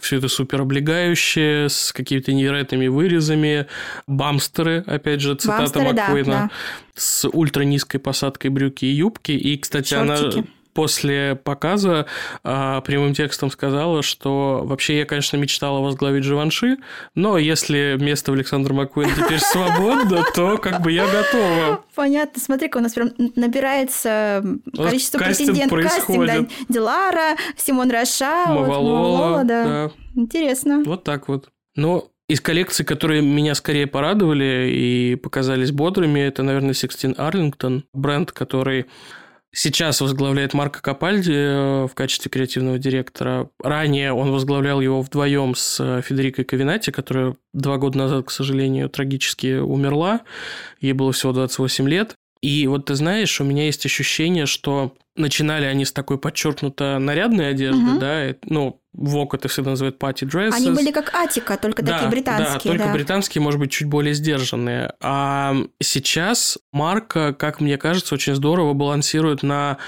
все 0.00 0.18
это 0.18 0.28
супер 0.28 0.62
облегающее, 0.62 1.68
с 1.68 1.92
какими-то 1.92 2.32
невероятными 2.32 2.86
вырезами. 2.88 3.66
Бамстеры, 4.06 4.84
опять 4.86 5.20
же, 5.20 5.34
цитата 5.34 5.60
Бамстеры, 5.60 5.84
Маккуина. 5.92 6.24
Да, 6.24 6.42
да. 6.42 6.50
С 6.94 7.28
ультра 7.28 7.62
низкой 7.62 7.98
посадкой 7.98 8.50
брюки 8.50 8.84
и 8.84 8.92
юбки. 8.92 9.32
И, 9.32 9.56
кстати, 9.58 9.94
Шортики. 9.94 10.38
она 10.38 10.46
после 10.78 11.34
показа 11.34 12.06
а, 12.44 12.80
прямым 12.82 13.12
текстом 13.12 13.50
сказала, 13.50 14.04
что 14.04 14.62
вообще 14.62 14.98
я, 14.98 15.06
конечно, 15.06 15.36
мечтала 15.36 15.80
возглавить 15.80 16.22
Живанши, 16.22 16.76
но 17.16 17.36
если 17.36 17.96
место 17.98 18.30
в 18.30 18.36
Александр 18.36 18.74
Маккуин 18.74 19.08
теперь 19.10 19.40
свободно, 19.40 20.22
то 20.36 20.56
как 20.56 20.80
бы 20.80 20.92
я 20.92 21.04
готова. 21.06 21.84
Понятно. 21.96 22.40
Смотри-ка, 22.40 22.78
у 22.78 22.80
нас 22.80 22.94
прям 22.94 23.10
набирается 23.34 24.44
количество 24.72 25.18
претендентов. 25.18 25.82
Кастинг, 25.82 26.26
да. 26.26 26.46
Дилара, 26.68 27.36
Симон 27.56 27.90
Раша, 27.90 28.44
Мавалола, 28.46 29.42
да. 29.42 29.90
Интересно. 30.14 30.84
Вот 30.86 31.02
так 31.02 31.26
вот. 31.26 31.48
Но 31.74 32.06
из 32.28 32.40
коллекций, 32.40 32.86
которые 32.86 33.20
меня 33.20 33.56
скорее 33.56 33.88
порадовали 33.88 34.70
и 34.72 35.16
показались 35.16 35.72
бодрыми, 35.72 36.20
это, 36.20 36.44
наверное, 36.44 36.70
Sixteen 36.70 37.16
Arlington, 37.16 37.82
бренд, 37.92 38.30
который 38.30 38.86
Сейчас 39.50 40.00
возглавляет 40.02 40.52
Марко 40.52 40.82
Капальди 40.82 41.32
э, 41.32 41.86
в 41.86 41.94
качестве 41.94 42.30
креативного 42.30 42.78
директора. 42.78 43.48
Ранее 43.62 44.12
он 44.12 44.30
возглавлял 44.30 44.80
его 44.80 45.00
вдвоем 45.00 45.54
с 45.54 45.80
э, 45.80 46.02
Федерикой 46.02 46.44
Ковинати, 46.44 46.90
которая 46.90 47.34
два 47.54 47.78
года 47.78 47.96
назад, 47.96 48.26
к 48.26 48.30
сожалению, 48.30 48.90
трагически 48.90 49.58
умерла. 49.58 50.20
Ей 50.80 50.92
было 50.92 51.12
всего 51.12 51.32
28 51.32 51.88
лет. 51.88 52.14
И 52.40 52.66
вот 52.66 52.86
ты 52.86 52.94
знаешь, 52.94 53.40
у 53.40 53.44
меня 53.44 53.64
есть 53.64 53.84
ощущение, 53.86 54.46
что 54.46 54.94
начинали 55.16 55.64
они 55.64 55.84
с 55.84 55.92
такой 55.92 56.18
подчеркнуто 56.18 56.98
нарядной 56.98 57.50
одежды, 57.50 57.82
угу. 57.82 57.98
да, 57.98 58.34
ну, 58.44 58.80
Вок 58.94 59.34
это 59.34 59.46
всегда 59.46 59.70
называют 59.70 59.96
party 60.02 60.26
dresses. 60.26 60.54
Они 60.54 60.70
были 60.70 60.90
как 60.90 61.14
Атика, 61.14 61.56
только 61.56 61.82
да, 61.82 61.94
такие 61.94 62.10
британские. 62.10 62.54
Да, 62.54 62.58
только 62.58 62.84
да. 62.84 62.92
британские, 62.92 63.42
может 63.42 63.60
быть, 63.60 63.70
чуть 63.70 63.86
более 63.86 64.12
сдержанные. 64.12 64.92
А 65.00 65.54
сейчас 65.80 66.58
марка, 66.72 67.32
как 67.32 67.60
мне 67.60 67.78
кажется, 67.78 68.14
очень 68.14 68.34
здорово 68.34 68.72
балансирует 68.72 69.44
на 69.44 69.78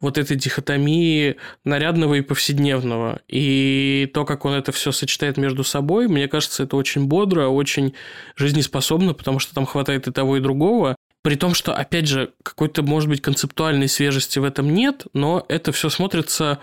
вот 0.00 0.18
этой 0.18 0.36
дихотомии 0.36 1.36
нарядного 1.64 2.14
и 2.14 2.20
повседневного. 2.20 3.20
И 3.28 4.08
то, 4.14 4.24
как 4.24 4.44
он 4.44 4.54
это 4.54 4.70
все 4.72 4.92
сочетает 4.92 5.36
между 5.36 5.64
собой, 5.64 6.06
мне 6.06 6.28
кажется, 6.28 6.62
это 6.62 6.76
очень 6.76 7.06
бодро, 7.06 7.48
очень 7.48 7.94
жизнеспособно, 8.36 9.14
потому 9.14 9.40
что 9.40 9.52
там 9.52 9.66
хватает 9.66 10.06
и 10.06 10.12
того, 10.12 10.36
и 10.36 10.40
другого. 10.40 10.94
При 11.22 11.34
том, 11.34 11.54
что, 11.54 11.74
опять 11.74 12.06
же, 12.06 12.32
какой-то, 12.42 12.82
может 12.82 13.08
быть, 13.08 13.20
концептуальной 13.20 13.88
свежести 13.88 14.38
в 14.38 14.44
этом 14.44 14.72
нет, 14.72 15.06
но 15.12 15.44
это 15.48 15.70
все 15.72 15.90
смотрится 15.90 16.60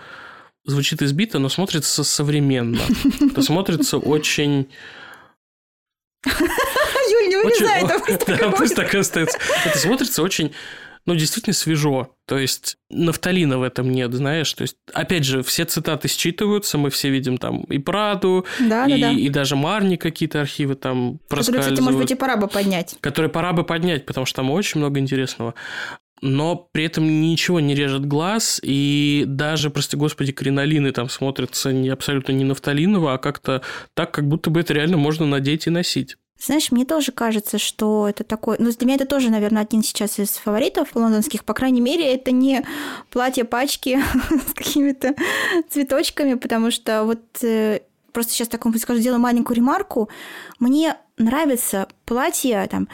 звучит 0.64 1.02
избито, 1.02 1.38
но 1.38 1.48
смотрится 1.48 2.04
современно. 2.04 2.80
Это 3.20 3.42
смотрится 3.42 3.98
очень... 3.98 4.68
Юль, 6.26 7.28
не 7.28 7.36
вырезай 7.36 7.84
это. 7.84 8.50
Пусть 8.50 8.74
так 8.74 8.94
остается. 8.94 9.38
Это 9.64 9.78
смотрится 9.78 10.22
очень 10.22 10.52
ну, 11.08 11.14
действительно 11.14 11.54
свежо. 11.54 12.14
То 12.26 12.36
есть 12.36 12.76
нафталина 12.90 13.58
в 13.58 13.62
этом 13.62 13.90
нет, 13.90 14.12
знаешь. 14.12 14.52
То 14.52 14.62
есть, 14.62 14.76
опять 14.92 15.24
же, 15.24 15.42
все 15.42 15.64
цитаты 15.64 16.06
считываются, 16.06 16.76
мы 16.76 16.90
все 16.90 17.08
видим 17.08 17.38
там 17.38 17.62
и 17.62 17.78
Праду, 17.78 18.44
да, 18.60 18.84
и, 18.84 19.00
да, 19.00 19.08
да. 19.08 19.12
и 19.12 19.28
даже 19.30 19.56
Марни 19.56 19.96
какие-то 19.96 20.42
архивы 20.42 20.74
там. 20.74 21.18
Которые, 21.30 21.60
кстати, 21.60 21.80
может 21.80 21.98
быть, 21.98 22.10
и 22.10 22.14
пора 22.14 22.36
бы 22.36 22.46
поднять. 22.46 22.96
Которые 23.00 23.30
пора 23.30 23.54
бы 23.54 23.64
поднять, 23.64 24.04
потому 24.04 24.26
что 24.26 24.36
там 24.36 24.50
очень 24.50 24.80
много 24.80 25.00
интересного 25.00 25.54
но 26.20 26.68
при 26.72 26.84
этом 26.84 27.20
ничего 27.20 27.60
не 27.60 27.76
режет 27.76 28.04
глаз, 28.04 28.60
и 28.60 29.22
даже, 29.28 29.70
прости 29.70 29.96
господи, 29.96 30.32
кринолины 30.32 30.90
там 30.90 31.08
смотрятся 31.08 31.72
не 31.72 31.90
абсолютно 31.90 32.32
не 32.32 32.42
нафталиново, 32.42 33.14
а 33.14 33.18
как-то 33.18 33.62
так, 33.94 34.10
как 34.10 34.26
будто 34.26 34.50
бы 34.50 34.58
это 34.58 34.74
реально 34.74 34.96
можно 34.96 35.26
надеть 35.26 35.68
и 35.68 35.70
носить. 35.70 36.16
Знаешь, 36.40 36.70
мне 36.70 36.84
тоже 36.84 37.12
кажется, 37.12 37.58
что 37.58 38.08
это 38.08 38.24
такой... 38.24 38.56
Ну, 38.58 38.70
для 38.70 38.86
меня 38.86 38.96
это 38.96 39.06
тоже, 39.06 39.30
наверное, 39.30 39.62
один 39.62 39.82
сейчас 39.82 40.18
из 40.18 40.30
фаворитов 40.30 40.94
лондонских. 40.94 41.44
По 41.44 41.54
крайней 41.54 41.80
мере, 41.80 42.14
это 42.14 42.30
не 42.30 42.64
платье-пачки 43.10 44.00
с 44.48 44.54
какими-то 44.54 45.14
цветочками, 45.68 46.34
потому 46.34 46.70
что 46.70 47.04
вот 47.04 47.22
э, 47.42 47.80
просто 48.12 48.32
сейчас 48.32 48.48
такому 48.48 48.78
скажу, 48.78 49.00
сделаю 49.00 49.20
маленькую 49.20 49.56
ремарку. 49.56 50.08
Мне 50.60 50.96
нравится 51.16 51.88
платье 52.04 52.66
там 52.70 52.88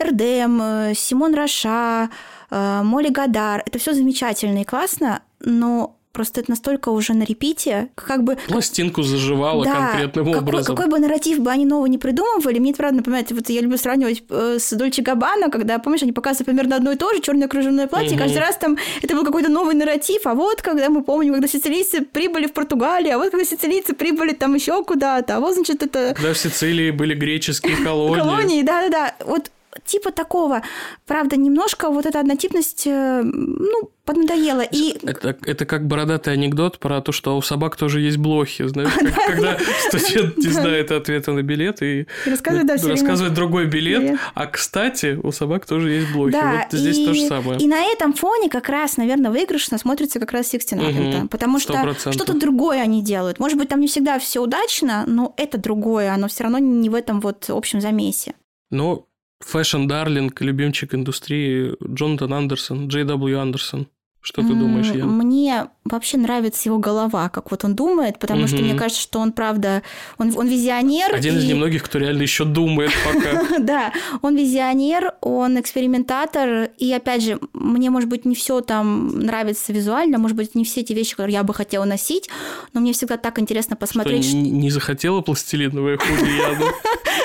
РДМ, 0.00 0.60
э, 0.62 0.92
Симон 0.94 1.34
Раша, 1.34 2.10
Э, 2.54 2.82
Молли 2.84 3.08
Гадар. 3.08 3.62
Это 3.66 3.78
все 3.78 3.92
замечательно 3.94 4.62
и 4.62 4.64
классно, 4.64 5.22
но 5.40 5.96
просто 6.14 6.40
это 6.40 6.52
настолько 6.52 6.88
уже 6.90 7.12
на 7.12 7.24
репите, 7.24 7.88
как 7.96 8.22
бы... 8.22 8.38
Пластинку 8.48 9.02
заживала 9.02 9.64
да, 9.64 9.74
конкретным 9.74 10.26
какой, 10.26 10.40
образом. 10.40 10.76
Какой 10.76 10.90
бы 10.90 10.98
нарратив 11.00 11.40
бы 11.40 11.50
они 11.50 11.66
нового 11.66 11.86
не 11.86 11.98
придумывали, 11.98 12.60
мне 12.60 12.70
это 12.70 12.78
правда 12.78 12.98
напоминает, 12.98 13.30
вот 13.32 13.50
я 13.50 13.60
люблю 13.60 13.76
сравнивать 13.76 14.22
э, 14.30 14.58
с 14.60 14.70
Дольче 14.72 15.02
Габбана, 15.02 15.50
когда, 15.50 15.78
помнишь, 15.80 16.02
они 16.02 16.12
показывают 16.12 16.46
примерно 16.46 16.76
одно 16.76 16.92
и 16.92 16.96
то 16.96 17.12
же, 17.12 17.20
черное 17.20 17.48
кружевное 17.48 17.88
платье, 17.88 18.12
угу. 18.12 18.20
каждый 18.20 18.38
раз 18.38 18.56
там 18.56 18.78
это 19.02 19.14
был 19.14 19.24
какой-то 19.24 19.50
новый 19.50 19.74
нарратив, 19.74 20.26
а 20.26 20.34
вот 20.34 20.62
когда 20.62 20.88
мы 20.88 21.02
помним, 21.02 21.32
когда 21.32 21.48
сицилийцы 21.48 22.02
прибыли 22.02 22.46
в 22.46 22.52
Португалию, 22.52 23.16
а 23.16 23.18
вот 23.18 23.30
когда 23.30 23.44
сицилийцы 23.44 23.92
прибыли 23.92 24.32
там 24.32 24.54
еще 24.54 24.84
куда-то, 24.84 25.36
а 25.36 25.40
вот, 25.40 25.54
значит, 25.54 25.82
это... 25.82 26.14
Когда 26.14 26.32
в 26.32 26.38
Сицилии 26.38 26.92
были 26.92 27.14
греческие 27.14 27.76
колонии. 27.84 28.20
Колонии, 28.20 28.62
да-да-да. 28.62 29.14
Вот 29.26 29.50
типа 29.84 30.10
такого. 30.12 30.62
Правда, 31.06 31.36
немножко 31.36 31.90
вот 31.90 32.06
эта 32.06 32.20
однотипность, 32.20 32.86
э, 32.86 33.22
ну, 33.22 33.90
поднадоела. 34.04 34.60
И... 34.60 34.96
Это, 35.02 35.36
это 35.46 35.64
как 35.64 35.86
бородатый 35.86 36.34
анекдот 36.34 36.78
про 36.78 37.00
то, 37.00 37.12
что 37.12 37.36
у 37.36 37.42
собак 37.42 37.76
тоже 37.76 38.00
есть 38.00 38.18
блохи, 38.18 38.66
знаешь, 38.66 38.92
когда 39.26 39.58
студент 39.88 40.36
не 40.36 40.48
знает 40.48 40.92
ответа 40.92 41.32
на 41.32 41.42
билет 41.42 41.82
и 41.82 42.06
рассказывает 42.26 43.34
другой 43.34 43.66
билет, 43.66 44.18
а, 44.34 44.46
кстати, 44.46 45.18
у 45.22 45.32
собак 45.32 45.66
тоже 45.66 45.90
есть 45.90 46.12
блохи. 46.12 46.34
Вот 46.34 46.78
здесь 46.78 47.04
то 47.04 47.14
же 47.14 47.26
самое. 47.26 47.58
И 47.60 47.66
на 47.66 47.82
этом 47.82 48.12
фоне 48.12 48.48
как 48.48 48.68
раз, 48.68 48.96
наверное, 48.96 49.30
выигрышно 49.30 49.78
смотрится 49.78 50.20
как 50.20 50.32
раз 50.32 50.48
Сикстин 50.48 51.28
потому 51.28 51.58
что 51.58 51.94
что-то 52.12 52.34
другое 52.34 52.82
они 52.82 53.02
делают. 53.02 53.38
Может 53.38 53.58
быть, 53.58 53.68
там 53.68 53.80
не 53.80 53.86
всегда 53.86 54.18
все 54.18 54.42
удачно, 54.42 55.04
но 55.06 55.34
это 55.36 55.58
другое, 55.58 56.12
оно 56.12 56.28
все 56.28 56.44
равно 56.44 56.58
не 56.58 56.88
в 56.90 56.94
этом 56.94 57.20
вот 57.20 57.46
общем 57.48 57.80
замесе. 57.80 58.34
Ну, 58.70 59.06
fashion 59.40 59.87
darling, 59.87 60.40
любимчик 60.40 60.94
индустрии 60.94 61.74
Джонатан 61.82 62.32
Андерсон, 62.32 62.88
JW 62.88 63.04
Anderson. 63.04 63.88
Что 64.24 64.40
ты 64.40 64.54
думаешь, 64.54 64.86
Ян? 64.86 65.10
Мне 65.18 65.66
вообще 65.84 66.16
нравится 66.16 66.70
его 66.70 66.78
голова, 66.78 67.28
как 67.28 67.50
вот 67.50 67.62
он 67.62 67.74
думает, 67.74 68.18
потому 68.18 68.40
угу. 68.40 68.48
что 68.48 68.62
мне 68.62 68.74
кажется, 68.74 69.02
что 69.02 69.18
он, 69.18 69.32
правда, 69.32 69.82
он, 70.16 70.32
он 70.34 70.48
визионер. 70.48 71.14
Один 71.14 71.36
и... 71.36 71.40
из 71.40 71.44
немногих, 71.44 71.82
кто 71.82 71.98
реально 71.98 72.22
еще 72.22 72.46
думает 72.46 72.90
пока. 73.04 73.44
Да, 73.58 73.92
он 74.22 74.34
визионер, 74.34 75.12
он 75.20 75.60
экспериментатор, 75.60 76.70
и 76.78 76.90
опять 76.92 77.22
же, 77.22 77.38
мне, 77.52 77.90
может 77.90 78.08
быть, 78.08 78.24
не 78.24 78.34
все 78.34 78.62
там 78.62 79.18
нравится 79.18 79.74
визуально, 79.74 80.16
может 80.16 80.38
быть, 80.38 80.54
не 80.54 80.64
все 80.64 80.80
эти 80.80 80.94
вещи, 80.94 81.10
которые 81.10 81.34
я 81.34 81.42
бы 81.42 81.52
хотела 81.52 81.84
носить, 81.84 82.30
но 82.72 82.80
мне 82.80 82.94
всегда 82.94 83.18
так 83.18 83.38
интересно 83.38 83.76
посмотреть. 83.76 84.24
Что, 84.24 84.36
не 84.36 84.70
захотела 84.70 85.20
пластилиновые 85.20 85.98
худи 85.98 86.30
Яна? 86.30 86.64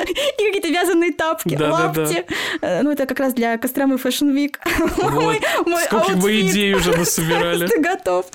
И 0.10 0.46
какие-то 0.48 0.68
вязаные 0.68 1.14
тапки, 1.14 1.56
лапти. 1.56 2.26
Э, 2.62 2.82
ну, 2.84 2.92
это 2.92 3.06
как 3.06 3.20
раз 3.20 3.34
для 3.34 3.58
Костромы 3.58 3.96
Fashion 3.96 4.34
Week. 4.34 4.56
Сколько 5.86 6.16
бы 6.18 6.42
идей 6.42 6.74
уже 6.90 7.00
насобирали. 7.00 7.68
Ты 7.68 7.80
готов. 7.80 8.26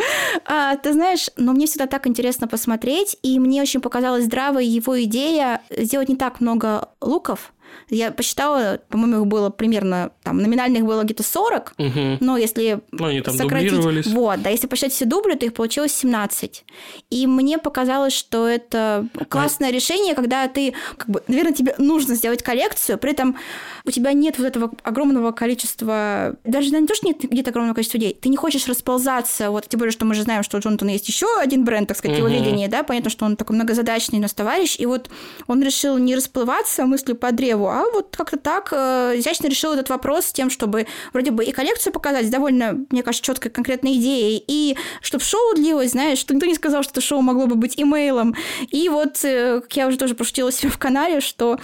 А, 0.45 0.77
ты 0.77 0.93
знаешь, 0.93 1.31
но 1.37 1.53
мне 1.53 1.67
всегда 1.67 1.87
так 1.87 2.07
интересно 2.07 2.47
посмотреть, 2.49 3.17
и 3.23 3.39
мне 3.39 3.63
очень 3.63 3.81
показалась 3.81 4.25
здравая 4.25 4.63
его 4.63 5.03
идея 5.05 5.63
сделать 5.71 6.09
не 6.09 6.17
так 6.17 6.41
много 6.41 6.91
луков, 7.01 7.53
я 7.91 8.11
посчитала, 8.11 8.81
по-моему, 8.89 9.23
их 9.23 9.27
было 9.27 9.51
примерно, 9.51 10.11
там, 10.23 10.39
номинальных 10.39 10.85
было 10.85 11.03
где-то 11.03 11.23
40, 11.23 11.75
угу. 11.79 11.91
но 12.21 12.37
если 12.37 12.81
ну, 12.93 13.07
они 13.07 13.21
там 13.21 13.35
сократить... 13.35 14.07
Вот, 14.07 14.43
да, 14.43 14.51
если 14.51 14.67
посчитать 14.67 14.93
все 14.93 15.05
дубли, 15.05 15.35
то 15.35 15.47
их 15.47 15.55
получилось 15.55 15.95
17. 15.95 16.65
И 17.11 17.27
мне 17.27 17.59
показалось, 17.59 18.13
что 18.13 18.49
это 18.49 19.07
классное 19.29 19.69
а... 19.69 19.73
решение, 19.73 20.15
когда 20.15 20.49
ты, 20.49 20.75
как 20.97 21.09
бы, 21.09 21.23
наверное, 21.29 21.53
тебе 21.53 21.75
нужно 21.79 22.15
сделать 22.15 22.43
коллекцию, 22.43 22.99
при 22.99 23.13
этом 23.13 23.37
у 23.85 23.91
тебя 23.91 24.13
нет 24.13 24.39
вот 24.39 24.47
этого 24.47 24.73
огромного 24.83 25.33
количества, 25.33 26.37
даже 26.45 26.71
не 26.71 26.87
то, 26.87 26.95
что 26.95 27.07
нет 27.07 27.19
где-то 27.23 27.51
огромного 27.51 27.75
количества 27.75 27.99
людей, 27.99 28.19
ты 28.21 28.29
не 28.29 28.37
хочешь 28.37 28.67
расползаться, 28.67 29.51
вот, 29.51 29.69
тем 29.69 29.79
более, 29.79 29.93
что 29.93 30.05
мы 30.05 30.15
же 30.15 30.23
знаем, 30.23 30.43
что 30.43 30.57
у 30.57 30.61
Джонатана 30.61 30.91
есть 30.91 31.09
еще 31.09 31.27
один 31.39 31.65
бренд, 31.65 31.89
так 31.89 31.99
сказать, 31.99 32.19
угу. 32.19 32.29
его 32.29 32.37
видение, 32.37 32.69
да, 32.69 32.83
понятно, 32.83 33.11
что 33.11 33.25
он 33.25 33.37
такой 33.37 33.57
многозадачный 33.57 34.19
у 34.19 34.23
нас 34.23 34.33
товарищ, 34.33 34.77
и 34.79 34.87
вот 34.87 35.11
он 35.47 35.63
решил 35.63 35.99
не 35.99 36.17
расплываться 36.17 36.87
мыслью 36.87 37.17
по 37.17 37.33
древу, 37.33 37.64
а 37.69 37.85
вот 37.93 38.17
как-то 38.17 38.37
так 38.37 38.69
э, 38.73 39.15
изящно 39.17 39.49
решил 39.49 39.73
этот 39.73 39.89
вопрос 39.91 40.27
с 40.27 40.33
тем, 40.33 40.51
чтобы 40.51 40.87
вроде 41.13 41.31
бы 41.31 41.45
и 41.45 41.53
коллекцию 41.53 41.93
показать 41.93 42.27
с 42.27 42.31
довольно, 42.31 42.85
мне 42.91 43.03
кажется, 43.03 43.25
четкой 43.25 43.51
конкретной 43.51 43.95
идеей, 43.95 44.43
и 44.47 44.77
чтобы 45.01 45.25
шоу 45.25 45.55
длилось, 45.55 45.91
знаешь, 45.91 46.19
что 46.19 46.35
никто 46.35 46.47
не 46.47 46.55
сказал, 46.55 46.83
что 46.83 46.93
это 46.93 47.01
шоу 47.01 47.21
могло 47.21 47.47
бы 47.47 47.57
быть 47.57 47.75
имейлом. 47.77 48.35
И 48.71 48.89
вот, 48.89 49.25
э, 49.25 49.61
как 49.61 49.77
я 49.77 49.89
уже 49.89 49.99
тоже 49.99 50.15
пошутила 50.15 50.53
себе 50.53 50.71
в 50.71 50.79
канале, 50.79 51.21
что 51.21 51.59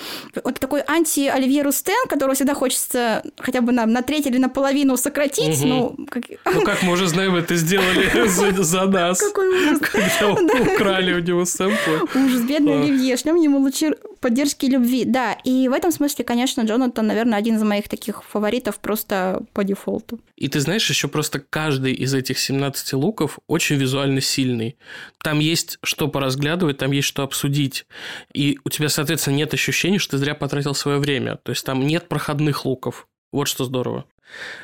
вот 0.44 0.58
такой 0.58 0.82
анти-Оливье 0.86 1.62
Рустен, 1.62 2.08
которого 2.08 2.34
всегда 2.34 2.54
хочется 2.54 3.22
хотя 3.38 3.60
бы 3.60 3.72
на, 3.72 3.86
на 3.86 4.02
треть 4.02 4.26
или 4.26 4.38
наполовину 4.38 4.96
сократить, 4.96 5.60
угу. 5.60 5.68
ну... 5.68 6.06
Как... 6.08 6.24
Ну, 6.44 6.62
как 6.62 6.82
мы 6.82 6.92
уже 6.92 7.06
знаем, 7.06 7.36
это 7.36 7.56
сделали 7.56 8.26
за, 8.28 8.62
за 8.62 8.86
нас. 8.86 9.20
Какой 9.20 9.48
ужас. 9.48 9.80
Когда 9.80 10.54
украли 10.74 11.12
у 11.12 11.20
него 11.20 11.44
сэмплы. 11.44 12.00
Ужас, 12.14 12.42
бедный 12.42 12.80
Оливье, 12.82 13.16
шлем 13.16 13.36
ему 13.36 13.58
лучи 13.58 13.90
поддержки 14.20 14.66
любви. 14.66 15.04
Да, 15.04 15.32
и 15.44 15.68
в 15.68 15.72
этом 15.72 15.90
смысле, 15.90 16.24
конечно, 16.24 16.62
Джонатан, 16.62 17.06
наверное, 17.06 17.38
один 17.38 17.56
из 17.56 17.62
моих 17.62 17.88
таких 17.88 18.22
фаворитов 18.22 18.78
просто 18.78 19.42
по 19.52 19.64
дефолту. 19.64 20.20
И 20.36 20.48
ты 20.48 20.60
знаешь, 20.60 20.88
еще 20.88 21.08
просто 21.08 21.40
каждый 21.40 21.94
из 21.94 22.14
этих 22.14 22.38
17 22.38 22.92
луков 22.94 23.38
очень 23.46 23.76
визуально 23.76 24.20
сильный. 24.20 24.76
Там 25.22 25.38
есть 25.38 25.78
что 25.82 26.08
поразглядывать, 26.08 26.78
там 26.78 26.92
есть 26.92 27.08
что 27.08 27.22
обсудить. 27.22 27.86
И 28.32 28.58
у 28.64 28.70
тебя, 28.70 28.88
соответственно, 28.88 29.36
нет 29.36 29.54
ощущения, 29.54 29.98
что 29.98 30.12
ты 30.12 30.18
зря 30.18 30.34
потратил 30.34 30.74
свое 30.74 30.98
время. 30.98 31.36
То 31.36 31.50
есть 31.50 31.64
там 31.64 31.86
нет 31.86 32.08
проходных 32.08 32.64
луков. 32.64 33.08
Вот 33.32 33.48
что 33.48 33.64
здорово. 33.64 34.04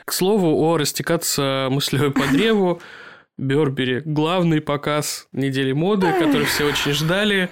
К 0.04 0.12
слову 0.12 0.62
о 0.62 0.76
растекаться 0.76 1.68
мыслью 1.70 2.12
по 2.12 2.26
древу, 2.26 2.80
Бербери. 3.38 4.00
Главный 4.04 4.60
показ 4.60 5.28
недели 5.32 5.72
моды, 5.72 6.12
который 6.18 6.46
все 6.46 6.64
очень 6.64 6.92
ждали. 6.92 7.50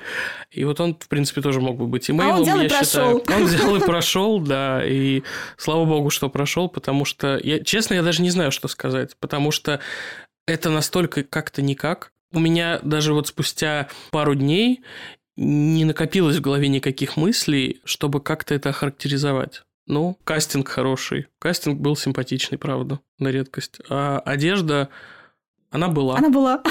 И 0.50 0.64
вот 0.64 0.80
он, 0.80 0.94
в 0.98 1.08
принципе, 1.08 1.42
тоже 1.42 1.60
мог 1.60 1.76
бы 1.76 1.86
быть 1.86 2.10
имейлом, 2.10 2.34
а 2.34 2.36
он 2.36 2.42
взял 2.42 2.58
я 2.58 2.64
и 2.64 2.68
считаю. 2.68 3.20
Прошел. 3.20 3.36
Он 3.36 3.44
взял 3.44 3.76
и 3.76 3.80
прошел, 3.86 4.40
да. 4.40 4.86
И 4.86 5.22
слава 5.56 5.84
богу, 5.84 6.10
что 6.10 6.30
прошел, 6.30 6.68
потому 6.68 7.04
что, 7.04 7.38
я, 7.42 7.62
честно, 7.62 7.94
я 7.94 8.02
даже 8.02 8.22
не 8.22 8.30
знаю, 8.30 8.50
что 8.50 8.68
сказать. 8.68 9.16
Потому 9.20 9.50
что 9.50 9.80
это 10.46 10.70
настолько 10.70 11.22
как-то 11.22 11.60
никак. 11.60 12.12
У 12.32 12.40
меня 12.40 12.80
даже 12.82 13.12
вот 13.12 13.28
спустя 13.28 13.88
пару 14.10 14.34
дней 14.34 14.82
не 15.36 15.84
накопилось 15.84 16.36
в 16.36 16.40
голове 16.40 16.68
никаких 16.68 17.16
мыслей, 17.16 17.80
чтобы 17.84 18.20
как-то 18.20 18.54
это 18.54 18.70
охарактеризовать. 18.70 19.62
Ну, 19.86 20.18
кастинг 20.24 20.68
хороший. 20.68 21.26
Кастинг 21.38 21.80
был 21.80 21.96
симпатичный, 21.96 22.56
правда, 22.56 23.00
на 23.18 23.28
редкость. 23.28 23.80
А 23.88 24.18
одежда, 24.20 24.88
она 25.74 25.88
была. 25.88 26.16
Она 26.16 26.30
была. 26.30 26.62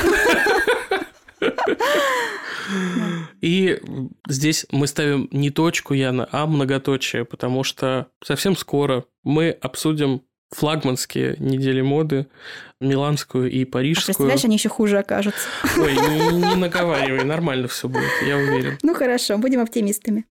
И 3.42 3.80
здесь 4.28 4.66
мы 4.72 4.88
ставим 4.88 5.28
не 5.32 5.50
точку, 5.50 5.94
Яна, 5.94 6.28
а 6.32 6.46
многоточие, 6.48 7.26
потому 7.26 7.64
что 7.64 8.08
совсем 8.24 8.56
скоро 8.56 9.04
мы 9.24 9.50
обсудим 9.50 10.22
флагманские 10.52 11.36
недели 11.40 11.82
моды, 11.82 12.28
миланскую 12.80 13.50
и 13.52 13.64
А 13.64 13.68
парижскую. 13.68 14.06
представляешь, 14.06 14.46
они 14.46 14.56
еще 14.56 14.70
хуже 14.70 15.00
окажутся. 15.00 15.48
Ой, 15.78 15.94
не, 15.96 16.48
не 16.48 16.56
наговаривай, 16.56 17.24
нормально 17.26 17.68
все 17.68 17.90
будет, 17.90 18.10
я 18.26 18.38
уверен. 18.38 18.78
Ну 18.84 18.94
хорошо, 18.94 19.38
будем 19.38 19.60
оптимистами. 19.62 20.26